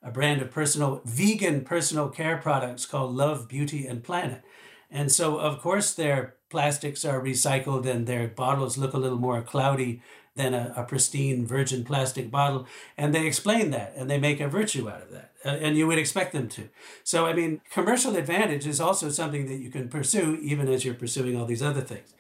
a 0.03 0.11
brand 0.11 0.43
of 0.43 0.51
personal, 0.51 1.01
vegan 1.05 1.63
personal 1.63 2.09
care 2.09 2.39
products 2.39 2.87
called 2.87 3.15
Love, 3.15 3.49
Beauty, 3.49 3.87
and 3.87 4.03
Planet. 4.03 4.43
And 4.91 5.13
so, 5.13 5.39
of 5.39 5.61
course, 5.61 5.95
their 5.95 6.37
plastics 6.51 7.05
are 7.05 7.23
recycled 7.23 7.87
and 7.87 8.07
their 8.07 8.29
bottles 8.29 8.77
look 8.77 8.95
a 8.95 8.99
little 8.99 9.19
more 9.19 9.43
cloudy 9.43 10.03
than 10.35 10.55
a, 10.55 10.73
a 10.77 10.85
pristine 10.85 11.47
virgin 11.47 11.85
plastic 11.85 12.31
bottle. 12.31 12.67
And 12.97 13.15
they 13.15 13.27
explain 13.27 13.71
that 13.71 13.93
and 13.97 14.11
they 14.11 14.19
make 14.19 14.41
a 14.41 14.49
virtue 14.49 14.89
out 14.89 15.03
of 15.03 15.11
that. 15.11 15.33
And 15.45 15.77
you 15.77 15.87
would 15.87 15.99
expect 15.99 16.33
them 16.33 16.49
to. 16.51 16.69
So, 17.05 17.27
I 17.27 17.33
mean, 17.33 17.61
commercial 17.71 18.17
advantage 18.17 18.67
is 18.67 18.81
also 18.81 19.11
something 19.11 19.47
that 19.47 19.57
you 19.57 19.71
can 19.71 19.89
pursue 19.89 20.39
even 20.41 20.69
as 20.69 20.85
you're 20.85 20.95
pursuing 20.95 21.37
all 21.37 21.47
these 21.47 21.63
other 21.63 21.81
things. 21.83 22.15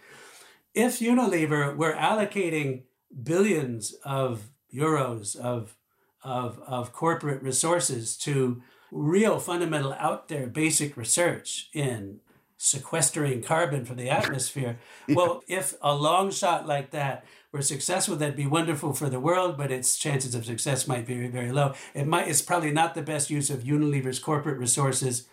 If 0.75 1.01
Unilever 1.01 1.77
were 1.77 1.93
allocating 1.93 2.83
billions 3.23 3.95
of 4.05 4.49
euros 4.75 5.37
of, 5.37 5.77
of, 6.23 6.59
of 6.67 6.93
corporate 6.93 7.43
resources 7.43 8.17
to 8.19 8.63
real 8.91 9.39
fundamental 9.39 9.95
out 9.95 10.29
there 10.29 10.47
basic 10.47 10.97
research 10.97 11.71
in 11.73 12.21
sequestering 12.63 13.43
carbon 13.43 13.85
from 13.85 13.97
the 13.97 14.09
atmosphere. 14.09 14.79
Well, 15.09 15.43
if 15.49 15.75
a 15.83 15.95
long 15.97 16.31
shot 16.31 16.67
like 16.67 16.93
that 16.93 17.25
were 17.51 17.61
successful, 17.61 18.15
that'd 18.15 18.37
be 18.37 18.47
wonderful 18.47 18.93
for 18.93 19.11
the 19.11 19.19
world, 19.19 19.57
but 19.59 19.73
its 19.73 19.99
chances 19.99 20.35
of 20.37 20.47
success 20.47 20.87
might 20.87 21.05
be 21.05 21.15
very, 21.15 21.27
very 21.27 21.51
low. 21.51 21.75
It 21.93 22.07
might 22.07 22.29
it's 22.29 22.41
probably 22.41 22.71
not 22.71 22.95
the 22.95 23.03
best 23.03 23.31
use 23.31 23.51
of 23.51 23.65
Unilever's 23.65 24.21
corporate 24.21 24.59
resources. 24.59 25.27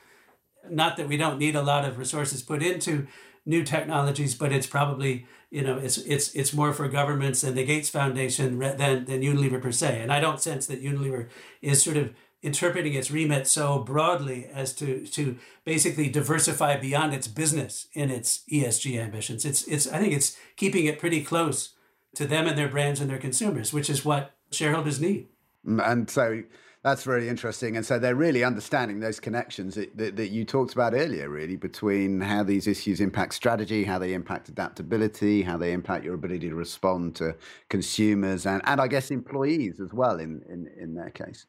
Not 0.68 0.98
that 0.98 1.08
we 1.08 1.18
don't 1.18 1.38
need 1.38 1.56
a 1.56 1.62
lot 1.62 1.86
of 1.86 2.00
resources 2.00 2.42
put 2.42 2.63
into 2.63 3.06
new 3.46 3.63
technologies, 3.63 4.34
but 4.34 4.52
it's 4.52 4.68
probably 4.68 5.28
you 5.52 5.62
know 5.62 5.78
it's 5.78 6.00
it's 6.00 6.34
it's 6.34 6.52
more 6.52 6.74
for 6.74 6.88
governments 6.89 7.44
and 7.44 7.56
the 7.56 7.63
Gates 7.63 7.89
Foundation 7.89 8.58
than 8.58 9.06
than 9.06 9.22
Unilever 9.22 9.62
per 9.62 9.72
se. 9.72 10.02
And 10.02 10.12
I 10.12 10.20
don't 10.20 10.42
sense 10.42 10.65
that 10.65 10.84
Unilever 10.84 11.30
is 11.62 11.84
sort 11.84 11.98
of 11.98 12.12
interpreting 12.41 12.93
its 12.93 13.12
remit 13.12 13.47
so 13.47 13.80
broadly 13.80 14.49
as 14.54 14.73
to 14.73 15.06
to 15.08 15.38
basically 15.65 16.10
diversify 16.10 16.78
beyond 16.78 17.13
its 17.13 17.28
business 17.28 17.88
in 17.93 18.10
its 18.10 18.43
ESG 18.52 18.99
ambitions. 18.99 19.45
It's 19.45 19.63
it's 19.63 19.88
I 19.88 19.99
think 19.99 20.13
it's 20.13 20.38
keeping 20.56 20.86
it 20.86 20.99
pretty 20.99 21.23
close 21.23 21.75
to 22.15 22.25
them 22.25 22.47
and 22.47 22.58
their 22.58 22.69
brands 22.69 22.99
and 22.99 23.10
their 23.10 23.17
consumers, 23.17 23.73
which 23.73 23.90
is 23.90 24.06
what 24.06 24.31
shareholders 24.52 25.00
need. 25.00 25.27
Mm, 25.65 25.85
and 25.85 26.10
so 26.10 26.44
that's 26.81 27.04
very 27.04 27.27
interesting. 27.27 27.75
And 27.75 27.85
so 27.85 28.00
they're 28.00 28.15
really 28.15 28.44
understanding 28.44 29.00
those 29.00 29.19
connections 29.19 29.75
that, 29.75 29.96
that, 29.98 30.15
that, 30.15 30.29
you 30.29 30.46
talked 30.46 30.73
about 30.73 30.94
earlier, 30.94 31.29
really, 31.29 31.58
between 31.58 32.21
how 32.21 32.44
these 32.44 32.67
issues 32.67 33.02
impact 33.02 33.33
strategy, 33.33 33.83
how 33.83 34.00
they 34.00 34.13
impact 34.13 34.48
adaptability, 34.48 35.42
how 35.42 35.58
they 35.58 35.73
impact 35.73 36.06
your 36.06 36.15
ability 36.15 36.50
to 36.50 36.56
respond 36.56 37.15
to 37.17 37.35
consumers 37.67 38.46
and, 38.46 38.62
and 38.65 38.79
I 38.79 38.87
guess 38.87 39.12
employees 39.12 39.81
as 39.81 39.94
well 39.94 40.19
in, 40.19 40.42
in, 40.50 40.69
in 40.79 40.94
their 40.94 41.10
case. 41.10 41.46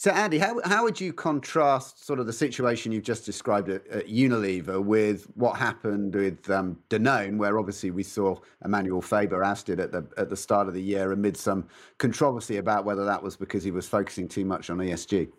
So, 0.00 0.12
Andy, 0.12 0.38
how, 0.38 0.60
how 0.62 0.84
would 0.84 1.00
you 1.00 1.12
contrast 1.12 2.06
sort 2.06 2.20
of 2.20 2.26
the 2.26 2.32
situation 2.32 2.92
you've 2.92 3.02
just 3.02 3.26
described 3.26 3.68
at, 3.68 3.84
at 3.88 4.06
Unilever 4.06 4.80
with 4.80 5.24
what 5.34 5.56
happened 5.56 6.14
with 6.14 6.48
um, 6.50 6.78
Danone, 6.88 7.36
where 7.36 7.58
obviously 7.58 7.90
we 7.90 8.04
saw 8.04 8.36
Emmanuel 8.64 9.02
Faber 9.02 9.42
ousted 9.42 9.80
at 9.80 9.90
the 9.90 10.06
at 10.16 10.30
the 10.30 10.36
start 10.36 10.68
of 10.68 10.74
the 10.74 10.80
year 10.80 11.10
amid 11.10 11.36
some 11.36 11.66
controversy 11.98 12.58
about 12.58 12.84
whether 12.84 13.04
that 13.04 13.20
was 13.20 13.34
because 13.34 13.64
he 13.64 13.72
was 13.72 13.88
focusing 13.88 14.28
too 14.28 14.44
much 14.44 14.70
on 14.70 14.78
ESG? 14.78 15.32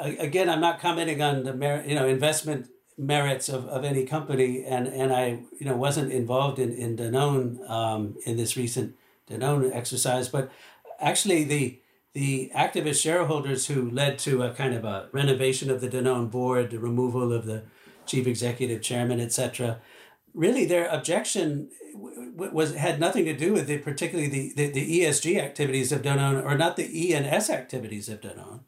Again, 0.00 0.48
I'm 0.48 0.60
not 0.60 0.80
commenting 0.80 1.22
on 1.22 1.44
the 1.44 1.84
you 1.86 1.94
know 1.94 2.08
investment 2.08 2.68
merits 2.96 3.48
of, 3.48 3.64
of 3.66 3.84
any 3.84 4.06
company, 4.06 4.64
and, 4.64 4.88
and 4.88 5.12
I 5.12 5.44
you 5.60 5.66
know 5.66 5.76
wasn't 5.76 6.10
involved 6.10 6.58
in 6.58 6.72
in 6.72 6.96
Danone 6.96 7.70
um, 7.70 8.16
in 8.26 8.36
this 8.36 8.56
recent 8.56 8.96
Danone 9.30 9.72
exercise, 9.72 10.28
but 10.28 10.50
actually 10.98 11.44
the 11.44 11.80
the 12.18 12.50
activist 12.52 13.00
shareholders 13.00 13.68
who 13.68 13.88
led 13.88 14.18
to 14.18 14.42
a 14.42 14.52
kind 14.52 14.74
of 14.74 14.84
a 14.84 15.08
renovation 15.12 15.70
of 15.70 15.80
the 15.80 15.88
Danone 15.88 16.28
board, 16.28 16.72
the 16.72 16.80
removal 16.80 17.32
of 17.32 17.46
the 17.46 17.62
chief 18.06 18.26
executive 18.26 18.82
chairman, 18.82 19.20
etc. 19.20 19.78
Really, 20.34 20.64
their 20.64 20.88
objection 20.88 21.70
was 21.94 22.74
had 22.74 22.98
nothing 22.98 23.24
to 23.26 23.36
do 23.36 23.52
with 23.52 23.68
the, 23.68 23.78
particularly 23.78 24.28
the, 24.28 24.52
the, 24.56 24.66
the 24.66 25.00
ESG 25.00 25.40
activities 25.40 25.92
of 25.92 26.02
Danone, 26.02 26.44
or 26.44 26.58
not 26.58 26.74
the 26.74 26.90
E 26.92 27.14
and 27.14 27.24
S 27.24 27.48
activities 27.50 28.08
of 28.08 28.20
Danone. 28.20 28.62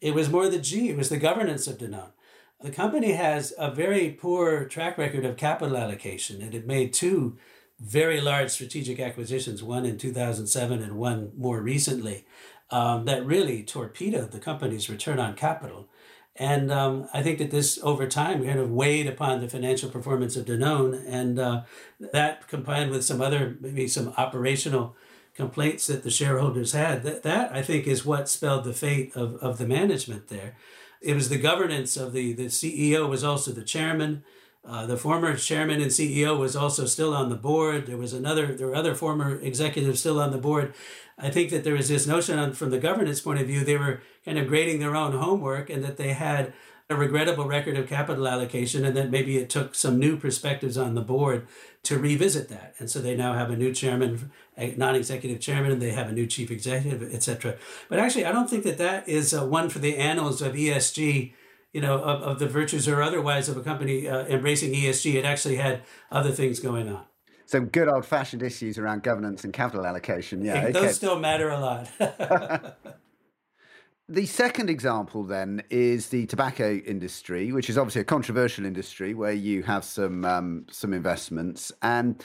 It 0.00 0.14
was 0.14 0.30
more 0.30 0.48
the 0.48 0.60
G. 0.60 0.88
It 0.88 0.96
was 0.96 1.08
the 1.08 1.16
governance 1.16 1.66
of 1.66 1.78
Danone. 1.78 2.12
The 2.60 2.70
company 2.70 3.14
has 3.14 3.52
a 3.58 3.74
very 3.74 4.10
poor 4.10 4.66
track 4.66 4.96
record 4.96 5.24
of 5.24 5.36
capital 5.36 5.76
allocation, 5.76 6.40
and 6.40 6.54
it 6.54 6.68
made 6.68 6.92
two 6.92 7.36
very 7.82 8.20
large 8.20 8.50
strategic 8.50 9.00
acquisitions, 9.00 9.62
one 9.62 9.84
in 9.84 9.98
2007 9.98 10.80
and 10.80 10.96
one 10.96 11.32
more 11.36 11.60
recently, 11.60 12.24
um, 12.72 13.04
that 13.04 13.24
really 13.24 13.62
torpedoed 13.62 14.32
the 14.32 14.40
company's 14.40 14.88
return 14.90 15.20
on 15.20 15.34
capital. 15.34 15.88
And 16.36 16.72
um, 16.72 17.08
I 17.12 17.22
think 17.22 17.38
that 17.38 17.50
this, 17.50 17.78
over 17.82 18.08
time, 18.08 18.44
kind 18.44 18.58
of 18.58 18.70
weighed 18.70 19.06
upon 19.06 19.40
the 19.40 19.48
financial 19.48 19.90
performance 19.90 20.34
of 20.34 20.46
Danone. 20.46 21.04
And 21.06 21.38
uh, 21.38 21.62
that 22.00 22.48
combined 22.48 22.90
with 22.90 23.04
some 23.04 23.20
other, 23.20 23.58
maybe 23.60 23.86
some 23.86 24.14
operational 24.16 24.96
complaints 25.34 25.86
that 25.86 26.02
the 26.02 26.10
shareholders 26.10 26.72
had, 26.72 27.02
that, 27.02 27.22
that 27.22 27.52
I 27.52 27.62
think 27.62 27.86
is 27.86 28.06
what 28.06 28.30
spelled 28.30 28.64
the 28.64 28.72
fate 28.72 29.14
of, 29.14 29.36
of 29.36 29.58
the 29.58 29.66
management 29.66 30.28
there. 30.28 30.56
It 31.02 31.14
was 31.14 31.28
the 31.28 31.38
governance 31.38 31.96
of 31.98 32.12
the, 32.12 32.32
the 32.32 32.46
CEO 32.46 33.08
was 33.08 33.22
also 33.22 33.50
the 33.50 33.64
chairman. 33.64 34.24
Uh, 34.64 34.86
the 34.86 34.96
former 34.96 35.36
chairman 35.36 35.80
and 35.80 35.90
CEO 35.90 36.38
was 36.38 36.54
also 36.54 36.86
still 36.86 37.12
on 37.12 37.30
the 37.30 37.36
board. 37.36 37.86
There 37.86 37.96
was 37.96 38.12
another, 38.12 38.54
there 38.54 38.68
were 38.68 38.76
other 38.76 38.94
former 38.94 39.40
executives 39.40 40.00
still 40.00 40.20
on 40.20 40.30
the 40.30 40.38
board. 40.38 40.72
I 41.18 41.30
think 41.30 41.50
that 41.50 41.64
there 41.64 41.74
was 41.74 41.88
this 41.88 42.06
notion 42.06 42.38
on, 42.38 42.52
from 42.52 42.70
the 42.70 42.78
governance 42.78 43.20
point 43.20 43.40
of 43.40 43.46
view, 43.46 43.64
they 43.64 43.76
were 43.76 44.00
kind 44.24 44.38
of 44.38 44.46
grading 44.46 44.78
their 44.78 44.94
own 44.94 45.12
homework 45.12 45.68
and 45.68 45.82
that 45.82 45.96
they 45.96 46.12
had 46.12 46.52
a 46.88 46.96
regrettable 46.96 47.46
record 47.46 47.76
of 47.76 47.88
capital 47.88 48.28
allocation 48.28 48.84
and 48.84 48.96
that 48.96 49.10
maybe 49.10 49.36
it 49.36 49.50
took 49.50 49.74
some 49.74 49.98
new 49.98 50.16
perspectives 50.16 50.76
on 50.76 50.94
the 50.94 51.00
board 51.00 51.46
to 51.82 51.98
revisit 51.98 52.48
that. 52.48 52.74
And 52.78 52.88
so 52.88 53.00
they 53.00 53.16
now 53.16 53.32
have 53.32 53.50
a 53.50 53.56
new 53.56 53.72
chairman, 53.72 54.30
a 54.56 54.74
non-executive 54.76 55.40
chairman, 55.40 55.72
and 55.72 55.82
they 55.82 55.90
have 55.90 56.08
a 56.08 56.12
new 56.12 56.26
chief 56.26 56.50
executive, 56.50 57.02
etc. 57.12 57.56
But 57.88 57.98
actually, 57.98 58.26
I 58.26 58.32
don't 58.32 58.48
think 58.48 58.62
that 58.64 58.78
that 58.78 59.08
is 59.08 59.34
uh, 59.34 59.44
one 59.44 59.70
for 59.70 59.80
the 59.80 59.96
annals 59.96 60.40
of 60.40 60.54
ESG 60.54 61.32
you 61.72 61.80
know, 61.80 61.98
of, 61.98 62.22
of 62.22 62.38
the 62.38 62.46
virtues 62.46 62.86
or 62.86 63.02
otherwise 63.02 63.48
of 63.48 63.56
a 63.56 63.62
company 63.62 64.08
uh, 64.08 64.24
embracing 64.26 64.72
ESG. 64.72 65.14
It 65.14 65.24
actually 65.24 65.56
had 65.56 65.82
other 66.10 66.30
things 66.30 66.60
going 66.60 66.88
on. 66.88 67.04
Some 67.46 67.66
good 67.66 67.88
old 67.88 68.06
fashioned 68.06 68.42
issues 68.42 68.78
around 68.78 69.02
governance 69.02 69.44
and 69.44 69.52
capital 69.52 69.86
allocation. 69.86 70.44
Yeah. 70.44 70.70
Those 70.70 70.96
still 70.96 71.18
matter 71.18 71.50
a 71.50 71.58
lot. 71.58 71.90
the 74.08 74.26
second 74.26 74.70
example 74.70 75.24
then 75.24 75.62
is 75.70 76.08
the 76.08 76.26
tobacco 76.26 76.76
industry, 76.76 77.52
which 77.52 77.68
is 77.68 77.78
obviously 77.78 78.02
a 78.02 78.04
controversial 78.04 78.64
industry 78.64 79.14
where 79.14 79.32
you 79.32 79.62
have 79.62 79.84
some 79.84 80.24
um, 80.24 80.66
some 80.70 80.92
investments 80.92 81.72
and 81.82 82.22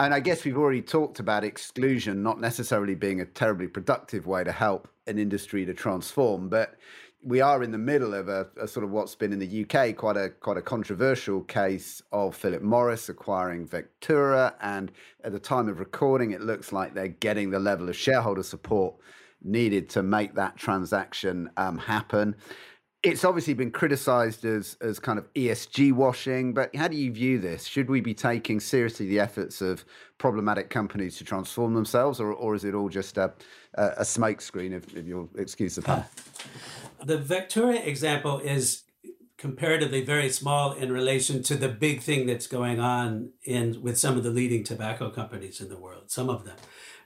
and 0.00 0.14
I 0.14 0.20
guess 0.20 0.44
we've 0.44 0.56
already 0.56 0.82
talked 0.82 1.18
about 1.18 1.42
exclusion 1.42 2.22
not 2.22 2.40
necessarily 2.40 2.94
being 2.94 3.20
a 3.20 3.24
terribly 3.24 3.66
productive 3.66 4.26
way 4.26 4.44
to 4.44 4.52
help 4.52 4.88
an 5.08 5.18
industry 5.18 5.64
to 5.64 5.74
transform, 5.74 6.48
but 6.48 6.76
we 7.22 7.40
are 7.40 7.62
in 7.62 7.72
the 7.72 7.78
middle 7.78 8.14
of 8.14 8.28
a, 8.28 8.46
a, 8.60 8.68
sort 8.68 8.84
of 8.84 8.90
what's 8.90 9.14
been 9.14 9.32
in 9.32 9.38
the 9.38 9.64
UK 9.64 9.96
quite 9.96 10.16
a 10.16 10.30
quite 10.30 10.56
a 10.56 10.62
controversial 10.62 11.42
case 11.42 12.00
of 12.12 12.36
Philip 12.36 12.62
Morris 12.62 13.08
acquiring 13.08 13.66
Vectura, 13.66 14.54
and 14.60 14.92
at 15.24 15.32
the 15.32 15.38
time 15.38 15.68
of 15.68 15.80
recording, 15.80 16.30
it 16.30 16.40
looks 16.40 16.72
like 16.72 16.94
they're 16.94 17.08
getting 17.08 17.50
the 17.50 17.58
level 17.58 17.88
of 17.88 17.96
shareholder 17.96 18.42
support 18.42 18.94
needed 19.42 19.88
to 19.90 20.02
make 20.02 20.34
that 20.34 20.56
transaction 20.56 21.50
um, 21.56 21.78
happen. 21.78 22.34
It's 23.04 23.24
obviously 23.24 23.54
been 23.54 23.70
criticised 23.72 24.44
as 24.44 24.76
as 24.80 25.00
kind 25.00 25.18
of 25.18 25.32
ESG 25.34 25.92
washing, 25.92 26.54
but 26.54 26.74
how 26.74 26.86
do 26.86 26.96
you 26.96 27.12
view 27.12 27.40
this? 27.40 27.64
Should 27.64 27.88
we 27.90 28.00
be 28.00 28.14
taking 28.14 28.60
seriously 28.60 29.08
the 29.08 29.18
efforts 29.18 29.60
of 29.60 29.84
problematic 30.18 30.70
companies 30.70 31.16
to 31.18 31.24
transform 31.24 31.74
themselves, 31.74 32.20
or, 32.20 32.32
or 32.32 32.54
is 32.54 32.64
it 32.64 32.74
all 32.74 32.88
just 32.88 33.18
a 33.18 33.32
a, 33.74 33.86
a 33.98 34.02
smokescreen, 34.02 34.72
if, 34.72 34.94
if 34.96 35.06
you'll 35.06 35.30
excuse 35.36 35.74
the 35.74 35.82
pun? 35.82 36.04
The 37.04 37.18
Vectura 37.18 37.84
example 37.86 38.40
is 38.40 38.84
comparatively 39.36 40.04
very 40.04 40.30
small 40.30 40.72
in 40.72 40.92
relation 40.92 41.42
to 41.44 41.54
the 41.54 41.68
big 41.68 42.02
thing 42.02 42.26
that's 42.26 42.48
going 42.48 42.80
on 42.80 43.30
in 43.44 43.80
with 43.80 43.98
some 43.98 44.16
of 44.16 44.24
the 44.24 44.30
leading 44.30 44.64
tobacco 44.64 45.10
companies 45.10 45.60
in 45.60 45.68
the 45.68 45.78
world, 45.78 46.10
some 46.10 46.28
of 46.28 46.44
them, 46.44 46.56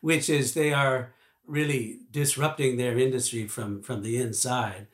which 0.01 0.31
is 0.31 0.55
they 0.55 0.73
are 0.73 1.13
really 1.47 2.01
disrupting 2.11 2.77
their 2.77 2.99
industry 2.99 3.47
from, 3.47 3.83
from 3.83 4.03
the 4.03 4.17
inside 4.17 4.87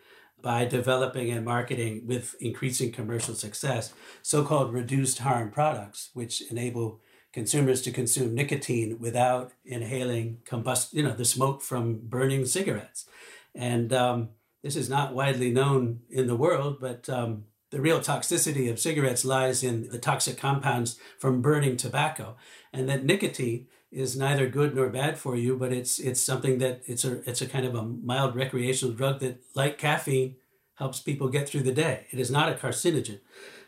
by 0.43 0.65
developing 0.65 1.31
and 1.31 1.45
marketing 1.45 2.03
with 2.07 2.35
increasing 2.41 2.93
commercial 2.93 3.35
success 3.35 3.93
so-called 4.23 4.73
reduced 4.73 5.19
harm 5.19 5.51
products 5.51 6.11
which 6.15 6.41
enable 6.51 7.01
consumers 7.33 7.83
to 7.83 7.91
consume 7.91 8.35
nicotine 8.35 8.99
without 8.99 9.53
inhaling 9.65 10.39
combust 10.45 10.93
you 10.93 11.03
know 11.03 11.13
the 11.13 11.25
smoke 11.25 11.61
from 11.63 12.01
burning 12.03 12.47
cigarettes. 12.47 13.07
And 13.55 13.93
um, 13.93 14.31
this 14.69 14.77
is 14.77 14.91
not 14.91 15.15
widely 15.15 15.51
known 15.51 16.01
in 16.11 16.27
the 16.27 16.37
world, 16.37 16.77
but 16.79 17.09
um, 17.09 17.45
the 17.71 17.81
real 17.81 18.01
toxicity 18.01 18.71
of 18.71 18.79
cigarettes 18.79 19.25
lies 19.25 19.65
in 19.65 19.89
the 19.89 19.99
toxic 19.99 20.37
compounds 20.37 20.99
from 21.19 21.41
burning 21.41 21.79
tobacco, 21.79 22.37
and 22.71 22.87
that 22.87 23.03
nicotine 23.03 23.67
is 23.91 24.15
neither 24.15 24.47
good 24.47 24.77
nor 24.77 24.91
bad 24.91 25.17
for 25.17 25.35
you, 25.37 25.57
but 25.57 25.73
it's 25.73 25.99
it's 25.99 26.21
something 26.21 26.59
that 26.59 26.83
it's 26.85 27.03
a 27.03 27.27
it's 27.27 27.41
a 27.41 27.47
kind 27.47 27.65
of 27.65 27.75
a 27.75 27.83
mild 27.83 28.37
recreational 28.37 28.95
drug 28.95 29.21
that, 29.21 29.41
like 29.55 29.79
caffeine, 29.79 30.37
helps 30.75 31.01
people 31.01 31.31
get 31.31 31.49
through 31.49 31.63
the 31.63 31.73
day. 31.73 32.07
It 32.11 32.19
is 32.19 32.31
not 32.31 32.53
a 32.53 32.55
carcinogen. 32.55 33.21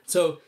So 0.05 0.43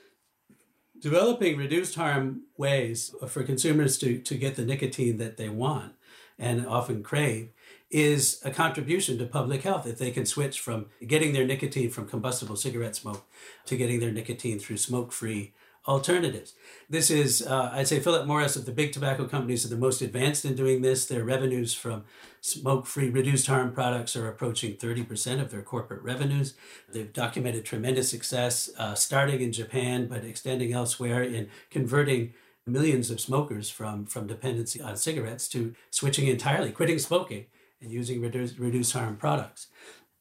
developing 1.00 1.56
reduced 1.56 1.94
harm 1.94 2.42
ways 2.58 3.14
for 3.26 3.42
consumers 3.42 3.96
to, 4.00 4.18
to 4.18 4.34
get 4.34 4.56
the 4.56 4.66
nicotine 4.66 5.16
that 5.16 5.38
they 5.38 5.48
want 5.48 5.94
and 6.38 6.66
often 6.66 7.02
crave 7.02 7.48
is 7.92 8.40
a 8.42 8.50
contribution 8.50 9.18
to 9.18 9.26
public 9.26 9.62
health 9.62 9.86
if 9.86 9.98
they 9.98 10.10
can 10.10 10.24
switch 10.24 10.58
from 10.58 10.86
getting 11.06 11.34
their 11.34 11.44
nicotine 11.44 11.90
from 11.90 12.08
combustible 12.08 12.56
cigarette 12.56 12.96
smoke 12.96 13.24
to 13.66 13.76
getting 13.76 14.00
their 14.00 14.10
nicotine 14.10 14.58
through 14.58 14.78
smoke 14.78 15.12
free 15.12 15.52
alternatives. 15.86 16.54
This 16.88 17.10
is, 17.10 17.44
uh, 17.46 17.70
I'd 17.72 17.88
say, 17.88 18.00
Philip 18.00 18.26
Morris 18.26 18.56
of 18.56 18.66
the 18.66 18.72
big 18.72 18.92
tobacco 18.92 19.26
companies 19.26 19.64
are 19.64 19.68
the 19.68 19.76
most 19.76 20.00
advanced 20.00 20.44
in 20.44 20.54
doing 20.54 20.80
this. 20.80 21.06
Their 21.06 21.24
revenues 21.24 21.74
from 21.74 22.04
smoke 22.40 22.86
free, 22.86 23.10
reduced 23.10 23.48
harm 23.48 23.72
products 23.72 24.16
are 24.16 24.28
approaching 24.28 24.76
30% 24.76 25.40
of 25.40 25.50
their 25.50 25.62
corporate 25.62 26.02
revenues. 26.02 26.54
They've 26.88 27.12
documented 27.12 27.64
tremendous 27.64 28.08
success, 28.08 28.70
uh, 28.78 28.94
starting 28.94 29.40
in 29.40 29.52
Japan, 29.52 30.06
but 30.06 30.24
extending 30.24 30.72
elsewhere 30.72 31.22
in 31.22 31.48
converting 31.70 32.32
millions 32.64 33.10
of 33.10 33.20
smokers 33.20 33.68
from, 33.68 34.06
from 34.06 34.28
dependency 34.28 34.80
on 34.80 34.96
cigarettes 34.96 35.48
to 35.48 35.74
switching 35.90 36.28
entirely, 36.28 36.70
quitting 36.70 37.00
smoking 37.00 37.46
and 37.82 37.92
using 37.92 38.20
reduced, 38.20 38.58
reduced 38.58 38.92
harm 38.92 39.16
products. 39.16 39.66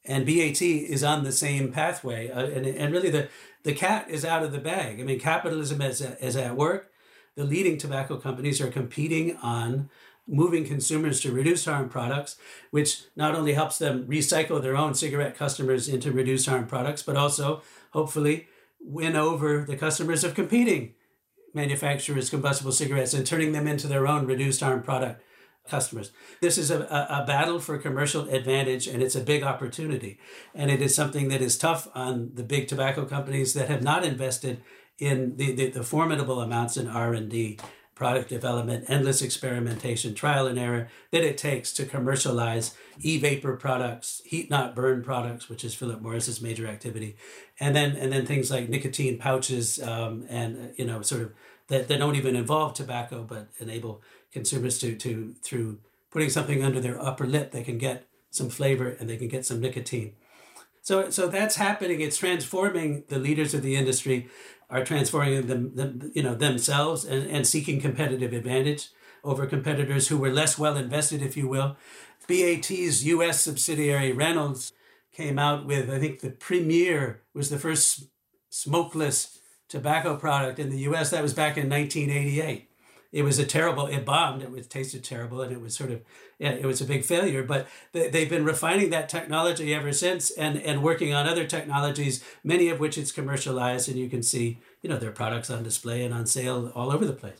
And 0.03 0.25
BAT 0.25 0.61
is 0.61 1.03
on 1.03 1.23
the 1.23 1.31
same 1.31 1.71
pathway. 1.71 2.29
Uh, 2.29 2.45
and, 2.47 2.65
and 2.65 2.91
really, 2.91 3.11
the, 3.11 3.29
the 3.63 3.73
cat 3.73 4.09
is 4.09 4.25
out 4.25 4.43
of 4.43 4.51
the 4.51 4.57
bag. 4.57 4.99
I 4.99 5.03
mean, 5.03 5.19
capitalism 5.19 5.81
is, 5.81 6.01
is 6.01 6.35
at 6.35 6.55
work. 6.55 6.91
The 7.35 7.43
leading 7.43 7.77
tobacco 7.77 8.17
companies 8.17 8.59
are 8.59 8.71
competing 8.71 9.37
on 9.37 9.89
moving 10.27 10.65
consumers 10.65 11.19
to 11.21 11.31
reduce 11.31 11.65
harm 11.65 11.89
products, 11.89 12.37
which 12.71 13.03
not 13.15 13.35
only 13.35 13.53
helps 13.53 13.77
them 13.77 14.05
recycle 14.07 14.61
their 14.61 14.77
own 14.77 14.93
cigarette 14.93 15.35
customers 15.37 15.87
into 15.87 16.11
reduce 16.11 16.45
harm 16.45 16.65
products, 16.65 17.03
but 17.03 17.15
also 17.15 17.61
hopefully 17.91 18.47
win 18.79 19.15
over 19.15 19.63
the 19.65 19.75
customers 19.75 20.23
of 20.23 20.33
competing 20.33 20.93
manufacturers' 21.53 22.29
combustible 22.29 22.71
cigarettes 22.71 23.13
and 23.13 23.25
turning 23.25 23.51
them 23.51 23.67
into 23.67 23.87
their 23.87 24.07
own 24.07 24.25
reduced 24.25 24.61
harm 24.61 24.81
product 24.81 25.21
customers. 25.69 26.11
This 26.41 26.57
is 26.57 26.71
a, 26.71 26.81
a, 26.81 27.23
battle 27.25 27.59
for 27.59 27.77
commercial 27.77 28.27
advantage 28.29 28.87
and 28.87 29.01
it's 29.01 29.15
a 29.15 29.21
big 29.21 29.43
opportunity. 29.43 30.19
And 30.53 30.71
it 30.71 30.81
is 30.81 30.95
something 30.95 31.29
that 31.29 31.41
is 31.41 31.57
tough 31.57 31.87
on 31.93 32.31
the 32.33 32.43
big 32.43 32.67
tobacco 32.67 33.05
companies 33.05 33.53
that 33.53 33.69
have 33.69 33.83
not 33.83 34.03
invested 34.03 34.61
in 34.97 35.37
the, 35.37 35.53
the, 35.53 35.69
the 35.69 35.83
formidable 35.83 36.41
amounts 36.41 36.77
in 36.77 36.87
R&D 36.87 37.59
product 38.01 38.29
development, 38.29 38.83
endless 38.87 39.21
experimentation, 39.21 40.15
trial 40.15 40.47
and 40.47 40.57
error 40.57 40.89
that 41.11 41.23
it 41.23 41.37
takes 41.37 41.71
to 41.71 41.85
commercialize 41.85 42.75
e-vapor 42.99 43.55
products, 43.55 44.23
heat 44.25 44.49
not 44.49 44.73
burn 44.73 45.03
products, 45.03 45.47
which 45.47 45.63
is 45.63 45.75
Philip 45.75 46.01
Morris's 46.01 46.41
major 46.41 46.65
activity, 46.65 47.15
and 47.59 47.75
then 47.75 47.95
and 47.95 48.11
then 48.11 48.25
things 48.25 48.49
like 48.49 48.69
nicotine 48.69 49.19
pouches 49.19 49.79
um, 49.83 50.25
and 50.29 50.73
you 50.77 50.85
know 50.85 51.03
sort 51.03 51.21
of 51.21 51.33
that, 51.67 51.87
that 51.89 51.99
don't 51.99 52.15
even 52.15 52.35
involve 52.35 52.73
tobacco 52.73 53.23
but 53.23 53.49
enable 53.59 54.01
consumers 54.31 54.79
to 54.79 54.95
to 54.95 55.35
through 55.43 55.79
putting 56.09 56.29
something 56.29 56.63
under 56.63 56.79
their 56.79 57.01
upper 57.01 57.25
lip 57.25 57.51
they 57.51 57.63
can 57.63 57.77
get 57.77 58.05
some 58.29 58.49
flavor 58.49 58.89
and 58.99 59.09
they 59.09 59.17
can 59.17 59.27
get 59.27 59.45
some 59.45 59.59
nicotine. 59.59 60.13
So 60.81 61.09
so 61.09 61.27
that's 61.27 61.57
happening. 61.57 62.01
It's 62.01 62.17
transforming 62.17 63.03
the 63.07 63.19
leaders 63.19 63.53
of 63.53 63.61
the 63.61 63.75
industry 63.75 64.29
are 64.69 64.85
transforming 64.85 65.47
them, 65.47 65.75
them 65.75 66.11
you 66.15 66.23
know 66.23 66.33
themselves 66.33 67.05
and, 67.05 67.29
and 67.29 67.45
seeking 67.45 67.79
competitive 67.79 68.33
advantage 68.33 68.89
over 69.23 69.45
competitors 69.45 70.07
who 70.07 70.17
were 70.17 70.31
less 70.31 70.57
well 70.57 70.77
invested, 70.77 71.21
if 71.21 71.37
you 71.37 71.47
will. 71.47 71.75
BAT's 72.27 73.05
U.S. 73.05 73.41
subsidiary 73.41 74.11
Reynolds 74.11 74.71
came 75.11 75.37
out 75.37 75.65
with 75.65 75.89
I 75.89 75.99
think 75.99 76.21
the 76.21 76.31
Premier 76.31 77.21
was 77.33 77.49
the 77.49 77.59
first 77.59 78.05
smokeless 78.49 79.39
tobacco 79.67 80.15
product 80.17 80.57
in 80.57 80.69
the 80.69 80.79
U.S. 80.79 81.11
That 81.11 81.21
was 81.21 81.33
back 81.33 81.57
in 81.57 81.69
1988 81.69 82.70
it 83.11 83.23
was 83.23 83.39
a 83.39 83.45
terrible 83.45 83.87
it 83.87 84.05
bombed 84.05 84.41
it 84.41 84.51
was 84.51 84.67
tasted 84.67 85.03
terrible 85.03 85.41
and 85.41 85.51
it 85.51 85.61
was 85.61 85.75
sort 85.75 85.91
of 85.91 86.01
yeah, 86.39 86.51
it 86.51 86.65
was 86.65 86.81
a 86.81 86.85
big 86.85 87.03
failure 87.03 87.43
but 87.43 87.67
they, 87.91 88.09
they've 88.09 88.29
been 88.29 88.45
refining 88.45 88.89
that 88.89 89.09
technology 89.09 89.73
ever 89.73 89.91
since 89.91 90.31
and 90.31 90.57
and 90.61 90.81
working 90.81 91.13
on 91.13 91.27
other 91.27 91.45
technologies 91.45 92.23
many 92.43 92.69
of 92.69 92.79
which 92.79 92.97
it's 92.97 93.11
commercialized 93.11 93.89
and 93.89 93.97
you 93.97 94.09
can 94.09 94.23
see 94.23 94.59
you 94.81 94.89
know 94.89 94.97
their 94.97 95.11
products 95.11 95.49
on 95.49 95.63
display 95.63 96.03
and 96.03 96.13
on 96.13 96.25
sale 96.25 96.71
all 96.75 96.91
over 96.91 97.05
the 97.05 97.13
place. 97.13 97.39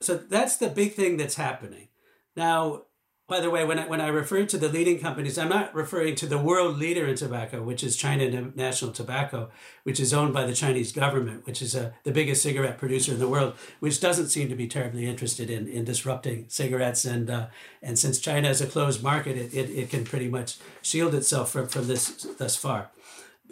So 0.00 0.16
that's 0.16 0.56
the 0.56 0.68
big 0.68 0.94
thing 0.94 1.16
that's 1.16 1.36
happening. 1.36 1.88
Now 2.36 2.82
by 3.26 3.40
the 3.40 3.48
way, 3.48 3.64
when 3.64 3.78
I, 3.78 3.86
when 3.86 4.02
I 4.02 4.08
refer 4.08 4.44
to 4.44 4.58
the 4.58 4.68
leading 4.68 4.98
companies, 4.98 5.38
I'm 5.38 5.48
not 5.48 5.74
referring 5.74 6.14
to 6.16 6.26
the 6.26 6.36
world 6.36 6.76
leader 6.76 7.06
in 7.06 7.16
tobacco, 7.16 7.62
which 7.62 7.82
is 7.82 7.96
China 7.96 8.52
National 8.54 8.92
Tobacco, 8.92 9.50
which 9.82 9.98
is 9.98 10.12
owned 10.12 10.34
by 10.34 10.44
the 10.44 10.52
Chinese 10.52 10.92
government, 10.92 11.46
which 11.46 11.62
is 11.62 11.74
a, 11.74 11.86
uh, 11.86 11.90
the 12.02 12.12
biggest 12.12 12.42
cigarette 12.42 12.76
producer 12.76 13.12
in 13.12 13.18
the 13.18 13.28
world, 13.28 13.54
which 13.80 13.98
doesn't 13.98 14.28
seem 14.28 14.50
to 14.50 14.54
be 14.54 14.66
terribly 14.66 15.06
interested 15.06 15.48
in, 15.48 15.66
in 15.66 15.84
disrupting 15.84 16.44
cigarettes. 16.48 17.06
And 17.06 17.30
uh, 17.30 17.46
and 17.82 17.98
since 17.98 18.18
China 18.18 18.50
is 18.50 18.60
a 18.60 18.66
closed 18.66 19.02
market, 19.02 19.38
it, 19.38 19.54
it, 19.54 19.70
it 19.70 19.90
can 19.90 20.04
pretty 20.04 20.28
much 20.28 20.58
shield 20.82 21.14
itself 21.14 21.50
from, 21.50 21.68
from 21.68 21.86
this 21.86 22.26
thus 22.38 22.56
far 22.56 22.90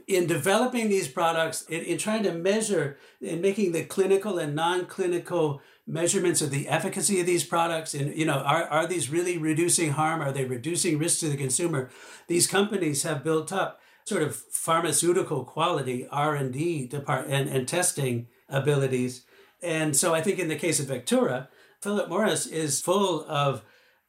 in 0.07 0.27
developing 0.27 0.89
these 0.89 1.09
products, 1.09 1.63
in, 1.63 1.83
in 1.83 1.99
trying 1.99 2.23
to 2.25 2.33
measure, 2.33 2.99
in 3.21 3.41
making 3.41 3.73
the 3.73 3.85
clinical 3.85 4.39
and 4.39 4.55
non-clinical 4.55 5.63
measurements 5.87 6.41
of 6.41 6.51
the 6.51 6.69
efficacy 6.69 7.21
of 7.21 7.27
these 7.27 7.45
products? 7.45 7.95
And 7.95 8.17
you 8.17 8.27
know 8.27 8.39
are, 8.39 8.65
are 8.65 8.87
these 8.87 9.11
really 9.11 9.39
reducing 9.39 9.93
harm? 9.93 10.21
Are 10.21 10.33
they 10.33 10.45
reducing 10.45 10.99
risk 10.99 11.21
to 11.21 11.29
the 11.29 11.37
consumer? 11.37 11.91
These 12.29 12.47
companies 12.47 13.03
have 13.03 13.25
built 13.25 13.53
up 13.53 13.81
sort 14.05 14.23
of 14.23 14.35
pharmaceutical 14.35 15.45
quality 15.45 16.07
r&d 16.11 16.87
depart 16.89 17.27
and, 17.29 17.49
and 17.49 17.69
testing 17.69 18.27
abilities. 18.49 19.25
And 19.63 19.97
so 19.97 20.15
i 20.15 20.21
think 20.21 20.39
in 20.39 20.49
the 20.49 20.57
case 20.57 20.81
of 20.81 20.87
vectura 20.87 21.49
philip 21.81 22.09
morris 22.09 22.47
is 22.47 22.81
full 22.81 23.25
of 23.29 23.63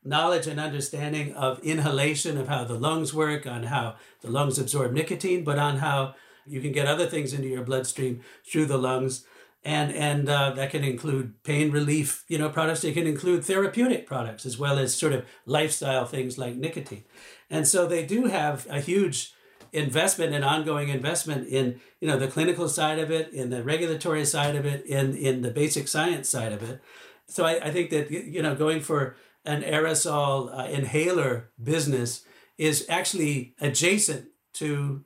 knowledge 0.03 0.47
and 0.47 0.59
understanding 0.59 1.33
of 1.33 1.59
inhalation 1.59 2.37
of 2.37 2.47
how 2.47 2.63
the 2.63 2.73
lungs 2.73 3.13
work 3.13 3.45
on 3.47 3.63
how 3.63 3.95
the 4.21 4.29
lungs 4.29 4.59
absorb 4.59 4.91
nicotine 4.91 5.43
but 5.43 5.59
on 5.59 5.77
how 5.77 6.15
you 6.45 6.59
can 6.59 6.71
get 6.71 6.87
other 6.87 7.05
things 7.05 7.33
into 7.33 7.47
your 7.47 7.63
bloodstream 7.63 8.21
through 8.45 8.65
the 8.65 8.77
lungs 8.77 9.25
and 9.65 9.93
and 9.93 10.29
uh, 10.29 10.51
that 10.51 10.71
can 10.71 10.83
include 10.83 11.43
pain 11.43 11.71
relief 11.71 12.25
you 12.27 12.37
know 12.37 12.49
products. 12.49 12.83
It 12.83 12.93
can 12.93 13.07
include 13.07 13.45
therapeutic 13.45 14.05
products 14.05 14.45
as 14.45 14.57
well 14.57 14.77
as 14.77 14.95
sort 14.95 15.13
of 15.13 15.25
lifestyle 15.45 16.05
things 16.05 16.37
like 16.37 16.55
nicotine. 16.55 17.03
And 17.49 17.67
so 17.67 17.87
they 17.87 18.05
do 18.05 18.25
have 18.25 18.67
a 18.69 18.79
huge 18.79 19.33
investment 19.71 20.33
and 20.33 20.45
ongoing 20.45 20.89
investment 20.89 21.47
in 21.47 21.79
you 21.99 22.07
know 22.07 22.17
the 22.17 22.27
clinical 22.27 22.69
side 22.69 22.99
of 22.99 23.09
it 23.09 23.33
in 23.33 23.49
the 23.49 23.63
regulatory 23.63 24.25
side 24.25 24.55
of 24.55 24.65
it 24.65 24.85
in 24.85 25.15
in 25.15 25.41
the 25.41 25.51
basic 25.51 25.87
science 25.87 26.29
side 26.29 26.51
of 26.51 26.61
it. 26.69 26.81
So 27.27 27.45
i, 27.45 27.53
I 27.53 27.71
think 27.71 27.89
that 27.89 28.11
you 28.11 28.41
know 28.41 28.55
going 28.55 28.81
for 28.81 29.15
an 29.45 29.61
aerosol 29.61 30.57
uh, 30.57 30.65
inhaler 30.65 31.51
business 31.61 32.23
is 32.57 32.85
actually 32.87 33.55
adjacent 33.59 34.27
to 34.53 35.03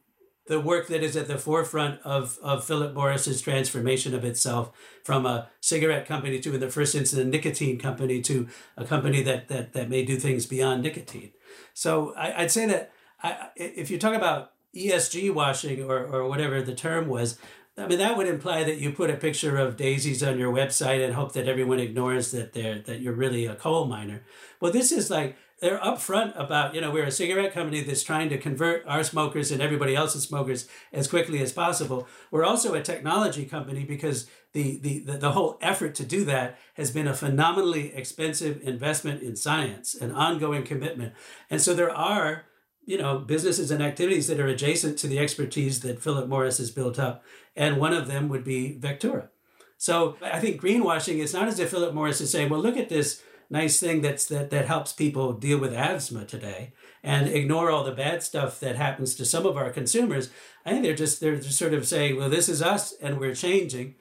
the 0.47 0.59
work 0.59 0.87
that 0.87 1.03
is 1.03 1.15
at 1.15 1.27
the 1.27 1.37
forefront 1.37 2.01
of, 2.01 2.37
of 2.41 2.63
Philip 2.63 2.93
Morris's 2.93 3.41
transformation 3.41 4.15
of 4.15 4.23
itself 4.23 4.71
from 5.03 5.25
a 5.25 5.49
cigarette 5.61 6.05
company 6.05 6.39
to, 6.39 6.53
in 6.53 6.59
the 6.59 6.69
first 6.69 6.95
instance, 6.95 7.21
a 7.21 7.25
nicotine 7.25 7.77
company 7.77 8.21
to 8.21 8.47
a 8.75 8.85
company 8.85 9.21
that 9.23 9.47
that, 9.49 9.73
that 9.73 9.89
may 9.89 10.03
do 10.03 10.17
things 10.17 10.45
beyond 10.45 10.83
nicotine. 10.83 11.31
So 11.73 12.13
I, 12.15 12.41
would 12.41 12.51
say 12.51 12.65
that 12.65 12.91
I, 13.21 13.49
if 13.55 13.91
you 13.91 13.97
talk 13.97 14.15
about 14.15 14.53
ESG 14.75 15.33
washing 15.33 15.83
or, 15.83 16.05
or 16.05 16.27
whatever 16.27 16.61
the 16.61 16.75
term 16.75 17.07
was, 17.07 17.37
I 17.77 17.87
mean 17.87 17.99
that 17.99 18.17
would 18.17 18.27
imply 18.27 18.63
that 18.63 18.77
you 18.77 18.91
put 18.91 19.09
a 19.09 19.15
picture 19.15 19.57
of 19.57 19.77
daisies 19.77 20.23
on 20.23 20.39
your 20.39 20.51
website 20.51 21.03
and 21.03 21.13
hope 21.13 21.33
that 21.33 21.47
everyone 21.47 21.79
ignores 21.79 22.31
that 22.31 22.53
they're 22.53 22.79
that 22.79 23.01
you're 23.01 23.13
really 23.13 23.45
a 23.45 23.55
coal 23.55 23.85
miner. 23.85 24.23
Well, 24.59 24.71
this 24.71 24.91
is 24.91 25.11
like 25.11 25.37
they're 25.59 25.79
upfront 25.79 26.39
about 26.39 26.75
you 26.75 26.81
know 26.81 26.91
we're 26.91 27.05
a 27.05 27.11
cigarette 27.11 27.53
company 27.53 27.81
that's 27.81 28.03
trying 28.03 28.29
to 28.29 28.37
convert 28.37 28.85
our 28.85 29.03
smokers 29.03 29.51
and 29.51 29.61
everybody 29.61 29.95
else's 29.95 30.23
smokers 30.23 30.67
as 30.93 31.07
quickly 31.07 31.41
as 31.41 31.51
possible. 31.51 32.07
We're 32.29 32.45
also 32.45 32.73
a 32.73 32.81
technology 32.81 33.45
company 33.45 33.83
because 33.83 34.27
the, 34.53 34.77
the, 34.79 34.99
the, 34.99 35.17
the 35.17 35.31
whole 35.31 35.57
effort 35.61 35.95
to 35.95 36.05
do 36.05 36.23
that 36.25 36.57
has 36.75 36.91
been 36.91 37.07
a 37.07 37.13
phenomenally 37.13 37.93
expensive 37.93 38.61
investment 38.61 39.21
in 39.21 39.35
science 39.35 39.95
an 39.95 40.11
ongoing 40.11 40.63
commitment. 40.63 41.13
And 41.49 41.61
so 41.61 41.73
there 41.73 41.91
are 41.91 42.45
you 42.85 42.97
know 42.97 43.19
businesses 43.19 43.71
and 43.71 43.81
activities 43.81 44.27
that 44.27 44.39
are 44.39 44.47
adjacent 44.47 44.97
to 44.99 45.07
the 45.07 45.19
expertise 45.19 45.81
that 45.81 46.01
philip 46.01 46.27
morris 46.27 46.59
has 46.59 46.71
built 46.71 46.97
up 46.99 47.23
and 47.55 47.77
one 47.77 47.93
of 47.93 48.07
them 48.07 48.29
would 48.29 48.43
be 48.43 48.77
vectura. 48.79 49.29
So 49.77 50.17
i 50.21 50.39
think 50.39 50.61
greenwashing 50.61 51.17
is 51.17 51.33
not 51.33 51.47
as 51.47 51.59
if 51.59 51.71
philip 51.71 51.93
morris 51.93 52.21
is 52.21 52.31
saying 52.31 52.49
well 52.49 52.61
look 52.61 52.77
at 52.77 52.89
this 52.89 53.21
nice 53.49 53.79
thing 53.79 54.01
that's 54.01 54.25
that 54.27 54.49
that 54.49 54.67
helps 54.67 54.93
people 54.93 55.33
deal 55.33 55.57
with 55.57 55.73
asthma 55.73 56.25
today 56.25 56.73
and 57.03 57.27
ignore 57.27 57.69
all 57.71 57.83
the 57.83 57.91
bad 57.91 58.23
stuff 58.23 58.59
that 58.59 58.75
happens 58.75 59.15
to 59.15 59.25
some 59.25 59.45
of 59.45 59.57
our 59.57 59.69
consumers. 59.69 60.29
I 60.65 60.71
think 60.71 60.83
they're 60.83 60.95
just 60.95 61.19
they're 61.21 61.37
just 61.37 61.57
sort 61.57 61.73
of 61.73 61.87
saying 61.87 62.17
well 62.17 62.29
this 62.29 62.49
is 62.49 62.61
us 62.61 62.93
and 63.01 63.19
we're 63.19 63.35
changing. 63.35 63.95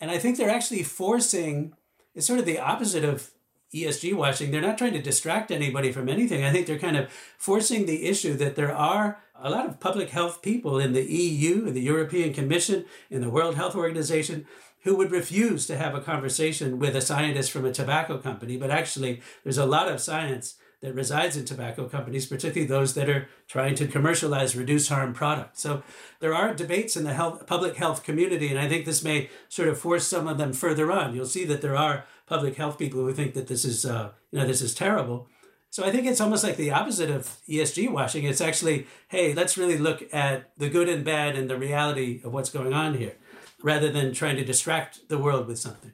And 0.00 0.10
i 0.10 0.18
think 0.18 0.36
they're 0.36 0.50
actually 0.50 0.82
forcing 0.82 1.74
it's 2.14 2.26
sort 2.26 2.40
of 2.40 2.46
the 2.46 2.58
opposite 2.58 3.04
of 3.04 3.30
esg 3.72 4.14
washing 4.14 4.50
they're 4.50 4.60
not 4.60 4.76
trying 4.76 4.92
to 4.92 5.02
distract 5.02 5.50
anybody 5.50 5.92
from 5.92 6.08
anything. 6.08 6.44
I 6.44 6.52
think 6.52 6.66
they're 6.66 6.78
kind 6.78 6.96
of 6.96 7.10
forcing 7.38 7.86
the 7.86 8.06
issue 8.06 8.34
that 8.34 8.56
there 8.56 8.74
are 8.74 9.22
a 9.34 9.50
lot 9.50 9.66
of 9.66 9.80
public 9.80 10.10
health 10.10 10.42
people 10.42 10.78
in 10.78 10.92
the 10.92 11.02
eu 11.02 11.66
in 11.66 11.74
the 11.74 11.80
european 11.80 12.32
commission 12.32 12.84
in 13.10 13.20
the 13.20 13.30
world 13.30 13.56
health 13.56 13.74
organization 13.74 14.46
who 14.84 14.96
would 14.96 15.10
refuse 15.10 15.66
to 15.66 15.76
have 15.76 15.94
a 15.94 16.00
conversation 16.00 16.78
with 16.78 16.96
a 16.96 17.00
scientist 17.00 17.50
from 17.50 17.64
a 17.64 17.72
tobacco 17.72 18.18
company. 18.18 18.56
But 18.56 18.70
actually, 18.70 19.22
there's 19.44 19.58
a 19.58 19.66
lot 19.66 19.88
of 19.88 20.00
science 20.00 20.56
that 20.82 20.94
resides 20.94 21.36
in 21.36 21.44
tobacco 21.44 21.88
companies, 21.88 22.26
particularly 22.26 22.66
those 22.66 22.94
that 22.94 23.08
are 23.08 23.28
trying 23.46 23.76
to 23.76 23.86
commercialize 23.86 24.56
reduced 24.56 24.88
harm 24.88 25.14
products. 25.14 25.60
So 25.60 25.84
there 26.18 26.34
are 26.34 26.52
debates 26.52 26.96
in 26.96 27.04
the 27.04 27.14
health, 27.14 27.46
public 27.46 27.76
health 27.76 28.02
community, 28.02 28.48
and 28.48 28.58
I 28.58 28.68
think 28.68 28.84
this 28.84 29.04
may 29.04 29.30
sort 29.48 29.68
of 29.68 29.78
force 29.78 30.06
some 30.06 30.26
of 30.26 30.38
them 30.38 30.52
further 30.52 30.90
on. 30.90 31.14
You'll 31.14 31.26
see 31.26 31.44
that 31.44 31.62
there 31.62 31.76
are 31.76 32.04
public 32.26 32.56
health 32.56 32.78
people 32.78 33.00
who 33.00 33.12
think 33.12 33.34
that 33.34 33.46
this 33.46 33.64
is, 33.64 33.86
uh, 33.86 34.10
you 34.32 34.40
know, 34.40 34.46
this 34.46 34.60
is 34.60 34.74
terrible. 34.74 35.28
So 35.70 35.84
I 35.84 35.90
think 35.90 36.06
it's 36.06 36.20
almost 36.20 36.44
like 36.44 36.56
the 36.56 36.72
opposite 36.72 37.08
of 37.08 37.38
ESG 37.48 37.90
washing. 37.90 38.24
It's 38.24 38.40
actually, 38.40 38.86
hey, 39.08 39.32
let's 39.32 39.56
really 39.56 39.78
look 39.78 40.02
at 40.12 40.50
the 40.58 40.68
good 40.68 40.88
and 40.88 41.04
bad 41.04 41.36
and 41.36 41.48
the 41.48 41.56
reality 41.56 42.20
of 42.24 42.32
what's 42.32 42.50
going 42.50 42.74
on 42.74 42.94
here 42.94 43.14
rather 43.62 43.90
than 43.90 44.12
trying 44.12 44.36
to 44.36 44.44
distract 44.44 45.08
the 45.08 45.18
world 45.18 45.46
with 45.46 45.58
something. 45.58 45.92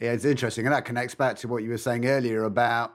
Yeah, 0.00 0.12
it's 0.12 0.24
interesting. 0.24 0.66
And 0.66 0.74
that 0.74 0.84
connects 0.84 1.14
back 1.14 1.36
to 1.36 1.48
what 1.48 1.62
you 1.62 1.70
were 1.70 1.78
saying 1.78 2.06
earlier 2.06 2.44
about, 2.44 2.94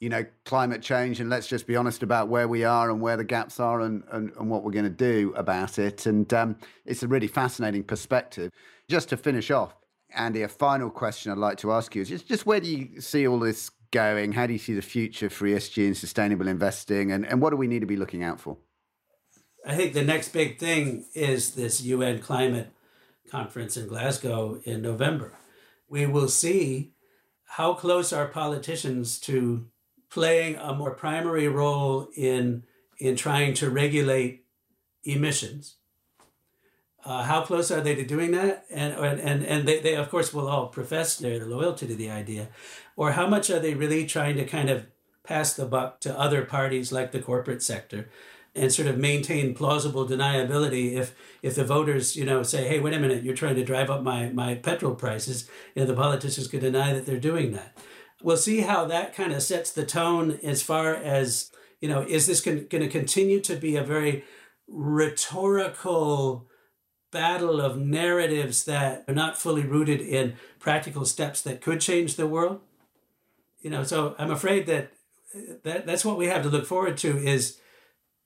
you 0.00 0.08
know, 0.08 0.24
climate 0.44 0.82
change. 0.82 1.20
And 1.20 1.30
let's 1.30 1.46
just 1.46 1.66
be 1.66 1.76
honest 1.76 2.02
about 2.02 2.28
where 2.28 2.48
we 2.48 2.64
are 2.64 2.90
and 2.90 3.00
where 3.00 3.16
the 3.16 3.24
gaps 3.24 3.60
are 3.60 3.80
and, 3.80 4.02
and, 4.10 4.32
and 4.38 4.50
what 4.50 4.64
we're 4.64 4.72
going 4.72 4.84
to 4.84 4.90
do 4.90 5.32
about 5.36 5.78
it. 5.78 6.06
And 6.06 6.32
um, 6.34 6.56
it's 6.84 7.04
a 7.04 7.08
really 7.08 7.28
fascinating 7.28 7.84
perspective. 7.84 8.50
Just 8.88 9.08
to 9.10 9.16
finish 9.16 9.52
off, 9.52 9.76
Andy, 10.14 10.42
a 10.42 10.48
final 10.48 10.90
question 10.90 11.30
I'd 11.30 11.38
like 11.38 11.58
to 11.58 11.72
ask 11.72 11.94
you 11.94 12.02
is 12.02 12.08
just, 12.08 12.26
just 12.26 12.44
where 12.44 12.60
do 12.60 12.68
you 12.68 13.00
see 13.00 13.26
all 13.26 13.38
this 13.38 13.70
going? 13.92 14.32
How 14.32 14.46
do 14.46 14.52
you 14.52 14.58
see 14.58 14.74
the 14.74 14.82
future 14.82 15.30
for 15.30 15.46
ESG 15.46 15.86
and 15.86 15.96
sustainable 15.96 16.48
investing? 16.48 17.12
And, 17.12 17.24
and 17.24 17.40
what 17.40 17.50
do 17.50 17.56
we 17.56 17.68
need 17.68 17.80
to 17.80 17.86
be 17.86 17.96
looking 17.96 18.24
out 18.24 18.40
for? 18.40 18.56
I 19.64 19.76
think 19.76 19.92
the 19.92 20.02
next 20.02 20.30
big 20.30 20.58
thing 20.58 21.04
is 21.14 21.54
this 21.54 21.80
UN 21.82 22.18
climate 22.18 22.72
conference 23.32 23.76
in 23.80 23.88
Glasgow 23.88 24.60
in 24.64 24.82
November. 24.82 25.32
We 25.88 26.06
will 26.06 26.28
see 26.28 26.92
how 27.56 27.74
close 27.74 28.12
are 28.12 28.28
politicians 28.28 29.18
to 29.20 29.66
playing 30.10 30.56
a 30.56 30.74
more 30.74 30.94
primary 31.04 31.48
role 31.48 32.08
in, 32.14 32.64
in 32.98 33.16
trying 33.16 33.54
to 33.54 33.70
regulate 33.70 34.44
emissions. 35.04 35.76
Uh, 37.04 37.24
how 37.24 37.40
close 37.42 37.70
are 37.74 37.80
they 37.80 37.96
to 37.96 38.04
doing 38.04 38.30
that? 38.30 38.64
And 38.70 38.94
and 38.94 39.44
and 39.44 39.66
they, 39.66 39.80
they 39.80 39.96
of 39.96 40.08
course 40.08 40.32
will 40.32 40.48
all 40.48 40.68
profess 40.68 41.16
their 41.16 41.44
loyalty 41.44 41.86
to 41.88 41.96
the 41.96 42.10
idea, 42.10 42.44
or 42.94 43.12
how 43.12 43.26
much 43.26 43.50
are 43.50 43.58
they 43.58 43.74
really 43.74 44.06
trying 44.06 44.36
to 44.36 44.44
kind 44.44 44.70
of 44.70 44.86
pass 45.24 45.54
the 45.54 45.66
buck 45.66 46.00
to 46.00 46.18
other 46.24 46.44
parties 46.44 46.92
like 46.92 47.10
the 47.10 47.24
corporate 47.30 47.62
sector, 47.62 48.08
and 48.54 48.72
sort 48.72 48.88
of 48.88 48.98
maintain 48.98 49.54
plausible 49.54 50.06
deniability 50.06 50.92
if 50.92 51.14
if 51.40 51.54
the 51.54 51.64
voters 51.64 52.16
you 52.16 52.24
know 52.24 52.42
say 52.42 52.68
hey 52.68 52.80
wait 52.80 52.94
a 52.94 52.98
minute 52.98 53.24
you're 53.24 53.34
trying 53.34 53.54
to 53.54 53.64
drive 53.64 53.90
up 53.90 54.02
my 54.02 54.28
my 54.30 54.54
petrol 54.54 54.94
prices 54.94 55.48
you 55.74 55.80
know 55.80 55.86
the 55.86 55.94
politicians 55.94 56.48
could 56.48 56.60
deny 56.60 56.92
that 56.92 57.06
they're 57.06 57.18
doing 57.18 57.52
that. 57.52 57.76
We'll 58.22 58.36
see 58.36 58.60
how 58.60 58.84
that 58.84 59.14
kind 59.14 59.32
of 59.32 59.42
sets 59.42 59.72
the 59.72 59.84
tone 59.84 60.38
as 60.42 60.62
far 60.62 60.94
as 60.94 61.50
you 61.80 61.88
know 61.88 62.02
is 62.02 62.26
this 62.26 62.40
going 62.40 62.68
to 62.68 62.88
continue 62.88 63.40
to 63.40 63.56
be 63.56 63.76
a 63.76 63.82
very 63.82 64.24
rhetorical 64.68 66.46
battle 67.10 67.60
of 67.60 67.76
narratives 67.76 68.64
that 68.64 69.04
are 69.06 69.14
not 69.14 69.36
fully 69.36 69.62
rooted 69.62 70.00
in 70.00 70.34
practical 70.58 71.04
steps 71.04 71.42
that 71.42 71.60
could 71.60 71.80
change 71.80 72.16
the 72.16 72.26
world? 72.26 72.60
You 73.60 73.70
know 73.70 73.84
so 73.84 74.14
i'm 74.18 74.30
afraid 74.30 74.66
that, 74.66 74.92
that 75.62 75.86
that's 75.86 76.04
what 76.04 76.18
we 76.18 76.26
have 76.26 76.42
to 76.42 76.48
look 76.48 76.66
forward 76.66 76.96
to 76.98 77.16
is 77.16 77.58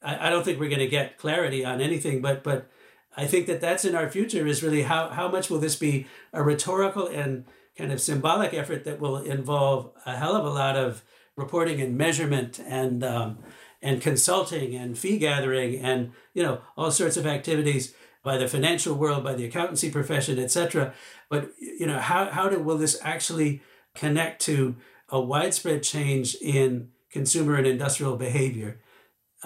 I, 0.06 0.26
I 0.26 0.30
don't 0.30 0.44
think 0.44 0.58
we're 0.58 0.70
going 0.70 0.78
to 0.78 0.88
get 0.88 1.18
clarity 1.18 1.64
on 1.64 1.80
anything 1.80 2.22
but 2.22 2.42
but 2.42 2.70
i 3.16 3.26
think 3.26 3.46
that 3.46 3.60
that's 3.60 3.84
in 3.84 3.94
our 3.94 4.08
future 4.08 4.46
is 4.46 4.62
really 4.62 4.82
how 4.82 5.08
how 5.08 5.28
much 5.28 5.50
will 5.50 5.58
this 5.58 5.76
be 5.76 6.06
a 6.32 6.42
rhetorical 6.42 7.06
and 7.06 7.44
kind 7.76 7.92
of 7.92 8.00
symbolic 8.00 8.54
effort 8.54 8.84
that 8.84 9.00
will 9.00 9.18
involve 9.18 9.90
a 10.06 10.16
hell 10.16 10.36
of 10.36 10.44
a 10.44 10.50
lot 10.50 10.76
of 10.76 11.02
reporting 11.36 11.80
and 11.80 11.96
measurement 11.96 12.58
and 12.66 13.04
um, 13.04 13.38
and 13.82 14.00
consulting 14.00 14.74
and 14.74 14.98
fee 14.98 15.18
gathering 15.18 15.78
and 15.78 16.12
you 16.34 16.42
know 16.42 16.60
all 16.76 16.90
sorts 16.90 17.16
of 17.16 17.26
activities 17.26 17.94
by 18.22 18.36
the 18.36 18.48
financial 18.48 18.96
world, 18.96 19.22
by 19.22 19.34
the 19.34 19.44
accountancy 19.44 19.88
profession, 19.88 20.36
etc. 20.36 20.92
But 21.28 21.52
you 21.60 21.86
know 21.86 21.98
how 21.98 22.26
how 22.30 22.48
do, 22.48 22.58
will 22.58 22.78
this 22.78 22.98
actually 23.02 23.62
connect 23.94 24.42
to 24.42 24.76
a 25.08 25.20
widespread 25.20 25.82
change 25.84 26.34
in 26.42 26.88
consumer 27.10 27.54
and 27.54 27.66
industrial 27.66 28.16
behavior, 28.16 28.80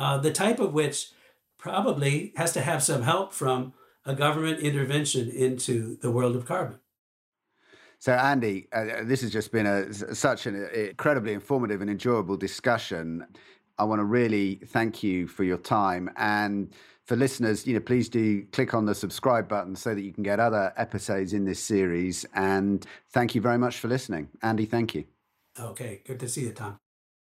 uh, 0.00 0.16
the 0.16 0.32
type 0.32 0.58
of 0.58 0.72
which 0.72 1.10
probably 1.58 2.32
has 2.36 2.52
to 2.52 2.62
have 2.62 2.82
some 2.82 3.02
help 3.02 3.34
from 3.34 3.74
a 4.06 4.14
government 4.14 4.60
intervention 4.60 5.28
into 5.28 5.96
the 5.96 6.10
world 6.10 6.34
of 6.34 6.46
carbon. 6.46 6.80
So, 7.98 8.14
Andy, 8.14 8.66
uh, 8.72 9.04
this 9.04 9.20
has 9.20 9.30
just 9.30 9.52
been 9.52 9.66
a, 9.66 9.92
such 10.14 10.46
an 10.46 10.66
incredibly 10.74 11.34
informative 11.34 11.82
and 11.82 11.90
enjoyable 11.90 12.38
discussion. 12.38 13.26
I 13.78 13.84
want 13.84 14.00
to 14.00 14.04
really 14.04 14.54
thank 14.68 15.02
you 15.02 15.26
for 15.26 15.44
your 15.44 15.58
time. 15.58 16.10
And 16.16 16.72
for 17.04 17.14
listeners, 17.14 17.66
you 17.66 17.74
know, 17.74 17.80
please 17.80 18.08
do 18.08 18.46
click 18.52 18.72
on 18.72 18.86
the 18.86 18.94
subscribe 18.94 19.48
button 19.48 19.76
so 19.76 19.94
that 19.94 20.00
you 20.00 20.14
can 20.14 20.22
get 20.22 20.40
other 20.40 20.72
episodes 20.78 21.34
in 21.34 21.44
this 21.44 21.60
series. 21.60 22.24
And 22.34 22.86
thank 23.10 23.34
you 23.34 23.42
very 23.42 23.58
much 23.58 23.76
for 23.78 23.88
listening. 23.88 24.28
Andy, 24.42 24.64
thank 24.64 24.94
you. 24.94 25.04
Okay, 25.58 26.00
good 26.06 26.20
to 26.20 26.28
see 26.28 26.46
you, 26.46 26.52
Tom. 26.52 26.78